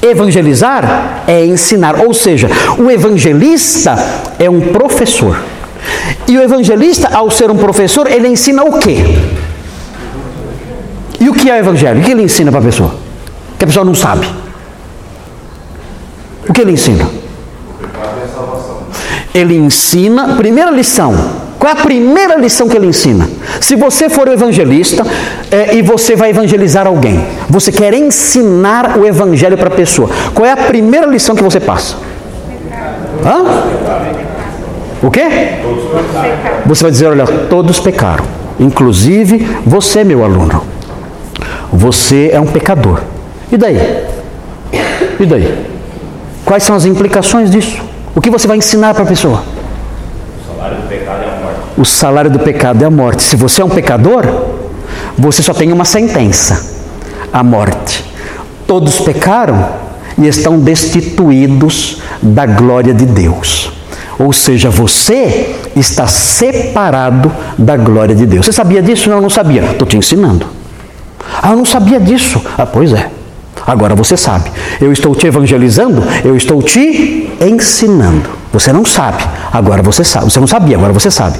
Evangelizar 0.00 1.22
é 1.28 1.44
ensinar, 1.46 2.00
ou 2.00 2.12
seja, 2.12 2.48
o 2.78 2.90
evangelista 2.90 3.96
é 4.38 4.50
um 4.50 4.60
professor. 4.72 5.40
E 6.26 6.36
o 6.36 6.42
evangelista, 6.42 7.08
ao 7.12 7.30
ser 7.30 7.50
um 7.50 7.56
professor, 7.56 8.10
ele 8.10 8.28
ensina 8.28 8.64
o 8.64 8.78
quê? 8.78 8.98
E 11.20 11.28
o 11.28 11.32
que 11.32 11.48
é 11.48 11.54
o 11.54 11.58
evangelho? 11.58 12.00
O 12.00 12.02
que 12.02 12.10
ele 12.10 12.22
ensina 12.22 12.50
para 12.50 12.60
a 12.60 12.64
pessoa? 12.64 12.94
Que 13.58 13.64
a 13.64 13.66
pessoa 13.68 13.84
não 13.84 13.94
sabe. 13.94 14.28
O 16.48 16.52
que 16.52 16.60
ele 16.60 16.72
ensina? 16.72 17.08
Ele 19.32 19.56
ensina, 19.56 20.34
primeira 20.36 20.70
lição, 20.70 21.14
qual 21.62 21.76
é 21.76 21.78
a 21.78 21.84
primeira 21.84 22.34
lição 22.34 22.68
que 22.68 22.76
ele 22.76 22.88
ensina? 22.88 23.28
Se 23.60 23.76
você 23.76 24.08
for 24.08 24.26
evangelista 24.26 25.06
é, 25.48 25.76
e 25.76 25.80
você 25.80 26.16
vai 26.16 26.30
evangelizar 26.30 26.88
alguém, 26.88 27.24
você 27.48 27.70
quer 27.70 27.94
ensinar 27.94 28.98
o 28.98 29.06
evangelho 29.06 29.56
para 29.56 29.68
a 29.68 29.70
pessoa, 29.70 30.10
qual 30.34 30.44
é 30.44 30.50
a 30.50 30.56
primeira 30.56 31.06
lição 31.06 31.36
que 31.36 31.42
você 31.44 31.60
passa? 31.60 31.94
Hã? 33.24 33.44
O 35.00 35.08
quê? 35.08 35.22
Você 36.66 36.82
vai 36.82 36.90
dizer: 36.90 37.06
olha, 37.06 37.26
todos 37.48 37.78
pecaram, 37.78 38.24
inclusive 38.58 39.48
você, 39.64 40.02
meu 40.02 40.24
aluno. 40.24 40.64
Você 41.72 42.30
é 42.32 42.40
um 42.40 42.46
pecador. 42.46 43.02
E 43.52 43.56
daí? 43.56 43.78
E 45.20 45.24
daí? 45.24 45.64
Quais 46.44 46.64
são 46.64 46.74
as 46.74 46.84
implicações 46.86 47.52
disso? 47.52 47.80
O 48.16 48.20
que 48.20 48.30
você 48.30 48.48
vai 48.48 48.56
ensinar 48.56 48.94
para 48.94 49.04
a 49.04 49.06
pessoa? 49.06 49.44
O 50.42 50.56
salário 50.56 50.78
do 50.78 50.88
pecado 50.88 51.01
o 51.76 51.84
salário 51.84 52.30
do 52.30 52.38
pecado 52.38 52.82
é 52.82 52.86
a 52.86 52.90
morte. 52.90 53.22
Se 53.22 53.36
você 53.36 53.62
é 53.62 53.64
um 53.64 53.70
pecador, 53.70 54.24
você 55.16 55.42
só 55.42 55.54
tem 55.54 55.72
uma 55.72 55.84
sentença: 55.84 56.76
a 57.32 57.42
morte. 57.42 58.04
Todos 58.66 59.00
pecaram 59.00 59.68
e 60.18 60.26
estão 60.26 60.58
destituídos 60.58 62.00
da 62.22 62.46
glória 62.46 62.94
de 62.94 63.06
Deus. 63.06 63.72
Ou 64.18 64.32
seja, 64.32 64.70
você 64.70 65.56
está 65.74 66.06
separado 66.06 67.32
da 67.58 67.76
glória 67.76 68.14
de 68.14 68.26
Deus. 68.26 68.46
Você 68.46 68.52
sabia 68.52 68.82
disso? 68.82 69.10
Não, 69.10 69.20
não 69.20 69.30
sabia. 69.30 69.64
Estou 69.64 69.86
te 69.86 69.96
ensinando. 69.96 70.46
Ah, 71.42 71.50
eu 71.50 71.56
não 71.56 71.64
sabia 71.64 71.98
disso. 71.98 72.40
Ah, 72.56 72.66
pois 72.66 72.92
é. 72.92 73.10
Agora 73.66 73.94
você 73.94 74.16
sabe. 74.16 74.50
Eu 74.80 74.92
estou 74.92 75.14
te 75.14 75.26
evangelizando, 75.26 76.02
eu 76.24 76.36
estou 76.36 76.62
te 76.62 77.30
ensinando. 77.40 78.30
Você 78.52 78.72
não 78.72 78.84
sabe, 78.84 79.24
agora 79.52 79.82
você 79.82 80.04
sabe. 80.04 80.26
Você 80.26 80.40
não 80.40 80.46
sabia, 80.46 80.76
agora 80.76 80.92
você 80.92 81.10
sabe. 81.10 81.38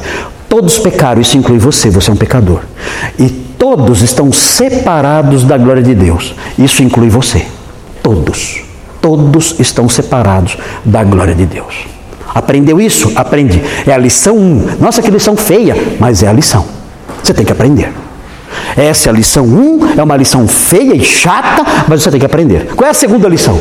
Todos 0.48 0.78
pecaram, 0.78 1.20
isso 1.20 1.36
inclui 1.36 1.58
você, 1.58 1.90
você 1.90 2.10
é 2.10 2.12
um 2.12 2.16
pecador. 2.16 2.60
E 3.18 3.28
todos 3.28 4.02
estão 4.02 4.30
separados 4.32 5.44
da 5.44 5.56
glória 5.56 5.82
de 5.82 5.94
Deus. 5.94 6.34
Isso 6.58 6.82
inclui 6.82 7.08
você. 7.08 7.46
Todos. 8.02 8.62
Todos 9.00 9.58
estão 9.58 9.88
separados 9.88 10.56
da 10.84 11.02
glória 11.02 11.34
de 11.34 11.46
Deus. 11.46 11.86
Aprendeu 12.34 12.80
isso? 12.80 13.12
Aprendi. 13.14 13.62
É 13.86 13.92
a 13.92 13.98
lição 13.98 14.36
1. 14.36 14.76
Nossa, 14.80 15.02
que 15.02 15.10
lição 15.10 15.36
feia, 15.36 15.76
mas 15.98 16.22
é 16.22 16.28
a 16.28 16.32
lição. 16.32 16.64
Você 17.22 17.34
tem 17.34 17.44
que 17.44 17.52
aprender. 17.52 17.92
Essa 18.76 19.08
é 19.08 19.10
a 19.10 19.14
lição 19.14 19.44
1, 19.44 19.98
é 19.98 20.02
uma 20.02 20.16
lição 20.16 20.46
feia 20.48 20.94
e 20.94 21.02
chata, 21.02 21.64
mas 21.88 22.02
você 22.02 22.10
tem 22.10 22.20
que 22.20 22.26
aprender. 22.26 22.74
Qual 22.74 22.86
é 22.86 22.90
a 22.90 22.94
segunda 22.94 23.28
lição? 23.28 23.58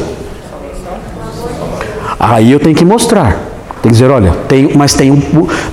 Aí 2.20 2.52
eu 2.52 2.60
tenho 2.60 2.76
que 2.76 2.86
mostrar. 2.86 3.32
Tem 3.82 3.90
que 3.90 3.98
dizer, 3.98 4.12
olha, 4.12 4.32
tem, 4.48 4.72
mas 4.76 4.94
tem 4.94 5.12
um, 5.12 5.20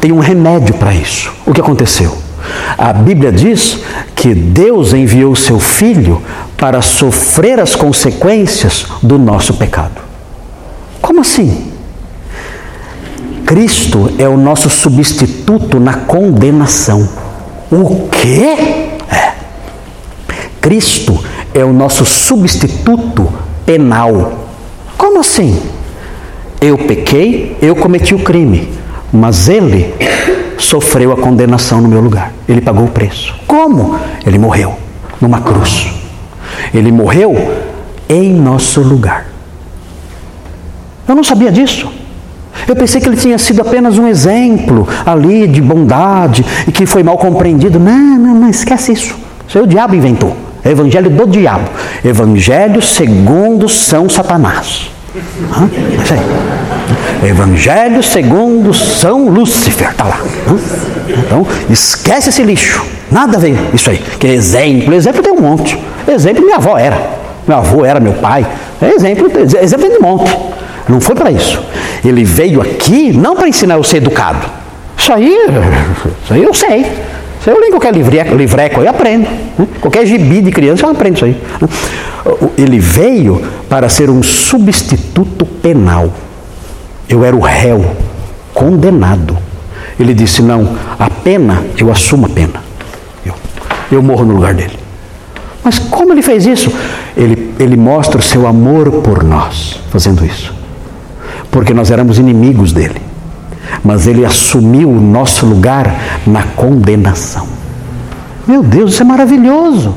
tem 0.00 0.12
um 0.12 0.18
remédio 0.18 0.74
para 0.74 0.94
isso. 0.94 1.30
O 1.44 1.52
que 1.52 1.60
aconteceu? 1.60 2.16
A 2.76 2.92
Bíblia 2.92 3.30
diz 3.30 3.80
que 4.14 4.34
Deus 4.34 4.94
enviou 4.94 5.36
seu 5.36 5.58
Filho 5.58 6.22
para 6.56 6.80
sofrer 6.80 7.60
as 7.60 7.76
consequências 7.76 8.86
do 9.02 9.18
nosso 9.18 9.54
pecado. 9.54 10.00
Como 11.02 11.20
assim? 11.20 11.70
Cristo 13.44 14.12
é 14.18 14.28
o 14.28 14.36
nosso 14.36 14.68
substituto 14.68 15.80
na 15.80 15.94
condenação. 15.94 17.08
O 17.70 18.08
quê? 18.08 18.77
Cristo 20.60 21.18
é 21.54 21.64
o 21.64 21.72
nosso 21.72 22.04
substituto 22.04 23.32
penal. 23.64 24.46
Como 24.96 25.20
assim? 25.20 25.60
Eu 26.60 26.76
pequei, 26.76 27.56
eu 27.62 27.76
cometi 27.76 28.14
o 28.14 28.18
crime, 28.18 28.68
mas 29.12 29.48
ele 29.48 29.94
sofreu 30.58 31.12
a 31.12 31.16
condenação 31.16 31.80
no 31.80 31.88
meu 31.88 32.00
lugar. 32.00 32.32
Ele 32.48 32.60
pagou 32.60 32.84
o 32.84 32.88
preço. 32.88 33.34
Como? 33.46 33.98
Ele 34.26 34.38
morreu 34.38 34.74
numa 35.20 35.40
cruz. 35.40 35.92
Ele 36.74 36.90
morreu 36.90 37.36
em 38.08 38.32
nosso 38.34 38.80
lugar. 38.80 39.26
Eu 41.06 41.14
não 41.14 41.24
sabia 41.24 41.50
disso. 41.50 41.90
Eu 42.66 42.74
pensei 42.74 43.00
que 43.00 43.08
ele 43.08 43.16
tinha 43.16 43.38
sido 43.38 43.62
apenas 43.62 43.98
um 43.98 44.06
exemplo 44.08 44.86
ali 45.06 45.46
de 45.46 45.60
bondade 45.62 46.44
e 46.66 46.72
que 46.72 46.84
foi 46.84 47.02
mal 47.02 47.16
compreendido. 47.16 47.78
Não, 47.78 48.18
não, 48.18 48.34
não, 48.34 48.50
esquece 48.50 48.92
isso. 48.92 49.14
Isso 49.46 49.58
aí 49.58 49.64
o 49.64 49.66
diabo 49.66 49.94
inventou. 49.94 50.36
Evangelho 50.70 51.10
do 51.10 51.26
diabo. 51.26 51.68
Evangelho 52.04 52.80
segundo 52.82 53.68
São 53.68 54.08
Satanás. 54.08 54.90
Hã? 55.52 55.68
Evangelho 57.26 58.02
segundo 58.02 58.72
São 58.74 59.28
Lúcifer. 59.28 59.90
Está 59.90 60.04
lá. 60.04 60.20
Hã? 60.48 60.58
Então, 61.08 61.46
esquece 61.70 62.28
esse 62.28 62.42
lixo. 62.42 62.84
Nada 63.10 63.36
a 63.36 63.40
ver 63.40 63.56
isso 63.72 63.90
aí. 63.90 63.98
Que 64.18 64.26
exemplo. 64.26 64.94
Exemplo 64.94 65.22
tem 65.22 65.32
um 65.32 65.40
monte. 65.40 65.78
Exemplo 66.06 66.44
minha 66.44 66.56
avó 66.56 66.76
era. 66.76 66.98
Meu 67.46 67.58
avô 67.58 67.84
era 67.84 67.98
meu 67.98 68.12
pai. 68.14 68.46
Exemplo, 68.80 69.30
exemplo 69.60 69.88
tem 69.88 69.98
um 69.98 70.02
monte. 70.02 70.36
Não 70.88 71.00
foi 71.00 71.14
para 71.14 71.30
isso. 71.30 71.60
Ele 72.04 72.24
veio 72.24 72.60
aqui 72.60 73.12
não 73.12 73.34
para 73.34 73.48
ensinar 73.48 73.74
eu 73.74 73.80
a 73.80 73.84
ser 73.84 73.98
educado. 73.98 74.46
Isso 74.96 75.12
aí, 75.12 75.36
isso 76.24 76.34
aí 76.34 76.42
eu 76.42 76.54
sei. 76.54 76.86
Aí 77.46 77.54
eu 77.54 77.60
leio 77.60 77.72
qualquer 77.72 77.94
livreco, 77.94 78.34
livreco 78.34 78.80
eu 78.80 78.90
aprendo. 78.90 79.28
Né? 79.58 79.66
Qualquer 79.80 80.04
gibi 80.06 80.42
de 80.42 80.50
criança 80.50 80.84
eu 80.86 80.90
aprendo 80.90 81.16
isso 81.16 81.24
aí. 81.24 81.36
Né? 81.60 81.68
Ele 82.58 82.78
veio 82.78 83.42
para 83.68 83.88
ser 83.88 84.10
um 84.10 84.22
substituto 84.22 85.46
penal. 85.46 86.12
Eu 87.08 87.24
era 87.24 87.34
o 87.34 87.40
réu 87.40 87.84
condenado. 88.52 89.38
Ele 89.98 90.12
disse: 90.12 90.42
Não, 90.42 90.76
a 90.98 91.08
pena, 91.08 91.64
eu 91.76 91.90
assumo 91.90 92.26
a 92.26 92.28
pena. 92.28 92.62
Eu, 93.24 93.34
eu 93.90 94.02
morro 94.02 94.24
no 94.24 94.34
lugar 94.34 94.54
dele. 94.54 94.78
Mas 95.64 95.78
como 95.78 96.12
ele 96.12 96.22
fez 96.22 96.46
isso? 96.46 96.72
Ele, 97.16 97.54
ele 97.58 97.76
mostra 97.76 98.18
o 98.18 98.22
seu 98.22 98.46
amor 98.46 98.90
por 99.02 99.22
nós, 99.22 99.80
fazendo 99.90 100.24
isso. 100.24 100.54
Porque 101.50 101.72
nós 101.72 101.90
éramos 101.90 102.18
inimigos 102.18 102.72
dele. 102.72 103.07
Mas 103.84 104.06
ele 104.06 104.24
assumiu 104.24 104.90
o 104.90 105.00
nosso 105.00 105.46
lugar 105.46 105.94
na 106.26 106.42
condenação. 106.42 107.46
Meu 108.46 108.62
Deus, 108.62 108.92
isso 108.92 109.02
é 109.02 109.04
maravilhoso. 109.04 109.94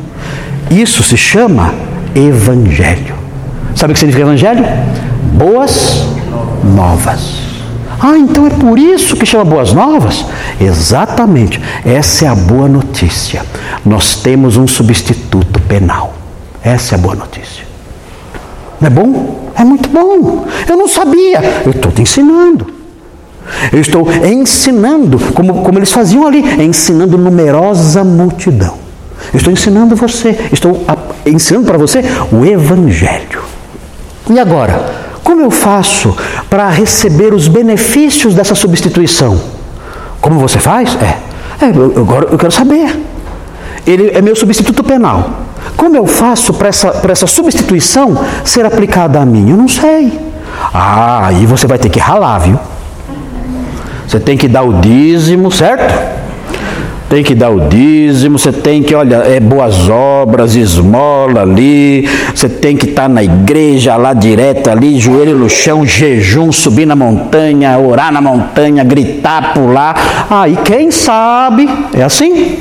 Isso 0.69 1.03
se 1.03 1.17
chama 1.17 1.73
Evangelho. 2.15 3.15
Sabe 3.75 3.91
o 3.91 3.93
que 3.93 3.99
significa 3.99 4.25
Evangelho? 4.25 4.65
Boas 5.33 6.05
novas. 6.63 7.51
Ah, 7.99 8.17
então 8.17 8.47
é 8.47 8.49
por 8.49 8.79
isso 8.79 9.15
que 9.15 9.27
chama 9.27 9.45
Boas 9.45 9.73
Novas? 9.73 10.25
Exatamente. 10.59 11.61
Essa 11.85 12.25
é 12.25 12.27
a 12.27 12.33
boa 12.33 12.67
notícia. 12.67 13.45
Nós 13.85 14.15
temos 14.15 14.57
um 14.57 14.65
substituto 14.65 15.61
penal. 15.61 16.15
Essa 16.63 16.95
é 16.95 16.97
a 16.97 17.01
boa 17.01 17.13
notícia. 17.13 17.63
Não 18.79 18.87
é 18.87 18.89
bom? 18.89 19.51
É 19.55 19.63
muito 19.63 19.87
bom. 19.89 20.47
Eu 20.67 20.75
não 20.75 20.87
sabia. 20.87 21.61
Eu 21.63 21.71
estou 21.71 21.91
te 21.91 22.01
ensinando. 22.01 22.80
Eu 23.71 23.79
estou 23.79 24.07
ensinando, 24.23 25.19
como, 25.33 25.61
como 25.61 25.79
eles 25.79 25.91
faziam 25.91 26.25
ali, 26.25 26.43
ensinando 26.63 27.17
numerosa 27.17 28.03
multidão. 28.03 28.75
Eu 29.33 29.37
estou 29.37 29.53
ensinando 29.53 29.95
você, 29.95 30.37
estou 30.51 30.85
ensinando 31.25 31.65
para 31.67 31.77
você 31.77 32.03
o 32.31 32.45
Evangelho. 32.45 33.41
E 34.29 34.39
agora, 34.39 34.93
como 35.23 35.41
eu 35.41 35.51
faço 35.51 36.15
para 36.49 36.69
receber 36.69 37.33
os 37.33 37.47
benefícios 37.47 38.33
dessa 38.33 38.55
substituição? 38.55 39.39
Como 40.19 40.39
você 40.39 40.59
faz? 40.59 40.95
É, 40.95 41.65
é 41.65 41.69
eu, 41.69 41.93
agora 41.97 42.27
eu 42.31 42.37
quero 42.37 42.51
saber. 42.51 42.99
Ele 43.85 44.11
é 44.11 44.21
meu 44.21 44.35
substituto 44.35 44.83
penal. 44.83 45.29
Como 45.75 45.95
eu 45.95 46.05
faço 46.05 46.53
para 46.53 46.69
essa, 46.69 47.01
essa 47.09 47.27
substituição 47.27 48.17
ser 48.43 48.65
aplicada 48.65 49.19
a 49.19 49.25
mim? 49.25 49.49
Eu 49.49 49.57
não 49.57 49.67
sei. 49.67 50.19
Ah, 50.73 51.27
aí 51.27 51.45
você 51.45 51.65
vai 51.65 51.77
ter 51.77 51.89
que 51.89 51.99
ralar, 51.99 52.39
viu? 52.39 52.59
Você 54.11 54.19
tem 54.19 54.35
que 54.35 54.49
dar 54.49 54.63
o 54.63 54.73
dízimo, 54.81 55.49
certo? 55.49 56.21
tem 57.07 57.23
que 57.23 57.33
dar 57.33 57.49
o 57.49 57.69
dízimo, 57.69 58.37
você 58.37 58.51
tem 58.51 58.83
que, 58.83 58.93
olha, 58.93 59.15
é 59.17 59.39
boas 59.39 59.89
obras, 59.89 60.53
esmola 60.53 61.43
ali, 61.43 62.09
você 62.33 62.49
tem 62.49 62.75
que 62.75 62.89
estar 62.89 63.03
tá 63.03 63.09
na 63.09 63.23
igreja 63.23 63.95
lá 63.95 64.13
direto 64.13 64.69
ali, 64.69 64.99
joelho 64.99 65.37
no 65.37 65.49
chão, 65.49 65.85
jejum, 65.85 66.51
subir 66.51 66.85
na 66.85 66.95
montanha, 66.95 67.77
orar 67.77 68.11
na 68.11 68.21
montanha, 68.21 68.83
gritar, 68.83 69.53
pular. 69.53 70.27
Aí 70.29 70.57
ah, 70.57 70.61
quem 70.61 70.91
sabe, 70.91 71.69
é 71.93 72.03
assim? 72.03 72.59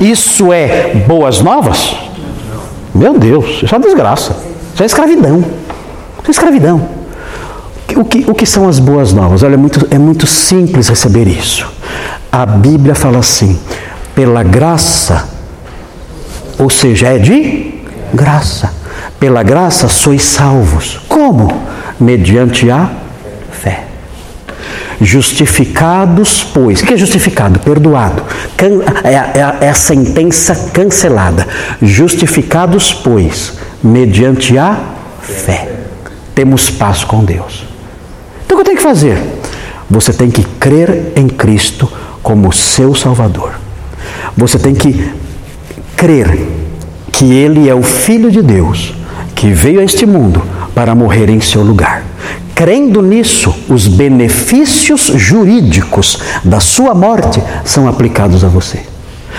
Isso 0.00 0.52
é 0.52 0.94
boas 1.06 1.40
novas? 1.40 1.96
Meu 2.92 3.16
Deus, 3.16 3.62
isso 3.62 3.72
é 3.72 3.78
uma 3.78 3.84
desgraça. 3.84 4.36
Isso 4.74 4.82
é 4.82 4.86
escravidão. 4.86 5.44
Isso 6.22 6.28
é 6.28 6.30
escravidão. 6.30 7.01
O 7.96 8.04
que, 8.04 8.24
o 8.26 8.34
que 8.34 8.46
são 8.46 8.68
as 8.68 8.78
boas 8.78 9.12
novas? 9.12 9.42
Olha, 9.42 9.54
é 9.54 9.56
muito, 9.56 9.86
é 9.90 9.98
muito 9.98 10.26
simples 10.26 10.88
receber 10.88 11.26
isso. 11.26 11.70
A 12.30 12.46
Bíblia 12.46 12.94
fala 12.94 13.18
assim: 13.18 13.58
pela 14.14 14.42
graça, 14.42 15.28
ou 16.58 16.70
seja, 16.70 17.08
é 17.08 17.18
de 17.18 17.74
graça. 18.14 18.72
Pela 19.18 19.42
graça 19.42 19.88
sois 19.88 20.22
salvos. 20.22 21.00
Como? 21.08 21.62
Mediante 22.00 22.70
a 22.70 22.90
fé. 23.50 23.84
Justificados, 25.00 26.44
pois. 26.44 26.80
O 26.80 26.86
que 26.86 26.94
é 26.94 26.96
justificado? 26.96 27.58
Perdoado. 27.60 28.22
É, 29.04 29.10
é, 29.10 29.66
é 29.66 29.68
a 29.68 29.74
sentença 29.74 30.70
cancelada. 30.72 31.46
Justificados, 31.80 32.92
pois, 32.92 33.54
mediante 33.82 34.56
a 34.58 34.78
fé. 35.20 35.68
Temos 36.34 36.70
paz 36.70 37.04
com 37.04 37.24
Deus. 37.24 37.71
Então 38.52 38.60
o 38.60 38.64
que 38.64 38.70
eu 38.70 38.74
tenho 38.74 38.76
que 38.76 38.82
fazer? 38.82 39.18
Você 39.88 40.12
tem 40.12 40.30
que 40.30 40.44
crer 40.44 41.14
em 41.16 41.26
Cristo 41.26 41.90
como 42.22 42.52
seu 42.52 42.94
Salvador. 42.94 43.52
Você 44.36 44.58
tem 44.58 44.74
que 44.74 45.10
crer 45.96 46.46
que 47.10 47.32
Ele 47.32 47.70
é 47.70 47.74
o 47.74 47.82
Filho 47.82 48.30
de 48.30 48.42
Deus 48.42 48.92
que 49.34 49.50
veio 49.50 49.80
a 49.80 49.84
este 49.84 50.04
mundo 50.04 50.42
para 50.74 50.94
morrer 50.94 51.30
em 51.30 51.40
seu 51.40 51.62
lugar. 51.62 52.02
Crendo 52.54 53.00
nisso, 53.00 53.54
os 53.70 53.88
benefícios 53.88 55.10
jurídicos 55.14 56.18
da 56.44 56.60
sua 56.60 56.94
morte 56.94 57.42
são 57.64 57.88
aplicados 57.88 58.44
a 58.44 58.48
você. 58.48 58.80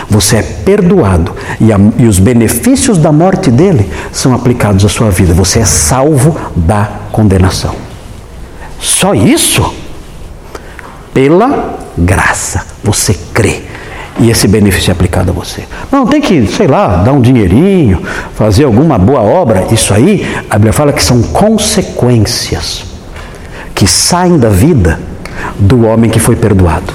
Você 0.09 0.37
é 0.37 0.41
perdoado 0.41 1.35
e, 1.61 1.71
a, 1.71 1.79
e, 1.99 2.07
os 2.07 2.17
benefícios 2.17 2.97
da 2.97 3.11
morte 3.11 3.51
dele 3.51 3.87
são 4.11 4.33
aplicados 4.33 4.83
à 4.83 4.89
sua 4.89 5.11
vida. 5.11 5.35
Você 5.35 5.59
é 5.59 5.65
salvo 5.65 6.35
da 6.55 6.89
condenação. 7.11 7.92
Só 8.83 9.13
isso? 9.13 9.73
Pela 11.13 11.79
graça. 11.97 12.65
Você 12.83 13.17
crê. 13.33 13.61
E 14.19 14.29
esse 14.29 14.47
benefício 14.47 14.91
é 14.91 14.93
aplicado 14.93 15.31
a 15.31 15.33
você. 15.33 15.63
Não 15.91 16.05
tem 16.05 16.21
que, 16.21 16.45
sei 16.47 16.67
lá, 16.67 16.97
dar 16.97 17.13
um 17.13 17.21
dinheirinho, 17.21 18.03
fazer 18.35 18.65
alguma 18.65 18.97
boa 18.97 19.21
obra. 19.21 19.67
Isso 19.71 19.93
aí, 19.93 20.27
a 20.49 20.55
Bíblia 20.55 20.73
fala 20.73 20.91
que 20.91 21.01
são 21.01 21.23
consequências 21.23 22.83
que 23.73 23.87
saem 23.87 24.37
da 24.37 24.49
vida 24.49 24.99
do 25.57 25.87
homem 25.87 26.11
que 26.11 26.19
foi 26.19 26.35
perdoado. 26.35 26.93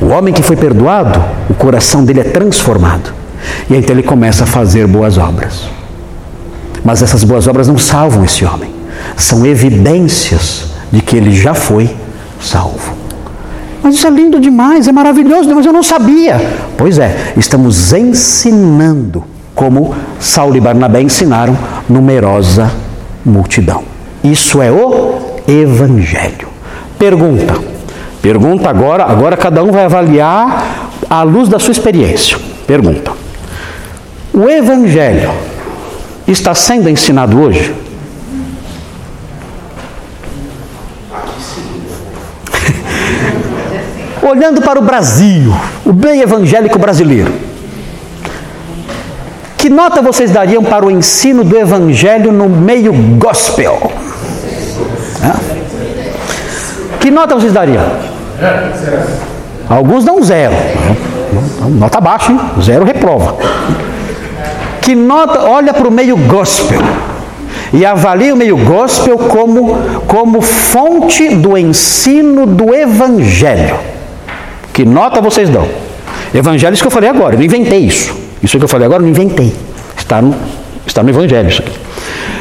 O 0.00 0.06
homem 0.06 0.32
que 0.32 0.42
foi 0.42 0.56
perdoado, 0.56 1.22
o 1.50 1.54
coração 1.54 2.04
dele 2.04 2.20
é 2.20 2.24
transformado. 2.24 3.12
E 3.68 3.74
então 3.74 3.94
ele 3.94 4.02
começa 4.02 4.44
a 4.44 4.46
fazer 4.46 4.86
boas 4.86 5.18
obras. 5.18 5.68
Mas 6.84 7.02
essas 7.02 7.24
boas 7.24 7.46
obras 7.46 7.66
não 7.68 7.76
salvam 7.76 8.24
esse 8.24 8.44
homem. 8.44 8.75
São 9.16 9.44
evidências 9.44 10.66
de 10.90 11.00
que 11.00 11.16
ele 11.16 11.34
já 11.34 11.54
foi 11.54 11.94
salvo. 12.40 12.94
Mas 13.82 13.94
isso 13.94 14.06
é 14.06 14.10
lindo 14.10 14.40
demais, 14.40 14.88
é 14.88 14.92
maravilhoso, 14.92 15.54
mas 15.54 15.64
eu 15.64 15.72
não 15.72 15.82
sabia. 15.82 16.40
Pois 16.76 16.98
é, 16.98 17.32
estamos 17.36 17.92
ensinando 17.92 19.22
como 19.54 19.94
Saulo 20.18 20.56
e 20.56 20.60
Barnabé 20.60 21.00
ensinaram 21.00 21.56
numerosa 21.88 22.70
multidão. 23.24 23.84
Isso 24.24 24.60
é 24.60 24.70
o 24.70 25.14
Evangelho. 25.46 26.48
Pergunta. 26.98 27.54
Pergunta 28.20 28.68
agora, 28.68 29.04
agora 29.04 29.36
cada 29.36 29.62
um 29.62 29.70
vai 29.70 29.84
avaliar 29.84 30.90
à 31.08 31.22
luz 31.22 31.48
da 31.48 31.58
sua 31.58 31.72
experiência. 31.72 32.38
Pergunta. 32.66 33.12
O 34.34 34.48
Evangelho 34.48 35.30
está 36.26 36.54
sendo 36.54 36.88
ensinado 36.88 37.40
hoje? 37.40 37.72
Olhando 44.28 44.60
para 44.60 44.76
o 44.76 44.82
Brasil, 44.82 45.54
o 45.84 45.92
bem 45.92 46.20
evangélico 46.20 46.80
brasileiro, 46.80 47.32
que 49.56 49.70
nota 49.70 50.02
vocês 50.02 50.32
dariam 50.32 50.64
para 50.64 50.84
o 50.84 50.90
ensino 50.90 51.44
do 51.44 51.56
evangelho 51.56 52.32
no 52.32 52.48
meio 52.48 52.92
gospel? 52.92 53.92
Que 56.98 57.08
nota 57.08 57.36
vocês 57.36 57.52
dariam? 57.52 57.84
Alguns 59.68 60.04
dão 60.04 60.20
zero. 60.20 60.54
Nota 61.78 62.00
baixa, 62.00 62.32
hein? 62.32 62.40
Zero 62.60 62.84
reprova. 62.84 63.36
Que 64.80 64.96
nota, 64.96 65.44
olha 65.44 65.72
para 65.72 65.86
o 65.86 65.92
meio 65.92 66.16
gospel 66.16 66.80
e 67.72 67.86
avalia 67.86 68.34
o 68.34 68.36
meio 68.36 68.56
gospel 68.56 69.18
como, 69.18 69.76
como 70.08 70.40
fonte 70.40 71.28
do 71.36 71.56
ensino 71.56 72.44
do 72.44 72.74
evangelho. 72.74 73.95
Que 74.76 74.84
nota 74.84 75.22
vocês 75.22 75.48
dão? 75.48 75.66
Evangelhos 76.34 76.82
que 76.82 76.86
eu 76.86 76.90
falei 76.90 77.08
agora, 77.08 77.34
eu 77.34 77.38
não 77.38 77.46
inventei 77.46 77.78
isso. 77.78 78.14
Isso 78.42 78.58
que 78.58 78.64
eu 78.64 78.68
falei 78.68 78.84
agora, 78.84 79.00
eu 79.00 79.04
não 79.04 79.10
inventei. 79.10 79.50
Está 79.96 80.20
no, 80.20 80.34
está 80.86 81.02
no 81.02 81.08
Evangelho 81.08 81.48
isso 81.48 81.62
aqui. 81.62 81.72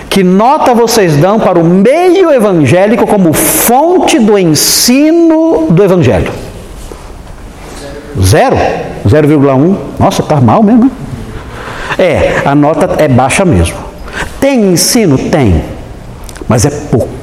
Que 0.09 0.21
nota 0.21 0.73
vocês 0.73 1.15
dão 1.15 1.39
para 1.39 1.57
o 1.57 1.63
meio 1.63 2.29
evangélico 2.33 3.07
como 3.07 3.31
fonte 3.31 4.19
do 4.19 4.37
ensino 4.37 5.67
do 5.69 5.81
Evangelho? 5.81 6.29
Zero? 8.21 8.57
0,1? 9.07 9.77
Nossa, 9.97 10.21
está 10.21 10.41
mal 10.41 10.61
mesmo. 10.61 10.91
É, 11.97 12.41
a 12.43 12.53
nota 12.53 13.01
é 13.01 13.07
baixa 13.07 13.45
mesmo. 13.45 13.77
Tem 14.41 14.73
ensino? 14.73 15.17
Tem. 15.17 15.63
Mas 16.49 16.65
é 16.65 16.69
pouco. 16.69 17.14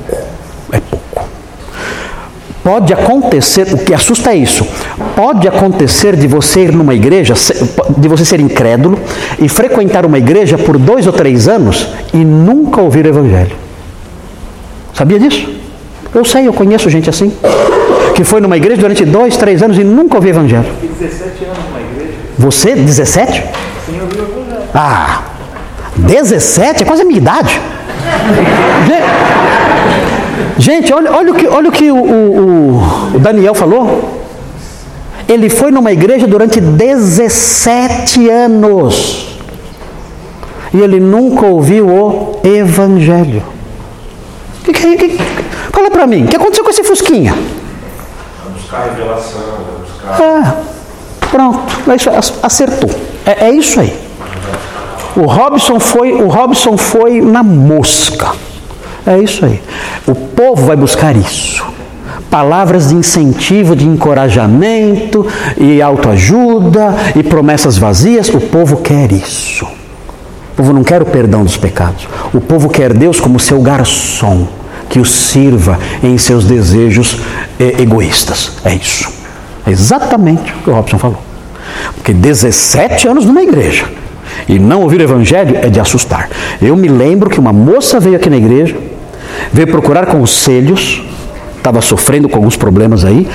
Pode 2.63 2.93
acontecer, 2.93 3.75
o 3.75 3.79
que 3.79 3.93
assusta 3.93 4.31
é 4.31 4.37
isso. 4.37 4.65
Pode 5.17 5.49
acontecer 5.49 6.15
de 6.15 6.29
você 6.29 6.61
ir 6.61 6.73
numa 6.73 6.95
igreja, 6.95 7.35
de 7.99 8.09
você 8.09 8.25
ser 8.25 8.39
incrédulo 8.39 8.99
e 9.41 9.49
frequentar 9.49 10.07
uma 10.07 10.17
igreja 10.17 10.57
por 10.57 10.79
dois 10.79 11.07
ou 11.07 11.13
três 11.13 11.49
anos 11.49 11.89
e 12.15 12.19
nunca 12.19 12.81
ouvir 12.81 13.05
o 13.05 13.09
evangelho. 13.09 13.57
Sabia 14.95 15.19
disso? 15.19 15.49
Eu 16.15 16.25
sei, 16.25 16.47
eu 16.47 16.53
conheço 16.53 16.89
gente 16.89 17.11
assim. 17.11 17.33
Que 18.15 18.23
foi 18.23 18.41
numa 18.41 18.57
igreja 18.57 18.81
durante 18.81 19.05
dois, 19.05 19.37
três 19.37 19.63
anos 19.63 19.77
e 19.77 19.83
nunca 19.83 20.17
ouviu 20.17 20.31
evangelho. 20.31 20.71
Fiquei 20.81 21.09
17 21.09 21.45
anos 21.45 21.59
numa 21.69 21.81
igreja. 21.81 22.13
Você, 22.39 22.75
17? 22.77 23.33
Sim, 23.87 23.99
eu 23.99 24.07
vi 24.07 24.19
o 24.19 24.23
evangelho. 24.23 24.63
Ah, 24.73 25.23
17 25.97 26.85
é 26.85 26.87
quase 26.87 27.03
a 27.03 27.05
minha 27.05 27.19
idade. 27.19 27.61
Gente, 30.59 30.93
olha, 30.93 31.13
olha 31.13 31.33
o 31.33 31.35
que, 31.35 31.47
olha 31.47 31.69
o, 31.69 31.73
que 31.73 31.91
o, 31.91 31.97
o, 31.97 33.17
o 33.17 33.19
Daniel 33.19 33.55
falou. 33.55 34.23
Ele 35.29 35.49
foi 35.49 35.71
numa 35.71 35.93
igreja 35.93 36.27
durante 36.27 36.61
17 36.61 38.29
anos. 38.29 39.39
E 40.75 40.81
ele 40.81 40.99
nunca 40.99 41.47
ouviu 41.47 41.89
o 41.89 42.41
Evangelho. 42.43 43.43
Que, 44.65 44.73
que, 44.73 44.97
que, 44.97 45.19
fala 45.71 45.91
para 45.91 46.07
mim, 46.07 46.25
o 46.25 46.29
que 46.29 46.37
aconteceu 46.37 46.65
com 46.65 46.71
esse 46.71 46.83
Fusquinha? 46.83 47.35
Vai 47.35 48.53
buscar 48.53 48.85
revelação, 48.85 49.41
vai 49.41 49.81
buscar. 49.81 50.23
É, 50.23 51.29
pronto, 51.31 51.91
é 51.91 52.47
acertou. 52.47 52.91
É, 53.27 53.47
é 53.47 53.51
isso 53.51 53.81
aí. 53.81 53.95
O 55.15 55.27
Robson 55.27 55.79
foi, 55.79 56.13
o 56.13 56.29
Robson 56.29 56.77
foi 56.79 57.21
na 57.21 57.43
mosca. 57.43 58.33
É 59.07 59.19
isso 59.19 59.45
aí. 59.45 59.61
O 60.07 60.15
povo 60.15 60.67
vai 60.67 60.77
buscar 60.77 61.17
isso. 61.17 61.65
Palavras 62.31 62.89
de 62.89 62.95
incentivo, 62.95 63.77
de 63.77 63.87
encorajamento 63.87 65.27
e 65.59 65.83
autoajuda 65.83 66.95
e 67.15 67.23
promessas 67.23 67.77
vazias. 67.77 68.29
O 68.29 68.41
povo 68.41 68.79
quer 68.79 69.13
isso. 69.13 69.65
O 69.65 70.55
povo 70.57 70.73
não 70.73 70.85
quer 70.85 71.03
o 71.03 71.07
perdão 71.07 71.45
dos 71.45 71.57
pecados. 71.57 72.07
O 72.33 72.41
povo 72.41 72.69
quer 72.69 72.93
Deus 72.93 73.21
como 73.21 73.41
seu 73.41 73.61
garçom, 73.61 74.47
que 74.89 74.99
o 74.99 75.05
sirva 75.05 75.79
em 76.03 76.17
seus 76.17 76.45
desejos 76.45 77.19
egoístas. 77.59 78.53
É 78.65 78.75
isso. 78.75 79.11
É 79.67 79.71
exatamente 79.71 80.53
o 80.53 80.63
que 80.63 80.71
o 80.71 80.75
Robson 80.75 80.99
falou. 80.99 81.23
Porque 81.95 82.13
17 82.13 83.09
anos 83.09 83.25
numa 83.25 83.43
igreja 83.43 83.87
e 84.49 84.59
não 84.59 84.83
ouvir 84.83 85.01
o 85.01 85.05
evangelho 85.05 85.57
é 85.61 85.69
de 85.69 85.81
assustar. 85.81 86.29
Eu 86.61 86.77
me 86.77 86.89
lembro 86.89 87.31
que 87.31 87.41
uma 87.41 87.53
moça 87.53 88.01
veio 88.01 88.17
aqui 88.17 88.29
na 88.29 88.37
igreja, 88.37 88.77
veio 89.53 89.69
procurar 89.69 90.07
conselhos, 90.07 91.03
estava 91.57 91.81
sofrendo 91.81 92.29
com 92.29 92.37
alguns 92.37 92.57
problemas 92.57 93.05
aí, 93.05 93.27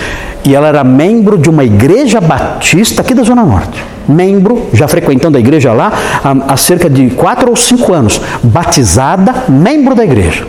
e 0.46 0.54
ela 0.54 0.68
era 0.68 0.84
membro 0.84 1.38
de 1.38 1.50
uma 1.50 1.64
igreja 1.64 2.22
batista 2.22 3.02
aqui 3.02 3.14
da 3.14 3.24
Zona 3.24 3.44
Norte. 3.44 3.84
Membro, 4.08 4.68
já 4.74 4.88
frequentando 4.88 5.38
a 5.38 5.40
igreja 5.40 5.74
lá 5.74 5.92
há, 6.24 6.54
há 6.54 6.58
cerca 6.58 6.90
de 6.90 7.10
quatro 7.12 7.50
ou 7.50 7.56
cinco 7.56 7.94
anos, 7.94 8.22
batizada, 8.44 9.46
membro 9.50 9.96
da 9.96 10.04
igreja. 10.04 10.48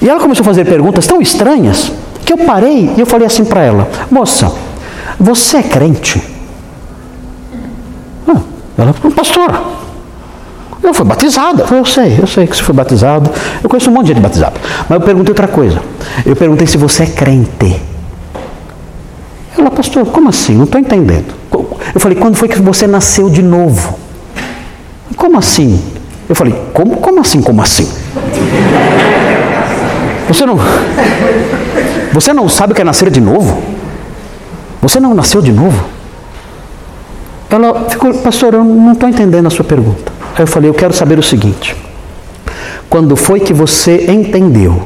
E 0.00 0.08
ela 0.08 0.20
começou 0.20 0.42
a 0.42 0.44
fazer 0.46 0.64
perguntas 0.64 1.06
tão 1.06 1.20
estranhas 1.20 1.92
que 2.24 2.32
eu 2.32 2.38
parei 2.38 2.92
e 2.96 3.00
eu 3.00 3.06
falei 3.06 3.26
assim 3.26 3.44
para 3.44 3.62
ela: 3.62 3.88
Moça, 4.10 4.52
você 5.18 5.58
é 5.58 5.62
crente? 5.62 6.22
Ah, 8.28 8.40
ela 8.76 8.92
falou, 8.92 9.12
pastor, 9.12 9.83
eu 10.88 10.94
fui 10.94 11.04
batizada. 11.04 11.64
Eu, 11.70 11.84
sei, 11.84 12.18
eu 12.20 12.26
sei 12.26 12.46
que 12.46 12.56
você 12.56 12.62
foi 12.62 12.74
batizado. 12.74 13.30
Eu 13.62 13.68
conheço 13.68 13.90
um 13.90 13.94
monte 13.94 14.06
de 14.06 14.12
gente 14.12 14.22
batizada. 14.22 14.60
Mas 14.88 15.00
eu 15.00 15.00
perguntei 15.00 15.30
outra 15.30 15.48
coisa. 15.48 15.80
Eu 16.24 16.36
perguntei 16.36 16.66
se 16.66 16.76
você 16.76 17.04
é 17.04 17.06
crente. 17.06 17.80
Ela, 19.56 19.70
pastor, 19.70 20.04
como 20.06 20.28
assim? 20.28 20.54
Não 20.54 20.64
estou 20.64 20.80
entendendo. 20.80 21.34
Eu 21.94 22.00
falei, 22.00 22.18
quando 22.18 22.36
foi 22.36 22.48
que 22.48 22.60
você 22.60 22.86
nasceu 22.86 23.30
de 23.30 23.42
novo? 23.42 23.98
Como 25.16 25.38
assim? 25.38 25.80
Eu 26.28 26.34
falei, 26.34 26.54
como, 26.72 26.96
como 26.96 27.20
assim, 27.20 27.40
como 27.40 27.62
assim? 27.62 27.88
Você 30.26 30.46
não, 30.46 30.56
você 32.12 32.32
não 32.32 32.48
sabe 32.48 32.72
o 32.72 32.74
que 32.74 32.80
é 32.80 32.84
nascer 32.84 33.10
de 33.10 33.20
novo? 33.20 33.62
Você 34.80 34.98
não 34.98 35.14
nasceu 35.14 35.42
de 35.42 35.52
novo? 35.52 35.84
Ela 37.50 37.88
ficou, 37.88 38.12
pastor, 38.14 38.54
eu 38.54 38.64
não 38.64 38.92
estou 38.92 39.08
entendendo 39.08 39.46
a 39.46 39.50
sua 39.50 39.64
pergunta. 39.64 40.13
Aí 40.34 40.42
eu 40.42 40.46
falei, 40.46 40.68
eu 40.68 40.74
quero 40.74 40.92
saber 40.92 41.18
o 41.18 41.22
seguinte: 41.22 41.76
quando 42.90 43.16
foi 43.16 43.40
que 43.40 43.52
você 43.52 44.06
entendeu 44.10 44.82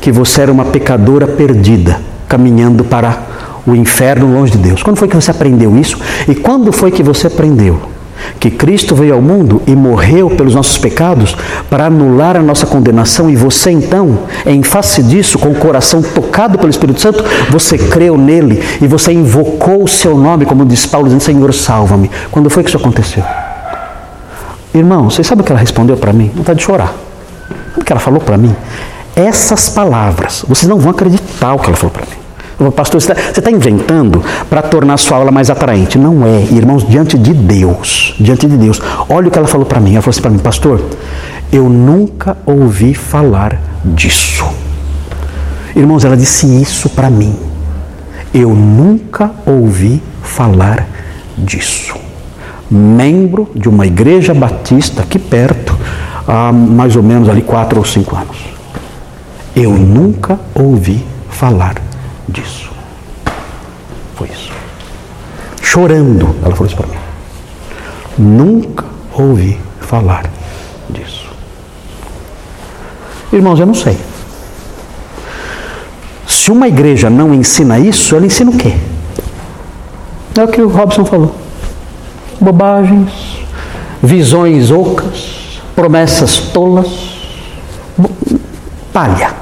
que 0.00 0.12
você 0.12 0.42
era 0.42 0.52
uma 0.52 0.66
pecadora 0.66 1.26
perdida, 1.26 2.00
caminhando 2.28 2.84
para 2.84 3.18
o 3.66 3.74
inferno 3.74 4.32
longe 4.32 4.52
de 4.52 4.58
Deus? 4.58 4.82
Quando 4.82 4.96
foi 4.96 5.08
que 5.08 5.16
você 5.16 5.30
aprendeu 5.30 5.76
isso? 5.76 5.98
E 6.28 6.34
quando 6.34 6.72
foi 6.72 6.90
que 6.90 7.02
você 7.02 7.26
aprendeu 7.26 7.94
que 8.38 8.50
Cristo 8.50 8.94
veio 8.94 9.14
ao 9.14 9.20
mundo 9.20 9.60
e 9.66 9.74
morreu 9.74 10.30
pelos 10.30 10.54
nossos 10.54 10.78
pecados 10.78 11.36
para 11.68 11.86
anular 11.86 12.36
a 12.36 12.42
nossa 12.42 12.66
condenação 12.66 13.28
e 13.28 13.36
você 13.36 13.70
então, 13.70 14.20
em 14.46 14.62
face 14.62 15.02
disso, 15.02 15.38
com 15.38 15.50
o 15.50 15.54
coração 15.54 16.02
tocado 16.02 16.58
pelo 16.58 16.70
Espírito 16.70 17.00
Santo, 17.00 17.24
você 17.50 17.76
creu 17.76 18.16
nele 18.16 18.62
e 18.80 18.86
você 18.86 19.12
invocou 19.12 19.82
o 19.82 19.88
seu 19.88 20.16
nome, 20.16 20.44
como 20.44 20.64
diz 20.64 20.86
Paulo, 20.86 21.06
dizendo: 21.06 21.22
Senhor, 21.22 21.52
salva-me. 21.52 22.10
Quando 22.30 22.48
foi 22.48 22.62
que 22.62 22.70
isso 22.70 22.78
aconteceu? 22.78 23.24
Irmão, 24.74 25.08
vocês 25.08 25.24
sabem 25.24 25.42
o 25.42 25.46
que 25.46 25.52
ela 25.52 25.60
respondeu 25.60 25.96
para 25.96 26.12
mim? 26.12 26.32
Vontade 26.34 26.58
de 26.58 26.64
chorar. 26.64 26.92
Sabe 27.48 27.80
o 27.80 27.84
que 27.84 27.92
ela 27.92 28.00
falou 28.00 28.20
para 28.20 28.36
mim? 28.36 28.54
Essas 29.14 29.68
palavras, 29.68 30.44
vocês 30.48 30.68
não 30.68 30.80
vão 30.80 30.90
acreditar 30.90 31.54
o 31.54 31.60
que 31.60 31.66
ela 31.66 31.76
falou 31.76 31.92
para 31.92 32.06
mim. 32.06 32.70
Pastor, 32.72 33.00
você 33.00 33.12
está 33.12 33.40
tá 33.40 33.50
inventando 33.52 34.20
para 34.50 34.62
tornar 34.62 34.94
a 34.94 34.96
sua 34.96 35.18
aula 35.18 35.30
mais 35.30 35.48
atraente. 35.48 35.96
Não 35.96 36.26
é, 36.26 36.40
irmãos, 36.52 36.84
diante 36.88 37.16
de 37.16 37.32
Deus. 37.32 38.16
Diante 38.18 38.48
de 38.48 38.56
Deus. 38.56 38.82
Olha 39.08 39.28
o 39.28 39.30
que 39.30 39.38
ela 39.38 39.46
falou 39.46 39.64
para 39.64 39.78
mim. 39.78 39.92
Ela 39.92 40.02
falou 40.02 40.10
assim 40.10 40.22
para 40.22 40.30
mim, 40.30 40.38
pastor, 40.38 40.82
eu 41.52 41.68
nunca 41.68 42.36
ouvi 42.44 42.94
falar 42.94 43.60
disso. 43.84 44.44
Irmãos, 45.76 46.04
ela 46.04 46.16
disse 46.16 46.46
isso 46.60 46.88
para 46.90 47.08
mim. 47.08 47.36
Eu 48.32 48.50
nunca 48.50 49.30
ouvi 49.46 50.02
falar 50.20 50.88
disso 51.38 52.03
membro 52.70 53.48
de 53.54 53.68
uma 53.68 53.86
igreja 53.86 54.32
batista 54.32 55.02
aqui 55.02 55.18
perto, 55.18 55.76
há 56.26 56.52
mais 56.52 56.96
ou 56.96 57.02
menos 57.02 57.28
ali 57.28 57.42
quatro 57.42 57.78
ou 57.78 57.84
cinco 57.84 58.16
anos. 58.16 58.36
Eu 59.54 59.72
nunca 59.72 60.38
ouvi 60.54 61.04
falar 61.28 61.76
disso. 62.28 62.70
Foi 64.14 64.28
isso. 64.28 64.52
Chorando, 65.60 66.34
ela 66.42 66.54
falou 66.54 66.66
isso 66.66 66.76
para 66.76 66.86
mim. 66.86 66.98
Nunca 68.16 68.84
ouvi 69.12 69.58
falar 69.80 70.24
disso. 70.88 71.28
Irmãos, 73.32 73.60
eu 73.60 73.66
não 73.66 73.74
sei. 73.74 73.96
Se 76.26 76.50
uma 76.50 76.68
igreja 76.68 77.08
não 77.08 77.34
ensina 77.34 77.78
isso, 77.78 78.14
ela 78.16 78.26
ensina 78.26 78.50
o 78.50 78.56
quê? 78.56 78.74
É 80.36 80.42
o 80.42 80.48
que 80.48 80.60
o 80.60 80.68
Robson 80.68 81.04
falou 81.04 81.43
bobagens, 82.40 83.38
visões 84.02 84.70
ocas, 84.70 85.60
promessas 85.74 86.38
tolas, 86.38 86.86
palha. 88.92 89.32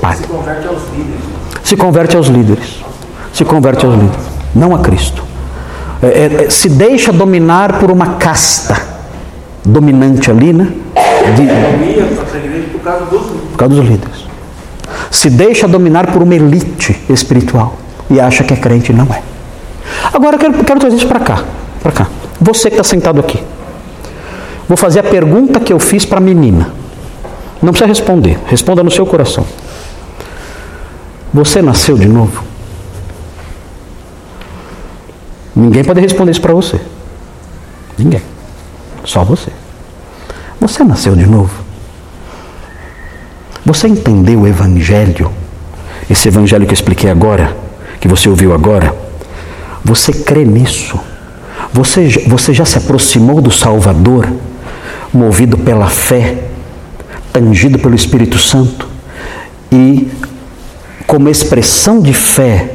palha. 0.00 0.16
Se 0.16 0.26
converte 0.26 0.66
aos 0.66 0.82
líderes. 0.92 1.24
Se 1.62 1.76
converte 1.76 2.16
aos 2.16 2.26
líderes. 2.28 2.84
Se 3.32 3.44
converte 3.44 3.86
aos 3.86 3.94
líderes. 3.94 4.26
Não 4.54 4.74
a 4.74 4.78
Cristo. 4.78 5.22
É, 6.02 6.06
é, 6.06 6.44
é 6.44 6.50
se 6.50 6.68
deixa 6.68 7.12
dominar 7.12 7.78
por 7.78 7.90
uma 7.90 8.14
casta 8.14 8.80
dominante 9.64 10.30
ali, 10.30 10.52
né? 10.52 10.72
De, 11.36 11.46
por 13.50 13.56
causa 13.56 13.74
dos 13.74 13.84
líderes. 13.84 14.26
Se 15.10 15.28
deixa 15.28 15.68
dominar 15.68 16.10
por 16.12 16.22
uma 16.22 16.34
elite 16.34 16.98
espiritual 17.10 17.76
e 18.10 18.20
acha 18.20 18.44
que 18.44 18.54
é 18.54 18.56
crente, 18.56 18.92
não 18.92 19.06
é. 19.12 19.22
Agora 20.12 20.36
eu 20.36 20.40
quero, 20.40 20.64
quero 20.64 20.80
trazer 20.80 20.96
isso 20.96 21.06
para 21.06 21.20
cá, 21.20 21.44
para 21.82 21.92
cá. 21.92 22.06
Você 22.40 22.70
que 22.70 22.76
está 22.76 22.84
sentado 22.84 23.20
aqui. 23.20 23.42
Vou 24.68 24.76
fazer 24.76 25.00
a 25.00 25.02
pergunta 25.02 25.60
que 25.60 25.72
eu 25.72 25.78
fiz 25.78 26.04
para 26.04 26.18
a 26.18 26.20
menina. 26.20 26.72
Não 27.62 27.72
precisa 27.72 27.88
responder, 27.88 28.38
responda 28.46 28.82
no 28.82 28.90
seu 28.90 29.04
coração. 29.04 29.44
Você 31.32 31.60
nasceu 31.60 31.96
de 31.96 32.06
novo? 32.06 32.44
Ninguém 35.54 35.82
pode 35.82 36.00
responder 36.00 36.30
isso 36.30 36.40
para 36.40 36.54
você. 36.54 36.80
Ninguém. 37.98 38.22
Só 39.04 39.24
você. 39.24 39.50
Você 40.60 40.84
nasceu 40.84 41.16
de 41.16 41.26
novo? 41.26 41.64
Você 43.64 43.88
entendeu 43.88 44.40
o 44.40 44.46
Evangelho? 44.46 45.32
Esse 46.08 46.28
Evangelho 46.28 46.64
que 46.64 46.70
eu 46.70 46.74
expliquei 46.74 47.10
agora, 47.10 47.56
que 48.00 48.06
você 48.06 48.28
ouviu 48.28 48.54
agora? 48.54 48.94
Você 49.84 50.12
crê 50.12 50.44
nisso? 50.44 50.98
Você, 51.72 52.24
você 52.26 52.52
já 52.52 52.64
se 52.64 52.78
aproximou 52.78 53.40
do 53.40 53.50
Salvador, 53.50 54.26
movido 55.12 55.56
pela 55.58 55.88
fé, 55.88 56.44
tangido 57.32 57.78
pelo 57.78 57.94
Espírito 57.94 58.38
Santo 58.38 58.88
e, 59.70 60.10
como 61.06 61.28
expressão 61.28 62.00
de 62.00 62.12
fé, 62.12 62.74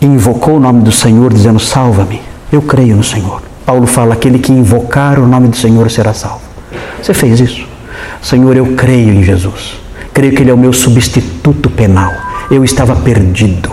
invocou 0.00 0.56
o 0.56 0.60
nome 0.60 0.82
do 0.82 0.92
Senhor, 0.92 1.32
dizendo: 1.32 1.60
Salva-me, 1.60 2.20
eu 2.52 2.62
creio 2.62 2.96
no 2.96 3.04
Senhor. 3.04 3.42
Paulo 3.64 3.86
fala: 3.86 4.14
aquele 4.14 4.38
que 4.38 4.52
invocar 4.52 5.18
o 5.18 5.26
nome 5.26 5.48
do 5.48 5.56
Senhor 5.56 5.90
será 5.90 6.12
salvo. 6.12 6.42
Você 7.00 7.14
fez 7.14 7.40
isso? 7.40 7.66
Senhor, 8.20 8.56
eu 8.56 8.74
creio 8.76 9.12
em 9.12 9.22
Jesus. 9.22 9.80
Creio 10.12 10.34
que 10.34 10.42
Ele 10.42 10.50
é 10.50 10.54
o 10.54 10.58
meu 10.58 10.72
substituto 10.72 11.70
penal. 11.70 12.12
Eu 12.50 12.64
estava 12.64 12.94
perdido. 12.96 13.72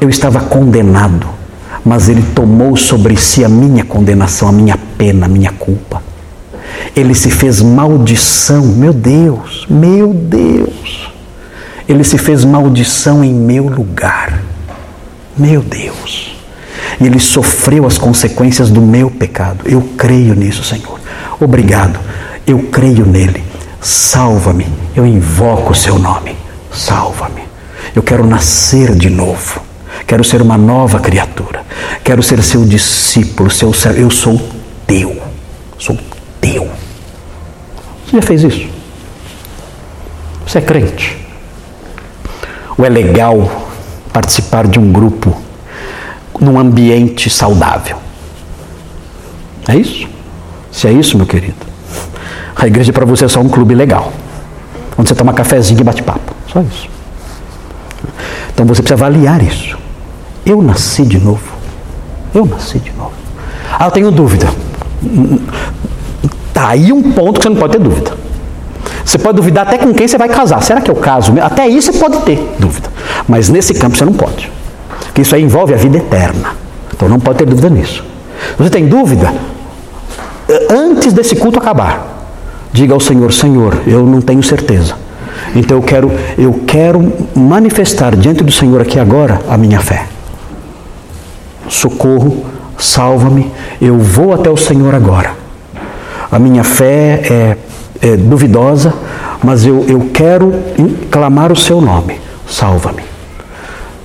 Eu 0.00 0.08
estava 0.08 0.40
condenado. 0.40 1.39
Mas 1.84 2.08
Ele 2.08 2.22
tomou 2.34 2.76
sobre 2.76 3.16
si 3.16 3.44
a 3.44 3.48
minha 3.48 3.84
condenação, 3.84 4.48
a 4.48 4.52
minha 4.52 4.78
pena, 4.98 5.26
a 5.26 5.28
minha 5.28 5.52
culpa. 5.52 6.02
Ele 6.94 7.14
se 7.14 7.30
fez 7.30 7.62
maldição, 7.62 8.64
meu 8.64 8.92
Deus, 8.92 9.66
meu 9.68 10.12
Deus. 10.12 11.10
Ele 11.88 12.04
se 12.04 12.18
fez 12.18 12.44
maldição 12.44 13.24
em 13.24 13.34
meu 13.34 13.68
lugar, 13.68 14.40
meu 15.36 15.62
Deus. 15.62 16.36
E 17.00 17.06
ele 17.06 17.18
sofreu 17.18 17.86
as 17.86 17.96
consequências 17.98 18.70
do 18.70 18.80
meu 18.80 19.10
pecado. 19.10 19.64
Eu 19.64 19.82
creio 19.96 20.34
nisso, 20.34 20.62
Senhor. 20.62 21.00
Obrigado. 21.40 21.98
Eu 22.46 22.58
creio 22.64 23.06
nele. 23.06 23.42
Salva-me. 23.80 24.66
Eu 24.94 25.06
invoco 25.06 25.72
o 25.72 25.74
seu 25.74 25.98
nome. 25.98 26.36
Salva-me. 26.72 27.42
Eu 27.94 28.02
quero 28.02 28.26
nascer 28.26 28.94
de 28.94 29.08
novo. 29.08 29.62
Quero 30.10 30.24
ser 30.24 30.42
uma 30.42 30.58
nova 30.58 30.98
criatura. 30.98 31.64
Quero 32.02 32.20
ser 32.20 32.42
seu 32.42 32.64
discípulo, 32.64 33.48
seu 33.48 33.72
servo. 33.72 34.00
Eu 34.00 34.10
sou 34.10 34.42
teu. 34.84 35.16
Sou 35.78 35.96
teu. 36.40 36.68
Você 38.04 38.16
já 38.16 38.22
fez 38.22 38.42
isso? 38.42 38.68
Você 40.44 40.58
é 40.58 40.62
crente? 40.62 41.16
Ou 42.76 42.84
é 42.84 42.88
legal 42.88 43.68
participar 44.12 44.66
de 44.66 44.80
um 44.80 44.90
grupo 44.90 45.32
num 46.40 46.58
ambiente 46.58 47.30
saudável? 47.30 47.96
É 49.68 49.76
isso? 49.76 50.08
Se 50.72 50.88
é 50.88 50.92
isso, 50.92 51.16
meu 51.16 51.26
querido, 51.26 51.64
a 52.56 52.66
igreja 52.66 52.92
para 52.92 53.06
você 53.06 53.26
é 53.26 53.28
só 53.28 53.38
um 53.38 53.48
clube 53.48 53.76
legal, 53.76 54.12
onde 54.98 55.08
você 55.08 55.14
toma 55.14 55.32
cafezinho 55.32 55.78
e 55.78 55.84
bate 55.84 56.02
papo. 56.02 56.34
Só 56.52 56.60
isso. 56.62 56.88
Então 58.52 58.66
você 58.66 58.82
precisa 58.82 58.94
avaliar 58.94 59.40
isso. 59.40 59.78
Eu 60.44 60.62
nasci 60.62 61.04
de 61.04 61.18
novo. 61.18 61.52
Eu 62.34 62.46
nasci 62.46 62.78
de 62.78 62.92
novo. 62.92 63.12
Ah, 63.78 63.86
eu 63.86 63.90
tenho 63.90 64.10
dúvida. 64.10 64.48
Tá 66.52 66.68
aí 66.68 66.92
um 66.92 67.12
ponto 67.12 67.38
que 67.38 67.44
você 67.44 67.48
não 67.48 67.56
pode 67.56 67.72
ter 67.72 67.82
dúvida. 67.82 68.12
Você 69.04 69.18
pode 69.18 69.36
duvidar 69.36 69.66
até 69.66 69.78
com 69.78 69.92
quem 69.92 70.06
você 70.06 70.18
vai 70.18 70.28
casar. 70.28 70.62
Será 70.62 70.80
que 70.80 70.90
é 70.90 70.92
o 70.92 70.96
caso? 70.96 71.32
Até 71.40 71.66
isso 71.66 71.92
você 71.92 71.98
pode 71.98 72.18
ter 72.18 72.54
dúvida. 72.58 72.88
Mas 73.28 73.48
nesse 73.48 73.74
campo 73.74 73.96
você 73.96 74.04
não 74.04 74.12
pode. 74.12 74.50
Porque 75.06 75.22
isso 75.22 75.34
aí 75.34 75.42
envolve 75.42 75.74
a 75.74 75.76
vida 75.76 75.98
eterna. 75.98 76.54
Então 76.94 77.08
não 77.08 77.18
pode 77.18 77.38
ter 77.38 77.46
dúvida 77.46 77.68
nisso. 77.68 78.04
Você 78.58 78.70
tem 78.70 78.86
dúvida, 78.86 79.32
antes 80.70 81.12
desse 81.12 81.36
culto 81.36 81.58
acabar, 81.58 82.26
diga 82.72 82.94
ao 82.94 83.00
Senhor: 83.00 83.32
Senhor, 83.32 83.82
eu 83.86 84.04
não 84.06 84.20
tenho 84.20 84.42
certeza. 84.42 84.94
Então 85.54 85.78
eu 85.78 85.82
quero, 85.82 86.12
eu 86.38 86.60
quero 86.66 87.12
manifestar 87.34 88.14
diante 88.14 88.44
do 88.44 88.52
Senhor 88.52 88.80
aqui 88.80 88.98
agora 88.98 89.40
a 89.48 89.56
minha 89.56 89.80
fé. 89.80 90.06
Socorro, 91.70 92.44
salva-me, 92.76 93.50
eu 93.80 93.96
vou 93.96 94.34
até 94.34 94.50
o 94.50 94.56
Senhor 94.56 94.94
agora. 94.94 95.34
A 96.30 96.38
minha 96.38 96.64
fé 96.64 97.22
é, 97.24 97.56
é 98.02 98.16
duvidosa, 98.16 98.92
mas 99.42 99.64
eu, 99.64 99.84
eu 99.88 100.10
quero 100.12 100.52
clamar 101.10 101.52
o 101.52 101.56
seu 101.56 101.80
nome. 101.80 102.20
Salva-me. 102.46 103.02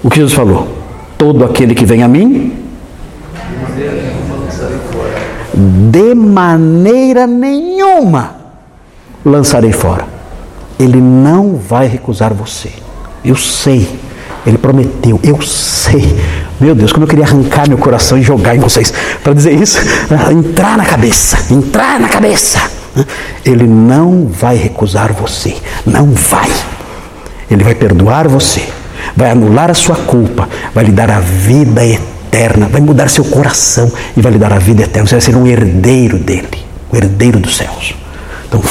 O 0.04 0.10
que 0.10 0.18
Jesus 0.18 0.34
falou? 0.34 0.68
Todo 1.18 1.44
aquele 1.44 1.74
que 1.74 1.86
vem 1.86 2.04
a 2.04 2.08
mim, 2.08 2.54
de 5.92 6.14
maneira 6.14 7.26
nenhuma 7.26 8.36
lançarei 9.26 9.72
fora. 9.72 10.06
Ele 10.78 11.02
não 11.02 11.56
vai 11.56 11.88
recusar 11.88 12.34
você. 12.34 12.70
Eu 13.24 13.36
sei. 13.36 14.00
Ele 14.46 14.58
prometeu. 14.58 15.20
Eu 15.24 15.42
sei. 15.42 16.16
Meu 16.60 16.74
Deus, 16.74 16.94
como 16.94 17.04
eu 17.04 17.10
queria 17.10 17.26
arrancar 17.26 17.68
meu 17.68 17.78
coração 17.78 18.18
e 18.18 18.22
jogar 18.22 18.56
em 18.56 18.60
vocês 18.60 18.94
para 19.24 19.34
dizer 19.34 19.54
isso, 19.54 19.78
entrar 20.32 20.78
na 20.78 20.86
cabeça, 20.86 21.38
entrar 21.52 22.00
na 22.00 22.08
cabeça. 22.08 22.60
Ele 23.44 23.68
não 23.68 24.28
vai 24.28 24.56
recusar 24.56 25.12
você, 25.12 25.56
não 25.86 26.12
vai. 26.12 26.50
Ele 27.52 27.64
vai 27.64 27.76
perdoar 27.76 28.28
você, 28.28 28.68
vai 29.16 29.32
anular 29.32 29.70
a 29.70 29.74
sua 29.74 29.96
culpa, 29.96 30.48
vai 30.74 30.86
lhe 30.86 30.92
dar 30.92 31.12
a 31.12 31.20
vida 31.20 31.86
eterna, 31.86 32.68
vai 32.68 32.82
mudar 32.82 33.10
seu 33.10 33.26
coração 33.26 33.92
e 34.16 34.22
vai 34.22 34.32
lhe 34.32 34.40
dar 34.40 34.54
a 34.54 34.60
vida 34.60 34.84
eterna. 34.84 35.08
Você 35.08 35.16
vai 35.16 35.22
ser 35.22 35.36
um 35.36 35.46
herdeiro 35.46 36.18
dele, 36.18 36.48
o 36.92 36.96
herdeiro 36.96 37.40
dos 37.40 37.58
céus. 37.58 38.05
Então 38.48 38.62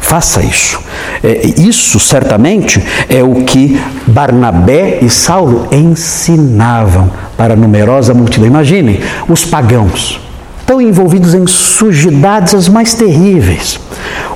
faça 0.00 0.42
isso. 0.42 0.80
É, 1.22 1.46
isso 1.58 1.98
certamente 2.00 2.82
é 3.08 3.22
o 3.22 3.44
que 3.44 3.80
Barnabé 4.06 4.98
e 5.02 5.10
Saulo 5.10 5.68
ensinavam 5.70 7.10
para 7.36 7.54
a 7.54 7.56
numerosa 7.56 8.14
multidão. 8.14 8.46
Imaginem 8.46 9.00
os 9.28 9.44
pagãos, 9.44 10.20
tão 10.66 10.80
envolvidos 10.80 11.34
em 11.34 11.46
sujidades 11.46 12.54
as 12.54 12.68
mais 12.68 12.94
terríveis. 12.94 13.78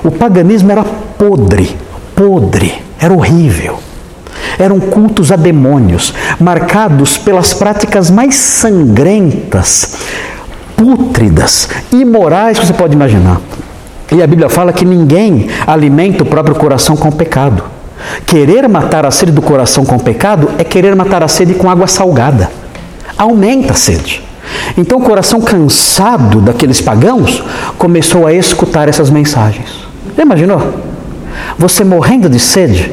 O 0.03 0.11
paganismo 0.11 0.71
era 0.71 0.83
podre, 0.83 1.75
podre, 2.15 2.75
era 2.99 3.13
horrível. 3.13 3.79
Eram 4.59 4.79
cultos 4.79 5.31
a 5.31 5.35
demônios, 5.35 6.13
marcados 6.39 7.17
pelas 7.17 7.53
práticas 7.53 8.09
mais 8.09 8.35
sangrentas, 8.35 9.97
pútridas, 10.75 11.69
imorais 11.91 12.57
que 12.57 12.65
você 12.65 12.73
pode 12.73 12.93
imaginar. 12.93 13.39
E 14.11 14.21
a 14.21 14.27
Bíblia 14.27 14.49
fala 14.49 14.71
que 14.71 14.85
ninguém 14.85 15.49
alimenta 15.65 16.23
o 16.23 16.25
próprio 16.25 16.55
coração 16.55 16.95
com 16.95 17.11
pecado. 17.11 17.63
Querer 18.25 18.67
matar 18.69 19.05
a 19.05 19.11
sede 19.11 19.31
do 19.31 19.41
coração 19.41 19.85
com 19.85 19.99
pecado 19.99 20.49
é 20.57 20.63
querer 20.63 20.95
matar 20.95 21.23
a 21.23 21.27
sede 21.27 21.53
com 21.55 21.69
água 21.69 21.87
salgada. 21.87 22.49
Aumenta 23.17 23.73
a 23.73 23.75
sede. 23.75 24.23
Então 24.77 24.99
o 24.99 25.01
coração 25.01 25.41
cansado 25.41 26.39
daqueles 26.39 26.79
pagãos 26.79 27.43
começou 27.77 28.25
a 28.25 28.33
escutar 28.33 28.87
essas 28.87 29.09
mensagens. 29.09 29.87
Já 30.15 30.23
imaginou? 30.23 30.61
Você 31.57 31.83
morrendo 31.83 32.29
de 32.29 32.39
sede, 32.39 32.91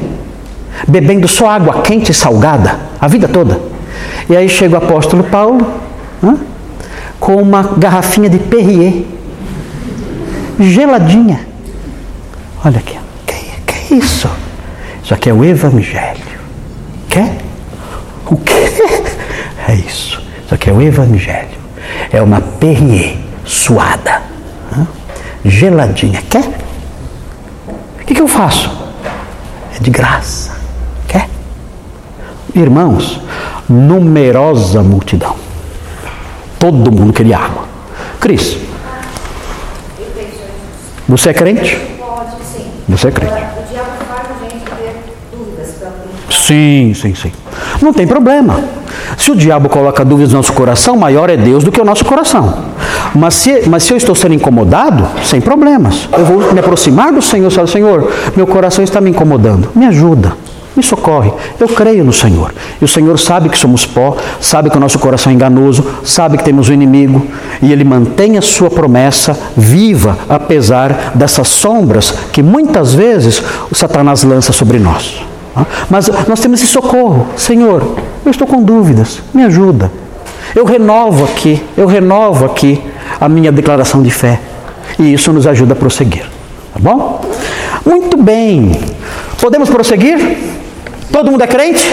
bebendo 0.89 1.29
só 1.29 1.49
água 1.49 1.83
quente 1.83 2.11
e 2.11 2.15
salgada 2.15 2.79
a 3.01 3.07
vida 3.07 3.29
toda. 3.29 3.61
E 4.29 4.37
aí 4.37 4.49
chega 4.49 4.75
o 4.75 4.79
apóstolo 4.79 5.23
Paulo 5.25 5.65
com 7.21 7.37
uma 7.37 7.63
garrafinha 7.77 8.29
de 8.29 8.39
Perrier 8.39 9.05
geladinha. 10.59 11.41
Olha 12.65 12.79
aqui, 12.79 12.99
que, 13.27 13.35
que 13.67 13.95
é 13.95 13.99
isso? 13.99 14.29
Isso 15.03 15.13
aqui 15.13 15.31
é 15.31 15.33
o 15.33 15.45
Evangelho. 15.45 16.41
Quer? 17.09 17.37
O 18.27 18.37
que? 18.37 18.55
É 19.67 19.75
isso. 19.75 20.23
Isso 20.45 20.55
aqui 20.55 20.69
é 20.69 20.73
o 20.75 20.83
Evangelho. 20.83 21.59
É 22.13 22.21
uma 22.21 22.39
Perrier 22.39 23.17
suada, 23.47 24.23
geladinha. 25.43 26.21
Quer? 26.29 26.45
O 27.67 28.05
que, 28.05 28.15
que 28.15 28.21
eu 28.21 28.29
faço? 28.29 28.71
É 29.75 29.79
de 29.81 29.91
graça. 29.91 30.55
Quer? 31.09 31.31
Irmãos, 32.55 33.21
numerosa 33.67 34.83
multidão. 34.83 35.35
Todo 36.59 36.93
mundo 36.93 37.13
queria 37.13 37.39
água. 37.39 37.65
Cris, 38.21 38.59
você 41.09 41.31
é 41.31 41.35
crente? 41.35 41.77
Pode, 41.99 42.31
sim. 42.45 42.67
Você 42.89 43.09
é 43.09 43.11
crente. 43.11 43.33
O 43.33 43.73
diabo 43.73 43.91
faz 44.09 44.29
a 44.31 44.45
gente 44.45 44.65
ter 44.65 44.97
dúvidas. 45.31 45.75
Sim, 46.31 46.93
sim, 46.95 47.15
sim. 47.15 47.33
Não 47.83 47.93
tem 47.93 48.07
problema. 48.07 48.61
Se 49.17 49.31
o 49.31 49.37
diabo 49.37 49.69
coloca 49.69 50.05
dúvidas 50.05 50.33
no 50.33 50.39
nosso 50.39 50.53
coração, 50.53 50.97
maior 50.97 51.31
é 51.31 51.37
Deus 51.37 51.63
do 51.63 51.71
que 51.71 51.81
o 51.81 51.85
nosso 51.85 52.05
coração. 52.05 52.65
Mas 53.15 53.35
se, 53.35 53.69
mas 53.69 53.85
se 53.85 53.93
eu 53.93 53.97
estou 53.97 54.15
sendo 54.15 54.35
incomodado, 54.35 55.07
sem 55.23 55.41
problemas. 55.41 56.09
Eu 56.13 56.25
vou 56.25 56.53
me 56.53 56.61
aproximar 56.61 57.13
do 57.13 57.23
Senhor 57.23 57.51
e 57.51 57.55
falar, 57.55 57.67
Senhor, 57.67 58.13
meu 58.35 58.47
coração 58.47 58.83
está 58.83 59.01
me 59.01 59.11
incomodando. 59.11 59.69
Me 59.75 59.87
ajuda. 59.87 60.37
Me 60.77 60.83
socorre. 60.83 61.33
Eu 61.59 61.69
creio 61.69 62.05
no 62.05 62.13
Senhor. 62.13 62.53
E 62.81 62.85
o 62.85 62.89
Senhor 62.89 63.19
sabe 63.19 63.49
que 63.49 63.59
somos 63.59 63.87
pó, 63.87 64.17
sabe 64.41 64.71
que 64.71 64.77
o 64.77 64.81
nosso 64.81 64.99
coração 64.99 65.31
é 65.31 65.35
enganoso, 65.35 65.85
sabe 66.03 66.37
que 66.37 66.45
temos 66.45 66.69
o 66.69 66.73
um 66.73 66.75
inimigo. 66.75 67.27
E 67.63 67.73
Ele 67.73 67.85
mantém 67.85 68.37
a 68.37 68.43
sua 68.43 68.71
promessa 68.71 69.39
viva, 69.57 70.19
apesar 70.29 71.13
dessas 71.15 71.49
sombras 71.49 72.13
que 72.33 72.43
muitas 72.43 72.93
vezes 72.93 73.43
o 73.71 73.75
Satanás 73.75 74.25
lança 74.25 74.53
sobre 74.53 74.79
nós. 74.79 75.23
Mas 75.89 76.09
nós 76.29 76.41
temos 76.41 76.61
esse 76.61 76.71
socorro. 76.71 77.29
Senhor, 77.37 77.97
eu 78.25 78.31
estou 78.31 78.47
com 78.47 78.63
dúvidas. 78.63 79.23
Me 79.33 79.45
ajuda. 79.45 79.91
Eu 80.55 80.65
renovo 80.65 81.25
aqui, 81.25 81.63
eu 81.77 81.87
renovo 81.87 82.45
aqui 82.45 82.81
a 83.21 83.29
minha 83.29 83.51
declaração 83.51 84.03
de 84.03 84.11
fé. 84.11 84.41
E 84.99 85.13
isso 85.13 85.33
nos 85.33 85.47
ajuda 85.47 85.73
a 85.73 85.77
prosseguir. 85.77 86.25
Tá 86.73 86.81
bom? 86.81 87.21
Muito 87.85 88.17
bem. 88.17 88.73
Podemos 89.41 89.69
prosseguir? 89.69 90.54
Todo 91.13 91.31
mundo 91.31 91.43
é 91.43 91.47
crente? 91.47 91.85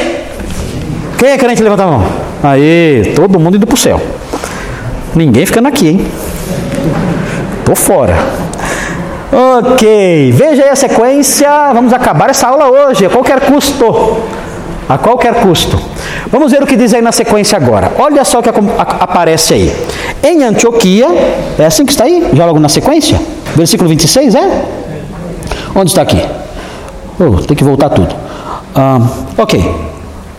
Quem 1.17 1.29
é 1.29 1.37
crente? 1.37 1.61
Levanta 1.61 1.83
a 1.83 1.87
mão. 1.87 2.03
Aí, 2.43 3.13
todo 3.15 3.39
mundo 3.39 3.57
indo 3.57 3.67
para 3.67 3.75
o 3.75 3.77
céu. 3.77 4.01
Ninguém 5.15 5.45
ficando 5.45 5.67
aqui, 5.67 5.89
hein? 5.89 6.07
Tô 7.65 7.75
fora. 7.75 8.15
Ok, 9.31 10.31
veja 10.33 10.63
aí 10.63 10.69
a 10.69 10.75
sequência. 10.75 11.49
Vamos 11.73 11.93
acabar 11.93 12.29
essa 12.29 12.47
aula 12.47 12.69
hoje, 12.69 13.05
a 13.05 13.09
qualquer 13.09 13.39
custo. 13.41 14.17
A 14.89 14.97
qualquer 14.97 15.35
custo. 15.35 15.79
Vamos 16.31 16.51
ver 16.51 16.63
o 16.63 16.65
que 16.65 16.75
diz 16.75 16.93
aí 16.93 17.01
na 17.01 17.11
sequência 17.11 17.57
agora. 17.57 17.91
Olha 17.97 18.25
só 18.25 18.39
o 18.39 18.43
que 18.43 18.49
aparece 18.77 19.53
aí. 19.53 19.73
Em 20.23 20.43
Antioquia, 20.43 21.07
é 21.57 21.65
assim 21.65 21.85
que 21.85 21.91
está 21.91 22.05
aí? 22.05 22.29
Já 22.33 22.45
logo 22.45 22.59
na 22.59 22.69
sequência? 22.69 23.19
Versículo 23.55 23.89
26, 23.89 24.35
é? 24.35 24.65
Onde 25.75 25.91
está 25.91 26.01
aqui? 26.01 26.21
Oh, 27.19 27.37
tem 27.41 27.55
que 27.55 27.63
voltar 27.63 27.89
tudo. 27.89 28.13
Ah, 28.75 28.99
ok. 29.37 29.91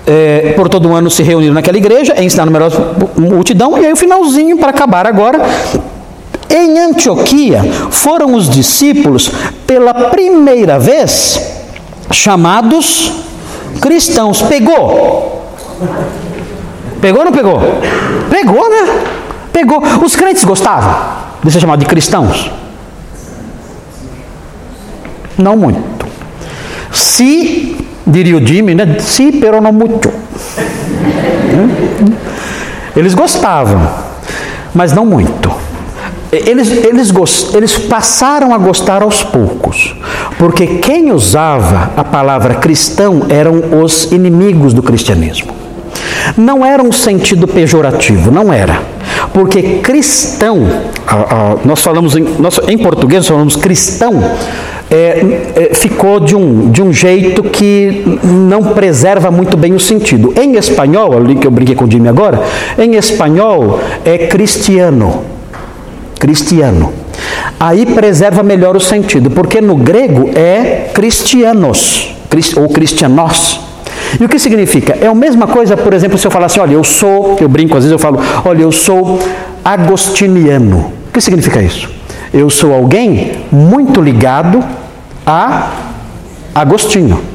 É, 0.07 0.53
por 0.57 0.69
todo 0.69 0.93
ano 0.93 1.11
se 1.11 1.23
reuniram 1.23 1.55
naquela 1.55 1.77
igreja, 1.77 2.21
ensinar 2.21 2.45
numerosa 2.45 2.97
multidão, 3.17 3.79
e 3.79 3.87
aí 3.87 3.93
o 3.93 3.97
finalzinho 3.97 4.59
para 4.59 4.71
acabar 4.71 5.07
agora. 5.07 5.41
Em 6.51 6.79
Antioquia 6.79 7.63
foram 7.91 8.35
os 8.35 8.49
discípulos 8.49 9.31
pela 9.67 9.95
primeira 10.11 10.79
vez 10.79 11.41
chamados 12.11 13.13
cristãos. 13.81 14.43
Pegou? 14.43 15.51
Pegou 17.01 17.21
ou 17.21 17.25
não 17.25 17.33
pegou? 17.33 17.59
Pegou, 18.29 18.69
né? 18.69 19.05
Pegou. 19.53 19.83
Os 20.05 20.15
crentes 20.15 20.45
gostavam 20.45 20.95
de 21.43 21.51
ser 21.51 21.61
chamados 21.61 21.85
de 21.85 21.89
cristãos? 21.89 22.51
Não 25.39 25.57
muito. 25.57 25.83
Se, 26.93 27.77
diria 28.07 28.37
o 28.37 28.47
Jimmy, 28.47 28.75
né? 28.75 28.97
Si, 28.99 29.33
pero 29.33 29.61
não 29.61 29.73
muito. 29.73 30.11
Eles 32.97 33.15
gostavam, 33.15 33.89
mas 34.75 34.93
não 34.93 35.07
muito. 35.07 35.51
Eles, 36.31 36.71
eles, 36.71 37.13
eles 37.55 37.79
passaram 37.79 38.55
a 38.55 38.59
gostar 38.59 39.03
aos 39.03 39.23
poucos, 39.23 39.95
porque 40.39 40.79
quem 40.79 41.13
usava 41.13 41.91
a 41.95 42.03
palavra 42.03 42.55
cristão 42.55 43.27
eram 43.29 43.83
os 43.83 44.11
inimigos 44.13 44.73
do 44.73 44.83
cristianismo. 44.83 45.53
Não 46.37 46.65
era 46.65 46.83
um 46.83 46.93
sentido 46.93 47.47
pejorativo, 47.47 48.31
não 48.31 48.51
era. 48.51 48.81
Porque 49.35 49.79
cristão, 49.79 50.67
nós 51.65 51.83
falamos 51.83 52.17
em, 52.17 52.23
nós, 52.39 52.59
em 52.67 52.79
português, 52.79 53.23
nós 53.23 53.29
falamos 53.29 53.57
cristão, 53.57 54.13
é, 54.93 55.71
é, 55.71 55.75
ficou 55.75 56.21
de 56.21 56.37
um, 56.37 56.71
de 56.71 56.83
um 56.83 56.93
jeito 56.93 57.43
que 57.43 58.21
não 58.23 58.75
preserva 58.75 59.31
muito 59.31 59.57
bem 59.57 59.73
o 59.73 59.81
sentido. 59.81 60.33
Em 60.41 60.57
espanhol, 60.57 61.17
ali 61.17 61.35
que 61.35 61.47
eu 61.47 61.51
brinquei 61.51 61.75
com 61.75 61.87
o 61.87 61.91
Jimmy 61.91 62.09
agora, 62.09 62.41
em 62.79 62.95
espanhol 62.95 63.81
é 64.05 64.19
cristiano 64.27 65.33
cristiano. 66.23 66.93
Aí 67.59 67.85
preserva 67.85 68.45
melhor 68.45 68.77
o 68.77 68.81
sentido, 68.81 69.29
porque 69.29 69.61
no 69.61 69.75
grego 69.75 70.31
é 70.37 70.89
cristianos, 70.95 72.15
ou 72.57 72.69
cristianos. 72.69 73.61
E 74.21 74.25
o 74.25 74.29
que 74.29 74.39
significa? 74.39 74.97
É 75.01 75.09
a 75.09 75.15
mesma 75.17 75.49
coisa, 75.49 75.77
por 75.77 75.93
exemplo, 75.93 76.17
se 76.17 76.25
eu 76.25 76.31
falar 76.31 76.47
assim, 76.47 76.61
olha, 76.61 76.75
eu 76.75 76.85
sou, 76.85 77.37
eu 77.41 77.49
brinco 77.49 77.77
às 77.77 77.83
vezes, 77.83 77.91
eu 77.91 77.99
falo, 77.99 78.21
olha, 78.45 78.63
eu 78.63 78.71
sou 78.71 79.19
agostiniano. 79.65 80.93
O 81.09 81.13
que 81.13 81.21
significa 81.21 81.61
isso? 81.61 81.91
Eu 82.33 82.49
sou 82.49 82.73
alguém 82.73 83.33
muito 83.51 84.01
ligado 84.01 84.63
a 85.27 85.71
Agostinho. 86.55 87.33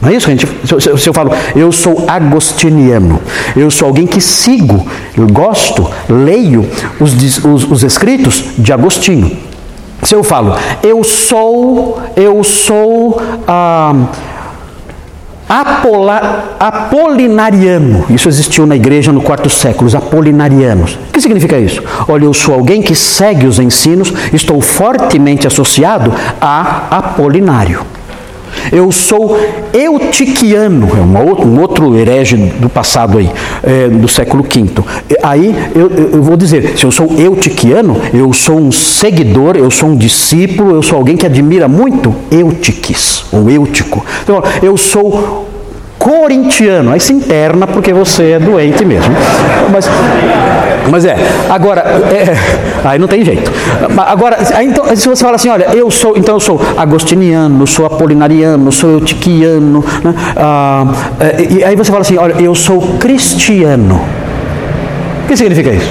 Não 0.00 0.10
é 0.10 0.16
isso, 0.16 0.26
gente? 0.26 0.46
Se 1.00 1.08
eu 1.08 1.14
falo, 1.14 1.32
eu 1.56 1.72
sou 1.72 2.04
agostiniano, 2.06 3.22
eu 3.56 3.70
sou 3.70 3.88
alguém 3.88 4.06
que 4.06 4.20
sigo, 4.20 4.86
eu 5.16 5.26
gosto, 5.26 5.90
leio 6.10 6.68
os, 7.00 7.14
os, 7.42 7.64
os 7.70 7.82
escritos 7.82 8.44
de 8.58 8.70
Agostinho. 8.70 9.34
Se 10.02 10.14
eu 10.14 10.22
falo, 10.22 10.54
eu 10.82 11.02
sou, 11.02 12.02
eu 12.14 12.44
sou 12.44 13.22
ah, 13.48 13.94
apola, 15.48 16.56
apolinariano, 16.58 18.06
isso 18.10 18.28
existiu 18.28 18.66
na 18.66 18.76
igreja 18.76 19.12
no 19.12 19.20
quarto 19.20 19.48
século, 19.48 19.86
os 19.86 19.94
apolinarianos. 19.94 20.94
O 21.08 21.12
que 21.12 21.20
significa 21.20 21.58
isso? 21.58 21.82
Olha, 22.08 22.24
eu 22.24 22.34
sou 22.34 22.54
alguém 22.54 22.82
que 22.82 22.94
segue 22.94 23.46
os 23.46 23.58
ensinos, 23.58 24.12
estou 24.32 24.60
fortemente 24.60 25.46
associado 25.46 26.12
a 26.40 26.88
Apolinário. 26.90 27.93
Eu 28.72 28.90
sou 28.92 29.38
eutiquiano, 29.72 30.88
é 30.96 31.00
uma, 31.00 31.20
um 31.20 31.60
outro 31.60 31.96
herege 31.96 32.36
do 32.36 32.68
passado 32.68 33.18
aí, 33.18 33.30
é, 33.62 33.88
do 33.88 34.08
século 34.08 34.42
V. 34.42 34.82
Aí 35.22 35.54
eu, 35.74 35.90
eu 35.90 36.22
vou 36.22 36.36
dizer, 36.36 36.76
se 36.76 36.84
eu 36.84 36.90
sou 36.90 37.12
eutiquiano, 37.18 37.96
eu 38.12 38.32
sou 38.32 38.58
um 38.58 38.72
seguidor, 38.72 39.56
eu 39.56 39.70
sou 39.70 39.90
um 39.90 39.96
discípulo, 39.96 40.74
eu 40.74 40.82
sou 40.82 40.98
alguém 40.98 41.16
que 41.16 41.26
admira 41.26 41.68
muito 41.68 42.14
Eutiques, 42.30 43.24
ou 43.32 43.48
Eutico. 43.50 44.04
Então, 44.22 44.42
eu 44.62 44.76
sou 44.76 45.46
corintiano. 45.98 46.92
Aí 46.92 47.00
se 47.00 47.12
interna 47.12 47.66
porque 47.66 47.92
você 47.92 48.32
é 48.32 48.38
doente 48.38 48.84
mesmo. 48.84 49.14
Mas, 49.72 49.88
mas 50.90 51.04
é. 51.04 51.16
Agora, 51.48 51.80
é, 51.80 52.36
aí 52.86 52.98
não 52.98 53.08
tem 53.08 53.24
jeito. 53.24 53.50
Agora, 53.96 54.38
então, 54.62 54.84
se 54.96 55.08
você 55.08 55.22
fala 55.22 55.36
assim, 55.36 55.48
olha, 55.48 55.64
eu 55.74 55.90
sou, 55.90 56.16
então 56.16 56.36
eu 56.36 56.40
sou 56.40 56.60
agostiniano, 56.76 57.66
sou 57.66 57.86
apolinariano, 57.86 58.70
sou 58.70 58.90
eutiquiano, 58.90 59.84
né? 60.02 60.14
ah, 60.36 60.86
é, 61.20 61.46
e 61.50 61.64
aí 61.64 61.76
você 61.76 61.90
fala 61.90 62.02
assim, 62.02 62.16
olha, 62.16 62.34
eu 62.40 62.54
sou 62.54 62.80
cristiano. 62.98 64.00
O 65.24 65.26
que 65.26 65.36
significa 65.36 65.70
isso? 65.70 65.90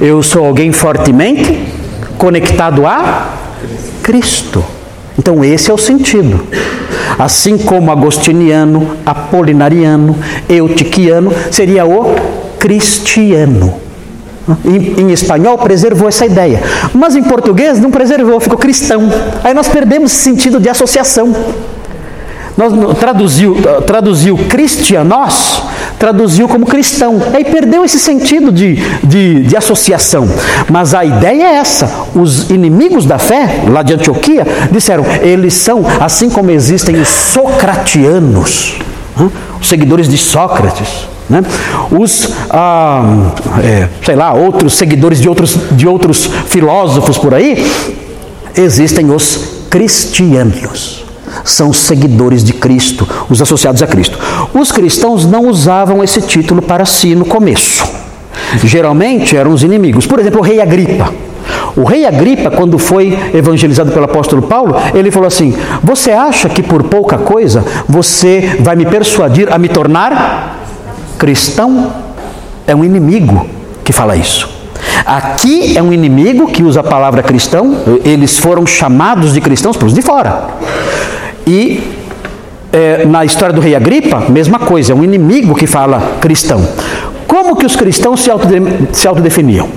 Eu 0.00 0.22
sou 0.22 0.46
alguém 0.46 0.72
fortemente 0.72 1.66
conectado 2.16 2.86
a 2.86 3.28
Cristo. 4.02 4.64
Então 5.18 5.44
esse 5.44 5.70
é 5.70 5.74
o 5.74 5.78
sentido. 5.78 6.46
Assim 7.18 7.56
como 7.56 7.90
agostiniano, 7.90 8.90
apolinariano, 9.04 10.16
eutiquiano, 10.48 11.32
seria 11.50 11.86
o 11.86 12.14
cristiano. 12.58 13.80
Em, 14.64 15.02
em, 15.02 15.10
espanhol 15.10 15.58
preservou 15.58 16.08
essa 16.08 16.24
ideia, 16.24 16.62
mas 16.94 17.16
em 17.16 17.22
português 17.22 17.80
não 17.80 17.90
preservou, 17.90 18.38
ficou 18.38 18.56
cristão. 18.56 19.10
Aí 19.42 19.52
nós 19.52 19.66
perdemos 19.66 20.12
esse 20.12 20.22
sentido 20.22 20.60
de 20.60 20.68
associação. 20.68 21.34
Nós 22.56 22.72
traduziu, 22.98 23.54
traduziu 23.86 24.38
cristianos, 24.48 25.62
traduziu 25.98 26.48
como 26.48 26.64
cristão. 26.64 27.20
Aí 27.34 27.44
perdeu 27.44 27.84
esse 27.84 27.98
sentido 27.98 28.50
de, 28.50 28.76
de, 29.04 29.42
de, 29.42 29.56
associação. 29.56 30.26
Mas 30.70 30.94
a 30.94 31.04
ideia 31.04 31.42
é 31.42 31.54
essa. 31.56 32.06
Os 32.14 32.48
inimigos 32.48 33.04
da 33.04 33.18
fé, 33.18 33.64
lá 33.68 33.82
de 33.82 33.92
Antioquia, 33.92 34.46
disseram: 34.70 35.04
eles 35.20 35.52
são, 35.52 35.84
assim 36.00 36.30
como 36.30 36.50
existem 36.50 36.96
os 36.96 37.08
socratianos, 37.08 38.76
os 39.60 39.68
seguidores 39.68 40.08
de 40.08 40.16
Sócrates. 40.16 41.15
Né? 41.28 41.42
Os, 41.90 42.32
ah, 42.50 43.32
é, 43.62 43.88
sei 44.04 44.14
lá, 44.14 44.32
outros 44.32 44.74
seguidores 44.74 45.20
de 45.20 45.28
outros, 45.28 45.58
de 45.72 45.86
outros 45.86 46.26
filósofos 46.46 47.18
por 47.18 47.34
aí, 47.34 47.66
existem 48.54 49.10
os 49.10 49.66
cristianos 49.68 51.04
são 51.44 51.72
seguidores 51.72 52.42
de 52.42 52.52
Cristo, 52.52 53.06
os 53.28 53.40
associados 53.42 53.82
a 53.82 53.86
Cristo. 53.86 54.18
Os 54.54 54.72
cristãos 54.72 55.26
não 55.26 55.46
usavam 55.46 56.02
esse 56.02 56.22
título 56.22 56.62
para 56.62 56.84
si 56.84 57.14
no 57.14 57.24
começo. 57.24 57.84
Geralmente 58.64 59.36
eram 59.36 59.52
os 59.52 59.62
inimigos. 59.62 60.06
Por 60.06 60.18
exemplo, 60.18 60.40
o 60.40 60.42
rei 60.42 60.60
Agripa. 60.60 61.12
O 61.76 61.84
rei 61.84 62.06
Agripa, 62.06 62.50
quando 62.50 62.78
foi 62.78 63.18
evangelizado 63.34 63.92
pelo 63.92 64.04
apóstolo 64.04 64.42
Paulo, 64.42 64.74
ele 64.94 65.10
falou 65.10 65.26
assim: 65.26 65.54
Você 65.82 66.10
acha 66.10 66.48
que 66.48 66.62
por 66.62 66.82
pouca 66.84 67.18
coisa 67.18 67.64
você 67.88 68.56
vai 68.60 68.74
me 68.76 68.86
persuadir 68.86 69.52
a 69.52 69.58
me 69.58 69.68
tornar 69.68 70.65
cristão? 71.18 71.92
É 72.66 72.74
um 72.74 72.84
inimigo 72.84 73.46
que 73.84 73.92
fala 73.92 74.16
isso. 74.16 74.48
Aqui 75.04 75.76
é 75.76 75.82
um 75.82 75.92
inimigo 75.92 76.48
que 76.48 76.62
usa 76.62 76.80
a 76.80 76.82
palavra 76.82 77.22
cristão, 77.22 77.76
eles 78.04 78.38
foram 78.38 78.66
chamados 78.66 79.32
de 79.32 79.40
cristãos 79.40 79.76
pelos 79.76 79.94
de 79.94 80.02
fora. 80.02 80.48
E 81.46 81.96
é, 82.72 83.06
na 83.06 83.24
história 83.24 83.54
do 83.54 83.60
rei 83.60 83.74
Agripa, 83.74 84.24
mesma 84.28 84.58
coisa, 84.58 84.92
é 84.92 84.94
um 84.94 85.04
inimigo 85.04 85.54
que 85.54 85.66
fala 85.66 86.18
cristão. 86.20 86.66
Como 87.26 87.56
que 87.56 87.64
os 87.64 87.76
cristãos 87.76 88.20
se, 88.20 88.30
autode 88.30 88.60
se 88.92 89.06
autodefiniam? 89.06 89.68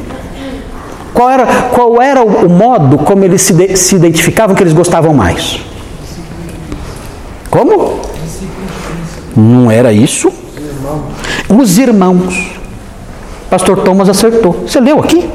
Qual 1.13 1.29
era, 1.29 1.45
qual 1.45 2.01
era 2.01 2.23
o, 2.23 2.45
o 2.45 2.49
modo 2.49 2.97
como 2.99 3.23
eles 3.23 3.41
se, 3.41 3.75
se 3.75 3.95
identificavam 3.95 4.55
que 4.55 4.63
eles 4.63 4.73
gostavam 4.73 5.13
mais? 5.13 5.59
Como? 7.49 7.99
Não 9.35 9.71
era 9.71 9.91
isso? 9.91 10.31
Os 11.49 11.77
irmãos. 11.77 12.59
Pastor 13.49 13.79
Thomas 13.79 14.07
acertou. 14.09 14.63
Você 14.67 14.79
leu 14.79 14.99
aqui? 14.99 15.29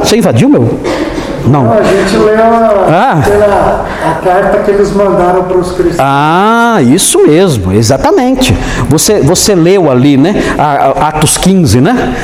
Você 0.00 0.18
invadiu 0.18 0.48
meu? 0.48 0.78
Não. 1.46 1.72
a 1.72 1.82
gente 1.82 2.16
leu 2.18 2.38
a, 2.38 2.84
ah. 2.86 3.22
pela, 3.24 3.86
a 4.06 4.14
carta 4.22 4.58
que 4.58 4.70
eles 4.70 4.92
mandaram 4.92 5.44
para 5.44 5.56
os 5.56 5.72
cristãos. 5.72 5.98
Ah, 5.98 6.80
isso 6.82 7.26
mesmo, 7.26 7.72
exatamente. 7.72 8.54
Você, 8.90 9.20
você 9.20 9.54
leu 9.54 9.90
ali, 9.90 10.18
né? 10.18 10.34
Atos 11.00 11.38
15, 11.38 11.80
né? 11.80 12.14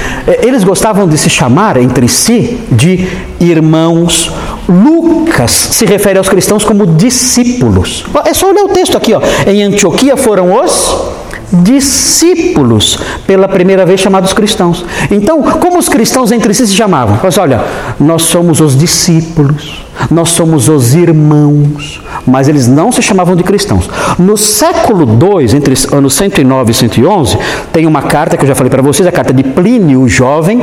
Eles 0.43 0.65
gostavam 0.65 1.09
de 1.09 1.17
se 1.17 1.31
chamar 1.31 1.79
entre 1.79 2.09
si 2.09 2.61
de 2.71 3.09
irmãos 3.41 4.33
Lucas 4.69 5.51
se 5.53 5.87
refere 5.87 6.19
aos 6.19 6.29
cristãos 6.29 6.65
como 6.65 6.87
discípulos. 6.87 8.05
É 8.25 8.35
só 8.35 8.51
olhar 8.51 8.65
o 8.65 8.69
texto 8.69 8.97
aqui, 8.97 9.15
ó. 9.15 9.21
Em 9.47 9.63
Antioquia 9.63 10.17
foram 10.17 10.61
os 10.63 11.13
discípulos, 11.53 12.99
pela 13.27 13.49
primeira 13.49 13.85
vez 13.85 14.01
chamados 14.01 14.33
cristãos. 14.33 14.85
Então, 15.11 15.43
como 15.43 15.79
os 15.79 15.89
cristãos 15.89 16.33
entre 16.33 16.53
si 16.55 16.67
se 16.67 16.75
chamavam? 16.75 17.19
Mas 17.23 17.39
olha, 17.39 17.65
nós 17.99 18.23
somos 18.23 18.61
os 18.61 18.77
discípulos, 18.77 19.85
nós 20.11 20.31
somos 20.31 20.69
os 20.69 20.95
irmãos, 20.95 22.03
mas 22.27 22.49
eles 22.49 22.67
não 22.67 22.91
se 22.93 23.03
chamavam 23.03 23.37
de 23.37 23.43
cristãos. 23.43 23.89
No 24.19 24.37
século 24.37 25.07
II, 25.07 25.57
entre 25.57 25.75
anos 25.93 26.15
109 26.15 26.71
e 26.71 26.75
111, 26.75 27.39
tem 27.73 27.87
uma 27.87 28.03
carta 28.03 28.37
que 28.37 28.45
eu 28.45 28.49
já 28.49 28.55
falei 28.55 28.71
para 28.71 28.83
vocês, 28.83 29.07
a 29.07 29.13
carta 29.13 29.33
de 29.33 29.43
Plínio 29.43 29.97
o 30.01 30.09
Jovem, 30.09 30.63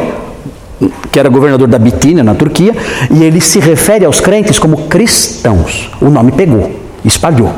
que 1.11 1.19
era 1.19 1.29
governador 1.29 1.67
da 1.67 1.79
Bitínia, 1.79 2.23
na 2.23 2.35
Turquia, 2.35 2.75
e 3.11 3.23
ele 3.23 3.39
se 3.39 3.59
refere 3.59 4.05
aos 4.05 4.19
crentes 4.19 4.59
como 4.59 4.87
cristãos. 4.87 5.89
O 6.01 6.09
nome 6.09 6.31
pegou, 6.31 6.71
espalhou. 7.05 7.53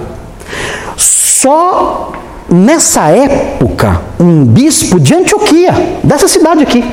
Só 0.95 2.11
nessa 2.55 3.09
época, 3.09 4.01
um 4.19 4.45
bispo 4.45 4.99
de 4.99 5.13
Antioquia, 5.13 5.73
dessa 6.03 6.27
cidade 6.27 6.63
aqui, 6.63 6.83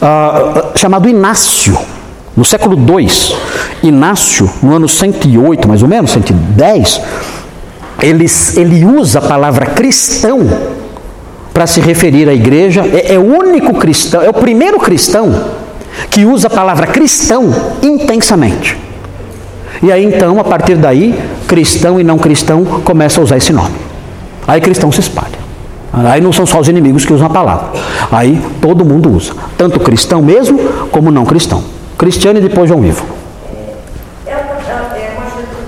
uh, 0.00 0.78
chamado 0.78 1.08
Inácio, 1.08 1.76
no 2.36 2.44
século 2.44 2.76
II, 2.76 3.08
Inácio, 3.82 4.48
no 4.62 4.74
ano 4.74 4.88
108 4.88 5.68
mais 5.68 5.82
ou 5.82 5.88
menos, 5.88 6.12
110, 6.12 7.00
ele, 8.00 8.26
ele 8.56 8.84
usa 8.84 9.18
a 9.18 9.22
palavra 9.22 9.66
cristão 9.66 10.40
para 11.52 11.66
se 11.66 11.80
referir 11.80 12.28
à 12.28 12.32
igreja, 12.32 12.82
é, 12.86 13.14
é 13.14 13.18
o 13.18 13.22
único 13.22 13.74
cristão, 13.74 14.22
é 14.22 14.30
o 14.30 14.34
primeiro 14.34 14.78
cristão 14.78 15.32
que 16.10 16.24
usa 16.24 16.46
a 16.46 16.50
palavra 16.50 16.86
cristão 16.86 17.50
intensamente. 17.82 18.78
E 19.82 19.90
aí 19.90 20.04
então, 20.04 20.38
a 20.38 20.44
partir 20.44 20.76
daí, 20.76 21.18
cristão 21.46 22.00
e 22.00 22.04
não 22.04 22.16
cristão 22.16 22.64
começam 22.64 23.22
a 23.22 23.24
usar 23.24 23.36
esse 23.36 23.52
nome. 23.52 23.91
Aí 24.46 24.60
cristão 24.60 24.90
se 24.90 25.00
espalha. 25.00 25.42
Aí 25.92 26.20
não 26.20 26.32
são 26.32 26.46
só 26.46 26.58
os 26.58 26.68
inimigos 26.68 27.04
que 27.04 27.12
usam 27.12 27.26
a 27.26 27.30
palavra. 27.30 27.68
Aí 28.10 28.42
todo 28.60 28.84
mundo 28.84 29.10
usa. 29.10 29.34
Tanto 29.58 29.78
cristão 29.80 30.22
mesmo, 30.22 30.58
como 30.90 31.10
não 31.10 31.24
cristão. 31.24 31.62
Cristiano 31.98 32.38
e 32.38 32.42
depois 32.42 32.68
João. 32.68 32.82
É 32.82 32.88
é 34.26 34.34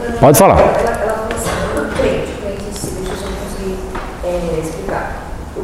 dando. 0.09 0.21
Pode 0.21 0.39
falar. 0.39 0.55
Assim, 0.55 0.65
o 1.77 1.85
crente, 1.95 2.33
crente 2.41 3.77
é, 4.25 4.63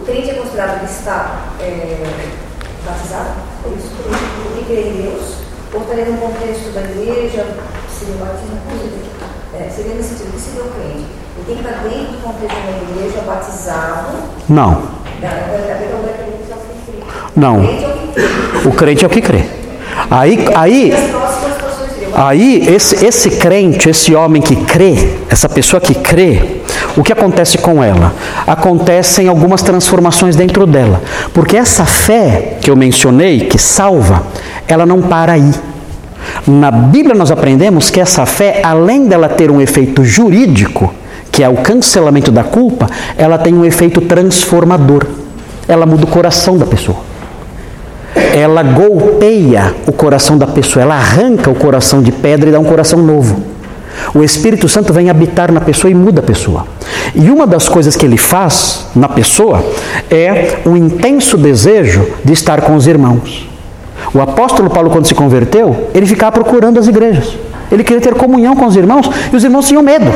crente 0.04 0.30
é 0.30 0.34
considerado 0.34 0.80
que 0.80 0.92
está 0.92 1.40
é, 1.60 2.00
por 3.62 3.72
isso, 3.76 3.90
igreja, 7.00 7.46
seria 7.88 8.14
o 8.14 8.18
batismo, 8.18 8.58
é, 9.54 9.68
seria 9.68 9.94
nesse 9.94 10.10
sentido, 10.10 10.32
que 10.32 10.40
seria 10.40 10.62
o 10.62 10.70
crente? 10.70 11.06
Dentro 11.82 12.12
do 12.12 12.22
contexto 12.22 12.56
uma 12.56 13.00
igreja, 13.00 13.22
batizado, 13.26 14.18
Não, 14.48 14.82
não. 17.36 17.60
o 18.64 18.72
crente 18.72 19.04
é 19.04 19.06
o 19.06 19.10
que 19.10 19.20
crê. 19.20 19.38
É. 19.38 19.48
Aí, 20.10 20.44
aí, 20.54 20.92
Aí, 22.12 22.66
esse, 22.68 23.04
esse 23.04 23.30
crente, 23.30 23.88
esse 23.88 24.14
homem 24.14 24.42
que 24.42 24.56
crê, 24.56 24.94
essa 25.28 25.48
pessoa 25.48 25.80
que 25.80 25.94
crê, 25.94 26.60
o 26.96 27.02
que 27.02 27.12
acontece 27.12 27.56
com 27.56 27.82
ela? 27.82 28.12
Acontecem 28.46 29.28
algumas 29.28 29.62
transformações 29.62 30.34
dentro 30.34 30.66
dela. 30.66 31.00
Porque 31.32 31.56
essa 31.56 31.86
fé 31.86 32.58
que 32.60 32.70
eu 32.70 32.76
mencionei, 32.76 33.40
que 33.40 33.56
salva, 33.56 34.24
ela 34.66 34.84
não 34.84 35.00
para 35.00 35.32
aí. 35.32 35.50
Na 36.46 36.70
Bíblia 36.70 37.14
nós 37.14 37.30
aprendemos 37.30 37.90
que 37.90 38.00
essa 38.00 38.26
fé, 38.26 38.60
além 38.64 39.06
dela 39.06 39.28
ter 39.28 39.50
um 39.50 39.60
efeito 39.60 40.04
jurídico, 40.04 40.92
que 41.30 41.42
é 41.42 41.48
o 41.48 41.56
cancelamento 41.56 42.30
da 42.30 42.44
culpa, 42.44 42.88
ela 43.16 43.38
tem 43.38 43.54
um 43.54 43.64
efeito 43.64 44.00
transformador. 44.00 45.06
Ela 45.68 45.86
muda 45.86 46.04
o 46.04 46.08
coração 46.08 46.58
da 46.58 46.66
pessoa 46.66 47.10
ela 48.34 48.62
golpeia 48.62 49.74
o 49.86 49.92
coração 49.92 50.36
da 50.36 50.46
pessoa, 50.46 50.82
ela 50.82 50.94
arranca 50.94 51.50
o 51.50 51.54
coração 51.54 52.02
de 52.02 52.12
pedra 52.12 52.48
e 52.48 52.52
dá 52.52 52.58
um 52.58 52.64
coração 52.64 53.00
novo. 53.00 53.42
O 54.14 54.22
Espírito 54.22 54.68
Santo 54.68 54.92
vem 54.92 55.10
habitar 55.10 55.52
na 55.52 55.60
pessoa 55.60 55.90
e 55.90 55.94
muda 55.94 56.20
a 56.20 56.22
pessoa. 56.22 56.66
E 57.14 57.30
uma 57.30 57.46
das 57.46 57.68
coisas 57.68 57.96
que 57.96 58.06
ele 58.06 58.16
faz 58.16 58.86
na 58.94 59.08
pessoa 59.08 59.64
é 60.10 60.58
um 60.64 60.76
intenso 60.76 61.36
desejo 61.36 62.06
de 62.24 62.32
estar 62.32 62.62
com 62.62 62.74
os 62.74 62.86
irmãos. 62.86 63.48
O 64.14 64.20
apóstolo 64.20 64.70
Paulo, 64.70 64.90
quando 64.90 65.06
se 65.06 65.14
converteu, 65.14 65.90
ele 65.92 66.06
ficava 66.06 66.32
procurando 66.32 66.78
as 66.78 66.86
igrejas. 66.86 67.36
Ele 67.70 67.84
queria 67.84 68.00
ter 68.00 68.14
comunhão 68.14 68.56
com 68.56 68.66
os 68.66 68.74
irmãos 68.74 69.08
e 69.32 69.36
os 69.36 69.44
irmãos 69.44 69.68
tinham 69.68 69.82
medo, 69.82 70.10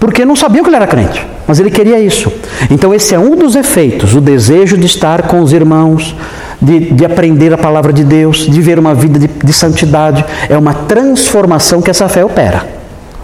porque 0.00 0.24
não 0.24 0.34
sabiam 0.34 0.64
que 0.64 0.70
ele 0.70 0.76
era 0.76 0.86
crente, 0.86 1.24
mas 1.46 1.60
ele 1.60 1.70
queria 1.70 2.00
isso. 2.00 2.32
Então, 2.70 2.92
esse 2.92 3.14
é 3.14 3.18
um 3.18 3.36
dos 3.36 3.54
efeitos, 3.54 4.16
o 4.16 4.20
desejo 4.20 4.76
de 4.76 4.86
estar 4.86 5.22
com 5.22 5.40
os 5.40 5.52
irmãos, 5.52 6.16
de, 6.60 6.92
de 6.92 7.04
aprender 7.04 7.52
a 7.52 7.58
palavra 7.58 7.92
de 7.92 8.02
Deus, 8.02 8.38
de 8.38 8.60
ver 8.60 8.78
uma 8.78 8.94
vida 8.94 9.18
de, 9.18 9.28
de 9.28 9.52
santidade. 9.52 10.24
É 10.48 10.56
uma 10.56 10.74
transformação 10.74 11.80
que 11.82 11.90
essa 11.90 12.08
fé 12.08 12.24
opera. 12.24 12.66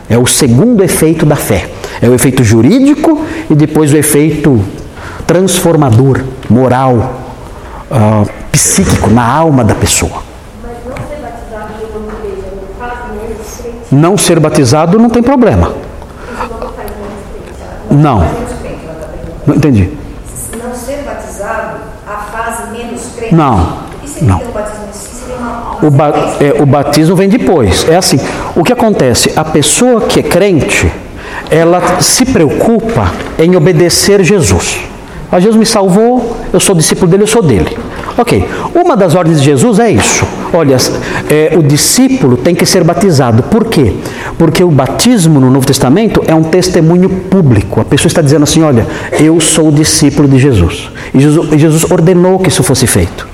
É 0.09 0.17
o 0.17 0.27
segundo 0.27 0.85
efeito 0.85 1.27
da 1.27 1.35
fé. 1.35 1.69
É 2.01 2.09
o 2.09 2.15
efeito 2.15 2.45
jurídico 2.45 3.25
e 3.51 3.55
depois 3.55 3.93
o 3.93 3.97
efeito 3.97 4.63
transformador, 5.27 6.21
moral, 6.49 7.23
ah, 7.91 8.25
psíquico, 8.53 9.11
na 9.11 9.27
alma 9.27 9.65
da 9.65 9.75
pessoa. 9.75 10.23
Mas 10.63 10.73
Não 13.91 14.17
ser 14.17 14.39
batizado 14.39 14.99
não 14.99 15.09
tem 15.09 15.23
problema. 15.23 15.69
isso 15.69 16.55
não 16.61 16.73
faz 16.73 16.91
menos 16.91 17.15
crente. 17.33 17.53
Não. 17.91 18.25
Não 19.47 19.55
entendi. 19.55 19.91
Não 20.63 20.75
ser 20.75 21.03
batizado, 21.05 21.77
a 22.07 22.17
fase 22.17 22.71
menos 22.71 23.03
crente. 23.17 23.35
Não, 23.35 23.79
não. 24.23 24.41
O, 25.83 25.91
ba- 25.91 26.13
é, 26.41 26.63
o 26.63 26.67
batismo 26.67 27.15
vem 27.15 27.29
depois. 27.29 27.87
É 27.89 27.97
assim: 27.97 28.19
o 28.55 28.65
que 28.65 28.73
acontece? 28.73 29.33
A 29.37 29.45
pessoa 29.45 30.01
que 30.03 30.21
é 30.21 30.23
crente, 30.23 30.91
ela 31.51 32.01
se 32.01 32.25
preocupa 32.25 33.13
em 33.39 33.55
obedecer 33.57 34.23
Jesus. 34.25 34.79
Ah, 35.31 35.39
Jesus 35.39 35.57
me 35.59 35.67
salvou, 35.67 36.37
eu 36.53 36.61
sou 36.61 36.75
discípulo 36.75 37.11
dele, 37.11 37.25
eu 37.25 37.27
sou 37.27 37.43
dele. 37.43 37.77
Ok, 38.19 38.49
uma 38.75 38.97
das 38.97 39.15
ordens 39.15 39.41
de 39.41 39.45
Jesus 39.45 39.79
é 39.79 39.91
isso. 39.91 40.25
Olha, 40.53 40.77
é, 41.29 41.55
o 41.55 41.63
discípulo 41.63 42.37
tem 42.37 42.55
que 42.55 42.65
ser 42.65 42.83
batizado. 42.83 43.43
Por 43.43 43.67
quê? 43.67 43.93
Porque 44.39 44.65
o 44.65 44.71
batismo 44.71 45.39
no 45.39 45.51
Novo 45.51 45.67
Testamento 45.67 46.23
é 46.27 46.35
um 46.35 46.43
testemunho 46.43 47.11
público. 47.11 47.81
A 47.81 47.85
pessoa 47.85 48.09
está 48.09 48.23
dizendo 48.23 48.45
assim: 48.45 48.63
olha, 48.63 48.87
eu 49.21 49.39
sou 49.39 49.71
discípulo 49.71 50.27
de 50.27 50.39
Jesus. 50.39 50.91
E 51.13 51.21
Jesus, 51.21 51.53
e 51.53 51.59
Jesus 51.59 51.91
ordenou 51.91 52.39
que 52.39 52.49
isso 52.49 52.63
fosse 52.63 52.87
feito. 52.87 53.29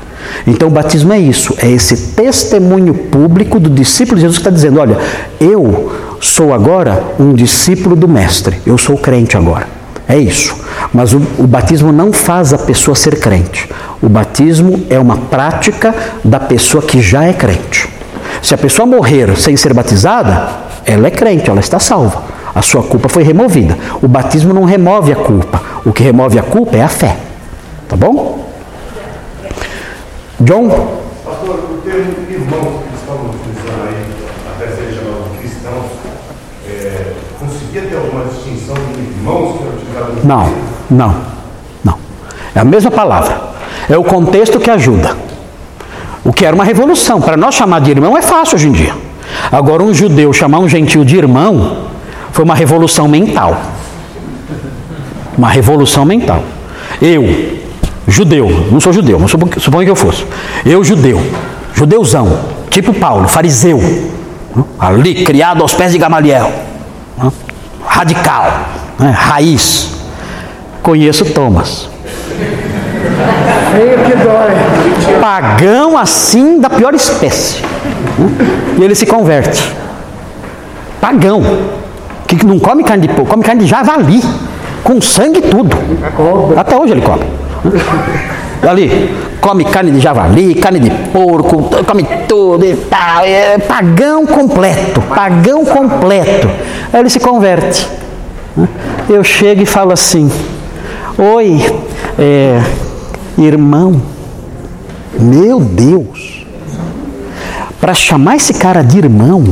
Então 0.47 0.68
o 0.68 0.70
batismo 0.70 1.12
é 1.12 1.18
isso, 1.18 1.55
é 1.59 1.70
esse 1.70 2.14
testemunho 2.14 2.95
público 2.95 3.61
do 3.61 3.70
discípulo 3.70 4.16
de 4.16 4.22
Jesus 4.22 4.39
que 4.39 4.43
está 4.43 4.51
dizendo: 4.51 4.80
olha, 4.80 4.99
eu 5.41 5.93
sou 6.20 6.53
agora 6.53 7.05
um 7.20 7.33
discípulo 7.35 7.95
do 7.95 8.09
Mestre, 8.09 8.57
eu 8.66 8.76
sou 8.76 8.97
crente 8.97 9.37
agora. 9.37 9.82
É 10.09 10.17
isso. 10.19 10.55
Mas 10.93 11.13
o, 11.13 11.19
o 11.39 11.47
batismo 11.47 11.93
não 11.93 12.13
faz 12.13 12.53
a 12.53 12.59
pessoa 12.59 12.95
ser 12.95 13.19
crente. 13.21 13.69
O 14.01 14.09
batismo 14.09 14.85
é 14.91 14.99
uma 14.99 15.17
prática 15.17 15.95
da 16.25 16.41
pessoa 16.41 16.83
que 16.83 17.01
já 17.01 17.25
é 17.25 17.33
crente. 17.33 17.89
Se 18.43 18.55
a 18.55 18.59
pessoa 18.59 18.87
morrer 18.87 19.37
sem 19.37 19.57
ser 19.57 19.73
batizada, 19.73 20.51
ela 20.85 21.07
é 21.07 21.11
crente, 21.11 21.49
ela 21.49 21.61
está 21.61 21.79
salva. 21.79 22.23
A 22.55 22.61
sua 22.61 22.83
culpa 22.83 23.09
foi 23.09 23.23
removida. 23.23 23.79
O 24.03 24.09
batismo 24.09 24.53
não 24.53 24.65
remove 24.65 25.13
a 25.13 25.17
culpa. 25.17 25.63
O 25.85 25.93
que 25.93 26.03
remove 26.03 26.39
a 26.39 26.43
culpa 26.43 26.77
é 26.77 26.83
a 26.83 26.89
fé. 26.89 27.17
Tá 27.89 27.97
bom? 27.97 28.51
John? 30.41 30.69
Pastor, 31.25 31.55
o 31.55 31.81
termo 31.85 32.13
irmãos 32.29 32.83
que 32.83 32.95
estavam 32.97 33.31
utilizando 33.31 33.89
aí, 33.89 34.05
até 34.55 34.67
serem 34.75 34.95
chamados 34.95 35.33
de 35.33 35.39
cristãos, 35.39 35.87
é, 36.69 37.13
conseguia 37.39 37.83
ter 37.83 37.97
alguma 37.97 38.25
distinção 38.25 38.75
de 38.75 39.01
irmãos 39.01 39.62
Não, 40.25 40.53
não, 40.91 41.15
não. 41.85 41.99
É 42.55 42.61
a 42.61 42.65
mesma 42.65 42.91
palavra. 42.91 43.41
É 43.89 43.97
o 43.97 44.05
contexto 44.05 44.59
que 44.59 44.71
ajuda. 44.71 45.17
O 46.25 46.33
que 46.33 46.45
era 46.45 46.55
uma 46.55 46.65
revolução. 46.65 47.21
Para 47.21 47.37
nós 47.37 47.55
chamar 47.55 47.81
de 47.81 47.91
irmão 47.91 48.17
é 48.17 48.23
fácil 48.23 48.57
hoje 48.57 48.69
em 48.69 48.73
dia. 48.73 48.95
Agora, 49.51 49.83
um 49.83 49.93
judeu 49.93 50.33
chamar 50.33 50.59
um 50.59 50.69
gentil 50.69 51.05
de 51.05 51.17
irmão 51.17 51.87
foi 52.33 52.45
uma 52.45 52.55
revolução 52.55 53.09
mental. 53.09 53.61
Uma 55.37 55.49
revolução 55.49 56.05
mental. 56.05 56.43
Eu, 57.01 57.25
judeu, 58.07 58.49
não 58.71 58.81
sou 58.81 58.93
judeu, 58.93 59.19
mas 59.19 59.31
suponho 59.31 59.85
que 59.85 59.91
eu 59.91 59.97
fosse. 59.97 60.27
Eu, 60.65 60.85
judeu, 60.85 61.21
judeuzão, 61.75 62.39
tipo 62.71 62.93
Paulo, 62.95 63.27
fariseu, 63.27 63.81
ali 64.79 65.25
criado 65.25 65.63
aos 65.63 65.75
pés 65.75 65.93
de 65.93 65.99
Gamaliel, 65.99 66.53
radical, 67.87 68.53
né, 68.99 69.11
raiz. 69.11 70.02
Conheço 70.83 71.24
Thomas. 71.26 71.89
feio 73.72 73.99
que 74.05 74.16
dói. 74.16 75.20
Pagão 75.20 75.97
assim 75.97 76.61
da 76.61 76.68
pior 76.68 76.95
espécie. 76.95 77.62
E 78.78 78.83
ele 78.83 78.95
se 78.95 79.07
converte. 79.07 79.72
Pagão. 81.01 81.43
Que 82.26 82.45
não 82.47 82.59
come 82.59 82.83
carne 82.83 83.07
de 83.07 83.14
porco, 83.14 83.30
come 83.30 83.45
carne 83.45 83.62
de 83.62 83.68
javali. 83.68 84.20
Com 84.83 85.01
sangue 85.01 85.39
e 85.39 85.43
tudo. 85.43 85.76
Até 86.57 86.76
hoje 86.76 86.93
ele 86.93 87.03
come. 87.03 87.24
Ali, 88.68 89.14
come 89.41 89.64
carne 89.64 89.91
de 89.91 90.01
javali, 90.01 90.55
carne 90.55 90.78
de 90.78 90.91
porco, 91.12 91.68
come 91.85 92.05
tudo 92.28 92.64
e 92.64 92.74
tal. 92.76 93.24
É 93.24 93.59
pagão 93.59 94.26
completo, 94.26 95.01
pagão 95.03 95.64
completo. 95.64 96.49
Aí 96.93 97.01
ele 97.01 97.11
se 97.11 97.20
converte. 97.20 97.89
Eu 99.09 99.24
chego 99.24 99.62
e 99.62 99.66
falo 99.66 99.93
assim: 99.93 100.30
Oi, 101.19 101.61
é, 102.19 102.63
irmão, 103.37 104.01
meu 105.21 105.61
Deus, 105.61 106.47
para 107.79 107.93
chamar 107.93 108.37
esse 108.37 108.55
cara 108.55 108.83
de 108.83 108.97
irmão, 108.97 109.45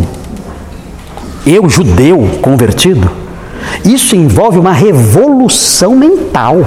eu, 1.47 1.69
judeu 1.69 2.39
convertido, 2.41 3.11
isso 3.85 4.17
envolve 4.17 4.59
uma 4.59 4.73
revolução 4.73 5.95
mental. 5.95 6.67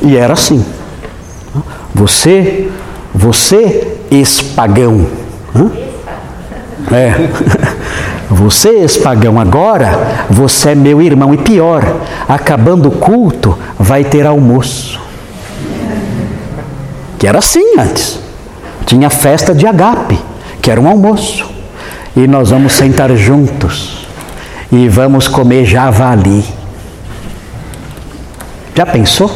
E 0.00 0.16
era 0.16 0.32
assim. 0.32 0.64
Você, 1.94 2.70
você 3.14 3.98
ex-pagão. 4.10 5.06
É. 6.90 7.12
Você 8.30 8.68
ex-pagão 8.68 9.40
agora, 9.40 10.26
você 10.30 10.70
é 10.70 10.74
meu 10.74 11.02
irmão. 11.02 11.34
E 11.34 11.38
pior, 11.38 11.82
acabando 12.28 12.88
o 12.88 12.92
culto, 12.92 13.58
vai 13.76 14.04
ter 14.04 14.24
almoço. 14.24 15.00
Que 17.18 17.26
era 17.26 17.38
assim 17.40 17.78
antes. 17.78 18.20
Tinha 18.86 19.10
festa 19.10 19.52
de 19.52 19.66
agape, 19.66 20.18
que 20.62 20.70
era 20.70 20.80
um 20.80 20.88
almoço. 20.88 21.50
E 22.16 22.26
nós 22.26 22.50
vamos 22.50 22.72
sentar 22.72 23.10
juntos 23.16 24.06
e 24.70 24.88
vamos 24.88 25.26
comer 25.26 25.64
javali. 25.64 26.44
Já 28.74 28.86
pensou? 28.86 29.30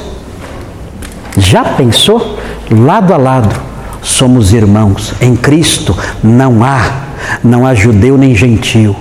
Já 1.37 1.65
pensou? 1.65 2.39
Lado 2.71 3.13
a 3.13 3.17
lado, 3.17 3.61
somos 4.01 4.53
irmãos. 4.53 5.15
Em 5.21 5.35
Cristo 5.35 5.97
não 6.23 6.65
há, 6.65 7.04
não 7.43 7.67
há 7.67 7.75
judeu 7.75 8.17
nem 8.17 8.35
gentil. 8.35 8.95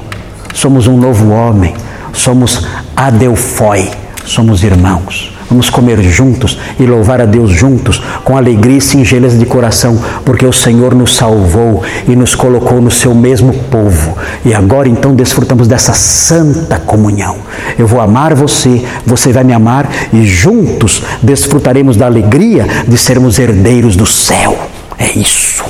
Somos 0.53 0.87
um 0.87 0.97
novo 0.97 1.31
homem. 1.31 1.73
Somos 2.13 2.65
adelfoi, 2.95 3.89
somos 4.23 4.63
irmãos. 4.63 5.33
Vamos 5.49 5.69
comer 5.69 6.01
juntos 6.01 6.57
e 6.79 6.85
louvar 6.85 7.21
a 7.21 7.25
Deus 7.25 7.51
juntos, 7.51 8.01
com 8.23 8.37
alegria 8.37 8.77
e 8.77 8.81
singeleza 8.81 9.37
de 9.37 9.45
coração, 9.45 9.99
porque 10.23 10.45
o 10.45 10.53
Senhor 10.53 10.95
nos 10.95 11.15
salvou 11.15 11.83
e 12.07 12.15
nos 12.15 12.33
colocou 12.33 12.81
no 12.81 12.89
seu 12.89 13.13
mesmo 13.13 13.53
povo. 13.69 14.17
E 14.45 14.53
agora 14.53 14.87
então 14.87 15.13
desfrutamos 15.13 15.67
dessa 15.67 15.93
santa 15.93 16.79
comunhão. 16.79 17.37
Eu 17.77 17.87
vou 17.87 17.99
amar 17.99 18.33
você, 18.33 18.83
você 19.05 19.31
vai 19.31 19.43
me 19.43 19.53
amar 19.53 19.87
e 20.11 20.25
juntos 20.25 21.03
desfrutaremos 21.21 21.97
da 21.97 22.05
alegria 22.05 22.65
de 22.87 22.97
sermos 22.97 23.37
herdeiros 23.37 23.95
do 23.95 24.05
céu. 24.05 24.57
É 24.97 25.11
isso. 25.17 25.63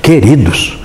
Queridos, 0.00 0.79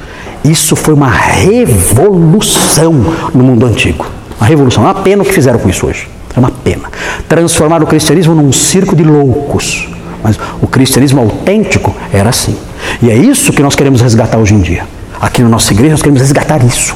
isso 0.50 0.76
foi 0.76 0.94
uma 0.94 1.10
revolução 1.10 2.94
no 3.34 3.44
mundo 3.44 3.66
antigo. 3.66 4.06
Uma 4.40 4.48
revolução. 4.48 4.84
É 4.84 4.88
uma 4.88 4.96
pena 4.96 5.24
o 5.24 5.26
que 5.26 5.34
fizeram 5.34 5.60
com 5.60 5.70
isso 5.70 5.86
hoje. 5.86 6.08
É 6.36 6.40
uma 6.40 6.52
pena. 6.52 6.84
Transformar 7.28 7.82
o 7.82 7.88
cristianismo 7.88 8.36
num 8.36 8.52
circo 8.52 8.96
de 8.96 9.04
loucos. 9.04 9.88
Mas 10.24 10.40
o 10.62 10.68
cristianismo 10.68 11.22
autêntico 11.22 11.96
era 12.12 12.30
assim. 12.30 12.58
E 13.02 13.10
é 13.10 13.16
isso 13.16 13.54
que 13.54 13.62
nós 13.62 13.76
queremos 13.76 14.02
resgatar 14.02 14.38
hoje 14.38 14.54
em 14.54 14.62
dia. 14.62 14.84
Aqui 15.22 15.42
na 15.42 15.50
nossa 15.50 15.72
igreja 15.72 15.92
nós 15.92 16.02
queremos 16.02 16.22
resgatar 16.22 16.64
isso. 16.64 16.96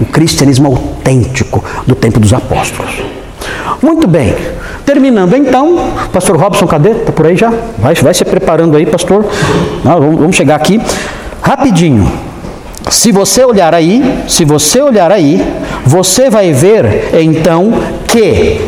O 0.00 0.04
cristianismo 0.04 0.68
autêntico 0.68 1.62
do 1.86 1.94
tempo 1.94 2.18
dos 2.18 2.32
apóstolos. 2.32 3.02
Muito 3.82 4.06
bem. 4.06 4.34
Terminando 4.84 5.36
então, 5.36 5.92
pastor 6.12 6.36
Robson, 6.36 6.66
cadê? 6.66 6.90
Está 6.90 7.12
por 7.12 7.26
aí 7.26 7.36
já? 7.36 7.52
Vai, 7.78 7.94
vai 7.94 8.14
se 8.14 8.24
preparando 8.24 8.76
aí, 8.76 8.86
pastor. 8.86 9.24
Vamos, 9.84 10.18
vamos 10.18 10.36
chegar 10.36 10.56
aqui. 10.56 10.80
Rapidinho. 11.42 12.27
Se 12.90 13.12
você 13.12 13.44
olhar 13.44 13.74
aí, 13.74 14.02
se 14.26 14.44
você 14.44 14.80
olhar 14.80 15.12
aí, 15.12 15.44
você 15.84 16.30
vai 16.30 16.52
ver 16.52 17.14
então 17.20 17.72
que 18.06 18.60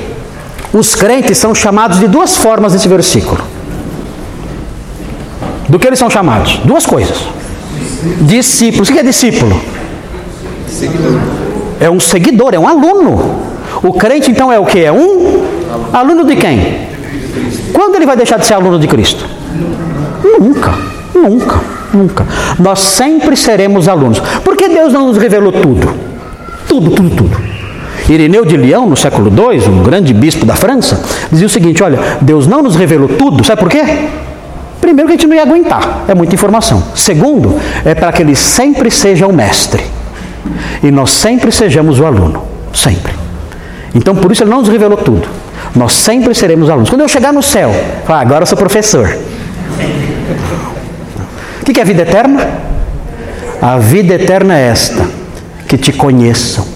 os 0.73 0.95
crentes 0.95 1.39
são 1.39 1.55
chamados 1.55 1.99
de 1.99 2.07
duas 2.07 2.37
formas 2.37 2.73
nesse 2.73 2.89
versículo. 2.89 3.41
Do 5.69 5.79
que 5.79 5.87
eles 5.87 5.99
são 5.99 6.11
chamados? 6.11 6.57
Duas 6.65 6.85
coisas. 6.85 7.19
Discípulos. 8.23 8.89
O 8.89 8.93
que 8.93 8.99
é 8.99 9.03
discípulo? 9.03 9.61
É 11.81 11.89
um 11.91 12.01
seguidor, 12.01 12.55
é 12.55 12.59
um 12.59 12.69
aluno. 12.69 13.41
O 13.83 13.93
crente 13.93 14.31
então 14.31 14.53
é 14.53 14.59
o 14.59 14.67
que? 14.67 14.81
É 14.81 14.93
um 14.93 15.47
aluno 15.93 16.25
de 16.25 16.37
quem? 16.37 16.89
Quando 17.73 17.97
ele 17.97 18.07
vai 18.07 18.17
deixar 18.17 18.39
de 18.39 18.47
ser 18.47 18.55
aluno 18.55 18.79
de 18.79 18.87
Cristo? 18.87 19.25
Nunca, 20.39 20.75
nunca, 21.15 21.61
nunca. 21.93 22.27
Nós 22.59 22.81
sempre 22.81 23.37
seremos 23.37 23.89
alunos. 23.89 24.21
Por 24.45 24.57
que 24.57 24.69
Deus 24.69 24.93
não 24.93 25.09
nos 25.09 25.17
revelou 25.17 25.53
tudo? 25.53 25.89
Tudo, 26.69 26.91
tudo, 26.91 27.11
tudo. 27.11 27.37
Ireneu 28.09 28.45
de 28.45 28.57
Leão, 28.57 28.89
no 28.89 28.97
século 28.97 29.31
II, 29.31 29.69
um 29.69 29.83
grande 29.83 30.13
bispo 30.13 30.45
da 30.45 30.57
França, 30.57 31.03
dizia 31.31 31.47
o 31.47 31.51
seguinte: 31.51 31.83
olha, 31.83 31.99
Deus 32.21 32.47
não 32.47 32.63
nos 32.63 32.77
revelou 32.77 33.09
tudo, 33.09 33.45
sabe 33.45 33.61
por 33.61 33.71
quê? 33.71 33.83
Primeiro, 34.81 35.09
que 35.09 35.15
a 35.15 35.17
gente 35.17 35.27
não 35.29 35.37
ia 35.37 35.43
aguentar, 35.43 36.05
é 36.09 36.15
muita 36.15 36.35
informação. 36.35 36.83
Segundo, 36.95 37.61
é 37.85 37.95
para 37.95 38.13
que 38.13 38.23
ele 38.23 38.35
sempre 38.35 38.91
seja 38.91 39.27
o 39.27 39.33
mestre 39.33 39.85
e 40.83 40.91
nós 40.91 41.11
sempre 41.11 41.53
sejamos 41.53 42.01
o 42.01 42.07
aluno, 42.07 42.43
sempre. 42.73 43.13
Então, 43.95 44.15
por 44.15 44.33
isso, 44.33 44.43
ele 44.43 44.51
não 44.51 44.59
nos 44.59 44.69
revelou 44.69 44.97
tudo. 44.97 45.29
Nós 45.75 45.93
sempre 45.93 46.35
seremos 46.35 46.71
alunos. 46.71 46.89
Quando 46.89 47.03
eu 47.03 47.09
chegar 47.09 47.33
no 47.33 47.43
céu, 47.43 47.71
ah, 48.09 48.21
agora 48.21 48.43
eu 48.43 48.47
sou 48.47 48.57
professor. 48.57 49.09
O 51.71 51.73
que 51.73 51.79
é 51.79 51.83
a 51.85 51.87
vida 51.87 52.03
eterna? 52.03 52.49
A 53.63 53.79
vida 53.79 54.15
eterna 54.15 54.59
é 54.59 54.69
esta: 54.69 55.07
que 55.69 55.79
te 55.79 55.93
conheçam 55.93 56.67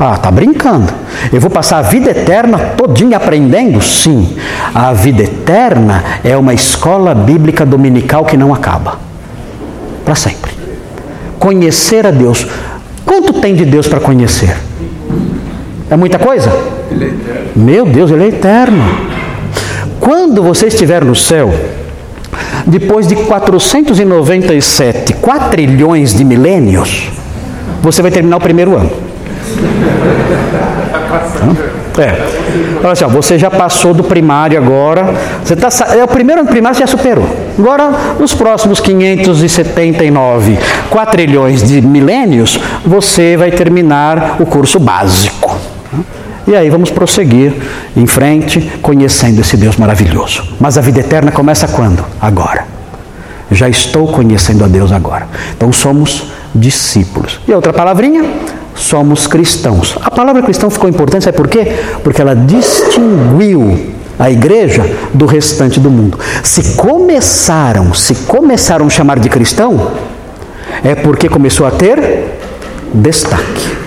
ah, 0.00 0.16
tá 0.16 0.30
brincando. 0.30 0.92
Eu 1.32 1.40
vou 1.40 1.50
passar 1.50 1.78
a 1.78 1.82
vida 1.82 2.12
eterna 2.12 2.56
todinha 2.76 3.16
aprendendo? 3.16 3.82
Sim. 3.82 4.36
A 4.72 4.92
vida 4.92 5.24
eterna 5.24 6.04
é 6.22 6.36
uma 6.36 6.54
escola 6.54 7.14
bíblica 7.14 7.66
dominical 7.66 8.24
que 8.24 8.36
não 8.36 8.54
acaba. 8.54 8.98
Para 10.04 10.14
sempre. 10.14 10.52
Conhecer 11.38 12.06
a 12.06 12.12
Deus. 12.12 12.46
Quanto 13.04 13.40
tem 13.40 13.56
de 13.56 13.64
Deus 13.64 13.88
para 13.88 13.98
conhecer? 13.98 14.56
É 15.90 15.96
muita 15.96 16.18
coisa? 16.18 16.48
Ele 16.92 17.04
é 17.04 17.08
eterno. 17.08 17.50
Meu 17.56 17.84
Deus, 17.84 18.10
ele 18.12 18.24
é 18.24 18.28
eterno. 18.28 18.84
Quando 19.98 20.44
você 20.44 20.68
estiver 20.68 21.04
no 21.04 21.16
céu, 21.16 21.52
depois 22.66 23.06
de 23.06 23.16
497 23.16 25.14
quatrilhões 25.14 26.14
de 26.14 26.24
milênios, 26.24 27.10
você 27.82 28.02
vai 28.02 28.10
terminar 28.10 28.36
o 28.36 28.40
primeiro 28.40 28.76
ano. 28.76 28.90
É. 31.98 32.78
Olha 32.80 32.92
assim, 32.92 33.04
ó, 33.04 33.08
você 33.08 33.36
já 33.36 33.50
passou 33.50 33.92
do 33.92 34.04
primário 34.04 34.56
agora. 34.56 35.14
Você 35.42 35.56
tá, 35.56 35.68
é 35.96 36.04
o 36.04 36.08
primeiro 36.08 36.42
ano 36.42 36.50
primário 36.50 36.76
você 36.76 36.82
já 36.82 36.86
superou. 36.86 37.28
Agora, 37.58 37.90
nos 38.18 38.32
próximos 38.34 38.78
579 38.78 40.58
quatrilhões 40.90 41.62
de 41.62 41.80
milênios, 41.80 42.58
você 42.84 43.36
vai 43.36 43.50
terminar 43.50 44.36
o 44.38 44.46
curso 44.46 44.78
básico. 44.78 45.58
E 46.48 46.56
aí 46.56 46.70
vamos 46.70 46.90
prosseguir 46.90 47.52
em 47.94 48.06
frente, 48.06 48.60
conhecendo 48.80 49.40
esse 49.40 49.56
Deus 49.56 49.76
maravilhoso. 49.76 50.42
Mas 50.58 50.78
a 50.78 50.80
vida 50.80 51.00
eterna 51.00 51.30
começa 51.30 51.68
quando? 51.68 52.02
Agora. 52.20 52.64
Já 53.50 53.68
estou 53.68 54.08
conhecendo 54.08 54.64
a 54.64 54.66
Deus 54.66 54.90
agora. 54.90 55.28
Então 55.54 55.70
somos 55.72 56.24
discípulos. 56.54 57.38
E 57.46 57.52
outra 57.52 57.72
palavrinha? 57.72 58.24
somos 58.78 59.26
cristãos. 59.26 59.96
A 60.02 60.10
palavra 60.10 60.40
cristão 60.42 60.70
ficou 60.70 60.88
importante, 60.88 61.24
sabe 61.24 61.36
por 61.36 61.48
quê? 61.48 61.72
Porque 62.02 62.22
ela 62.22 62.34
distinguiu 62.34 63.92
a 64.18 64.30
igreja 64.30 64.84
do 65.12 65.26
restante 65.26 65.78
do 65.78 65.90
mundo. 65.90 66.18
Se 66.42 66.76
começaram, 66.76 67.92
se 67.92 68.14
começaram 68.14 68.86
a 68.86 68.90
chamar 68.90 69.18
de 69.18 69.28
cristão, 69.28 69.92
é 70.84 70.94
porque 70.94 71.28
começou 71.28 71.66
a 71.66 71.70
ter 71.70 72.38
destaque. 72.94 73.77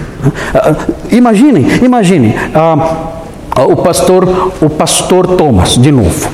Ah, 0.53 0.71
ah, 0.71 0.75
imaginem, 1.09 1.65
imaginem, 1.83 2.35
uh, 2.55 3.71
o 3.71 3.75
pastor, 3.77 4.53
o 4.61 4.69
pastor 4.69 5.27
Thomas, 5.35 5.77
de 5.77 5.91
novo. 5.91 6.29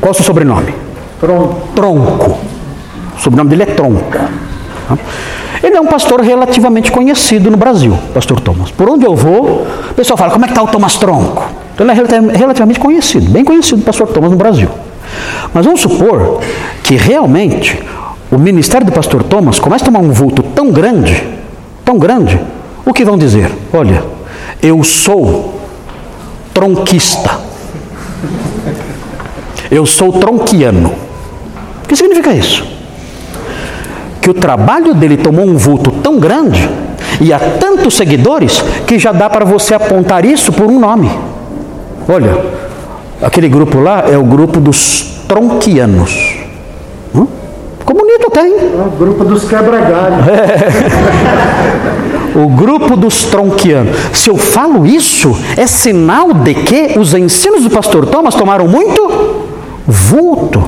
Qual 0.00 0.08
é 0.08 0.10
o 0.10 0.14
seu 0.14 0.24
sobrenome? 0.24 0.74
Tronco. 1.20 1.68
Tronco. 1.74 2.38
O 3.16 3.20
sobrenome 3.20 3.50
dele 3.50 3.62
é 3.64 3.66
Tronco. 3.66 4.18
Ele 5.62 5.76
é 5.76 5.80
um 5.80 5.86
pastor 5.86 6.20
relativamente 6.20 6.90
conhecido 6.90 7.50
no 7.50 7.56
Brasil, 7.56 7.96
pastor 8.14 8.40
Thomas. 8.40 8.70
Por 8.70 8.88
onde 8.88 9.04
eu 9.04 9.14
vou, 9.14 9.66
o 9.90 9.94
pessoal 9.94 10.16
fala, 10.16 10.32
como 10.32 10.44
é 10.44 10.48
que 10.48 10.52
está 10.52 10.62
o 10.62 10.68
Thomas 10.68 10.96
Tronco? 10.96 11.44
Então, 11.74 11.86
ele 11.86 12.32
é 12.32 12.36
relativamente 12.36 12.80
conhecido, 12.80 13.30
bem 13.30 13.44
conhecido 13.44 13.80
o 13.80 13.84
pastor 13.84 14.08
Thomas 14.08 14.30
no 14.30 14.36
Brasil. 14.36 14.68
Mas 15.52 15.64
vamos 15.64 15.80
supor 15.80 16.40
que 16.82 16.96
realmente 16.96 17.78
o 18.30 18.38
ministério 18.38 18.86
do 18.86 18.92
pastor 18.92 19.22
Thomas 19.22 19.58
começa 19.58 19.84
a 19.84 19.86
tomar 19.86 20.00
um 20.00 20.10
vulto 20.10 20.42
tão 20.42 20.70
grande, 20.70 21.28
tão 21.84 21.98
grande, 21.98 22.40
o 22.84 22.92
que 22.92 23.04
vão 23.04 23.18
dizer? 23.18 23.50
Olha, 23.72 24.02
eu 24.62 24.82
sou 24.82 25.60
tronquista. 26.52 27.38
Eu 29.70 29.86
sou 29.86 30.12
tronquiano. 30.12 30.92
O 31.84 31.88
que 31.88 31.96
significa 31.96 32.32
isso? 32.32 32.66
Que 34.20 34.30
o 34.30 34.34
trabalho 34.34 34.94
dele 34.94 35.16
tomou 35.16 35.46
um 35.46 35.56
vulto 35.56 35.90
tão 35.90 36.18
grande 36.18 36.68
e 37.20 37.32
há 37.32 37.38
tantos 37.38 37.94
seguidores 37.94 38.60
que 38.86 38.98
já 38.98 39.12
dá 39.12 39.30
para 39.30 39.44
você 39.44 39.74
apontar 39.74 40.24
isso 40.24 40.52
por 40.52 40.66
um 40.66 40.78
nome. 40.78 41.10
Olha, 42.08 42.44
aquele 43.22 43.48
grupo 43.48 43.78
lá 43.78 44.04
é 44.10 44.18
o 44.18 44.24
grupo 44.24 44.58
dos 44.60 45.22
tronquianos. 45.28 46.39
Bonito 47.84 48.28
até, 48.28 48.46
hein? 48.46 48.54
É 48.58 48.86
o 48.86 48.90
grupo 48.90 49.24
dos 49.24 49.44
quebra-galhos. 49.44 50.26
O 52.34 52.48
grupo 52.48 52.96
dos 52.96 53.24
tronquianos. 53.24 53.96
Se 54.12 54.30
eu 54.30 54.36
falo 54.36 54.86
isso, 54.86 55.36
é 55.56 55.66
sinal 55.66 56.32
de 56.32 56.54
que 56.54 56.98
os 56.98 57.12
ensinos 57.12 57.64
do 57.64 57.70
pastor 57.70 58.06
Thomas 58.06 58.34
tomaram 58.34 58.68
muito 58.68 59.48
vulto. 59.86 60.62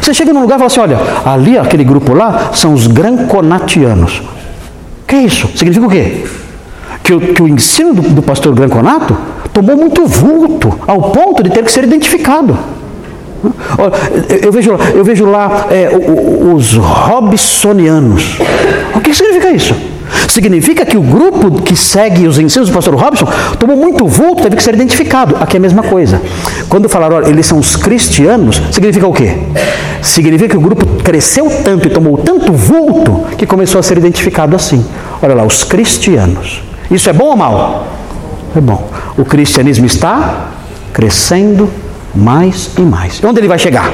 Você 0.00 0.14
chega 0.14 0.32
num 0.32 0.42
lugar 0.42 0.54
e 0.54 0.58
fala 0.58 0.66
assim: 0.66 0.80
olha, 0.80 0.98
ali, 1.24 1.58
aquele 1.58 1.82
grupo 1.82 2.14
lá, 2.14 2.50
são 2.52 2.72
os 2.72 2.86
granconatianos. 2.86 4.22
Que 5.06 5.16
é 5.16 5.22
isso? 5.22 5.48
Significa 5.56 5.86
o 5.86 5.90
quê? 5.90 6.24
Que 7.02 7.14
o, 7.14 7.20
que 7.20 7.42
o 7.42 7.48
ensino 7.48 7.94
do, 7.94 8.02
do 8.02 8.22
pastor 8.22 8.54
Granconato 8.54 9.16
tomou 9.52 9.76
muito 9.76 10.06
vulto, 10.06 10.78
ao 10.86 11.10
ponto 11.10 11.42
de 11.42 11.50
ter 11.50 11.64
que 11.64 11.72
ser 11.72 11.84
identificado. 11.84 12.56
Eu- 14.42 14.52
vejo, 14.52 14.72
eu 14.94 15.04
vejo 15.04 15.24
lá 15.26 15.66
é, 15.70 15.90
os 16.54 16.74
Robsonianos. 16.74 18.38
O 18.94 19.00
que 19.00 19.14
significa 19.14 19.50
isso? 19.50 19.74
Significa 20.26 20.84
que 20.86 20.96
o 20.96 21.02
grupo 21.02 21.62
que 21.62 21.76
segue 21.76 22.26
os 22.26 22.38
ensinos 22.38 22.68
do 22.68 22.74
pastor 22.74 22.94
Robson 22.94 23.26
tomou 23.58 23.76
muito 23.76 24.06
vulto, 24.06 24.42
teve 24.42 24.56
que 24.56 24.62
ser 24.62 24.74
identificado. 24.74 25.36
Aqui 25.38 25.56
é 25.56 25.58
a 25.58 25.60
mesma 25.60 25.82
coisa. 25.82 26.20
Quando 26.68 26.88
falaram, 26.88 27.16
olha, 27.16 27.28
eles 27.28 27.46
são 27.46 27.58
os 27.58 27.76
cristianos, 27.76 28.60
significa 28.72 29.06
o 29.06 29.12
quê? 29.12 29.36
Significa 30.02 30.48
que 30.50 30.56
o 30.56 30.60
grupo 30.60 30.86
cresceu 31.02 31.50
tanto 31.62 31.86
e 31.86 31.90
tomou 31.90 32.16
tanto 32.18 32.52
vulto 32.52 33.26
que 33.36 33.46
começou 33.46 33.78
a 33.78 33.82
ser 33.82 33.98
identificado 33.98 34.56
assim. 34.56 34.84
Olha 35.22 35.34
lá, 35.34 35.44
os 35.44 35.62
cristianos. 35.64 36.62
Isso 36.90 37.08
é 37.10 37.12
bom 37.12 37.26
ou 37.26 37.36
mal? 37.36 37.86
É 38.56 38.60
bom. 38.60 38.88
O 39.16 39.24
cristianismo 39.24 39.84
está 39.86 40.48
crescendo 40.92 41.68
mais 42.18 42.70
e 42.76 42.82
mais. 42.82 43.22
Onde 43.22 43.40
ele 43.40 43.48
vai 43.48 43.58
chegar? 43.58 43.92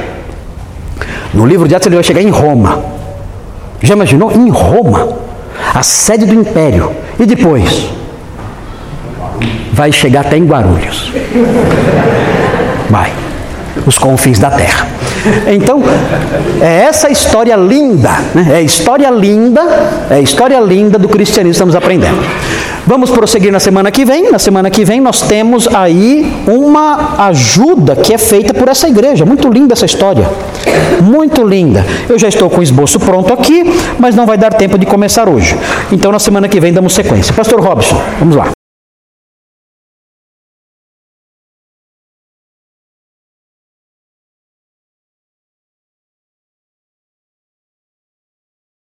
No 1.32 1.46
livro 1.46 1.68
de 1.68 1.74
Atos 1.74 1.86
ele 1.86 1.96
vai 1.96 2.04
chegar 2.04 2.22
em 2.22 2.30
Roma. 2.30 2.82
Já 3.82 3.94
imaginou? 3.94 4.32
Em 4.32 4.48
Roma, 4.50 5.16
a 5.74 5.82
sede 5.82 6.24
do 6.24 6.34
império. 6.34 6.90
E 7.18 7.26
depois? 7.26 7.90
Vai 9.72 9.92
chegar 9.92 10.20
até 10.20 10.36
em 10.36 10.46
Guarulhos. 10.46 11.12
Vai. 12.88 13.12
Os 13.84 13.98
confins 13.98 14.38
da 14.38 14.50
terra. 14.50 14.86
Então, 15.46 15.82
é 16.60 16.84
essa 16.84 17.10
história 17.10 17.56
linda, 17.56 18.10
né? 18.34 18.58
é 18.58 18.62
história 18.62 19.10
linda, 19.10 19.62
é 20.10 20.20
história 20.20 20.60
linda 20.60 20.98
do 20.98 21.08
cristianismo 21.08 21.50
que 21.50 21.56
estamos 21.56 21.74
aprendendo. 21.74 22.22
Vamos 22.86 23.10
prosseguir 23.10 23.50
na 23.50 23.60
semana 23.60 23.90
que 23.90 24.04
vem. 24.04 24.30
Na 24.30 24.38
semana 24.38 24.70
que 24.70 24.84
vem 24.84 25.00
nós 25.00 25.22
temos 25.22 25.66
aí 25.74 26.30
uma 26.46 27.26
ajuda 27.26 27.96
que 27.96 28.12
é 28.12 28.18
feita 28.18 28.52
por 28.52 28.68
essa 28.68 28.88
igreja. 28.88 29.24
Muito 29.24 29.48
linda 29.48 29.72
essa 29.72 29.86
história. 29.86 30.28
Muito 31.00 31.46
linda. 31.46 31.84
Eu 32.08 32.18
já 32.18 32.28
estou 32.28 32.50
com 32.50 32.60
o 32.60 32.62
esboço 32.62 33.00
pronto 33.00 33.32
aqui, 33.32 33.64
mas 33.98 34.14
não 34.14 34.26
vai 34.26 34.36
dar 34.36 34.52
tempo 34.52 34.78
de 34.78 34.86
começar 34.86 35.28
hoje. 35.28 35.56
Então 35.90 36.12
na 36.12 36.18
semana 36.18 36.48
que 36.48 36.60
vem 36.60 36.72
damos 36.72 36.94
sequência. 36.94 37.32
Pastor 37.32 37.60
Robson, 37.60 38.00
vamos 38.18 38.36
lá. 38.36 38.53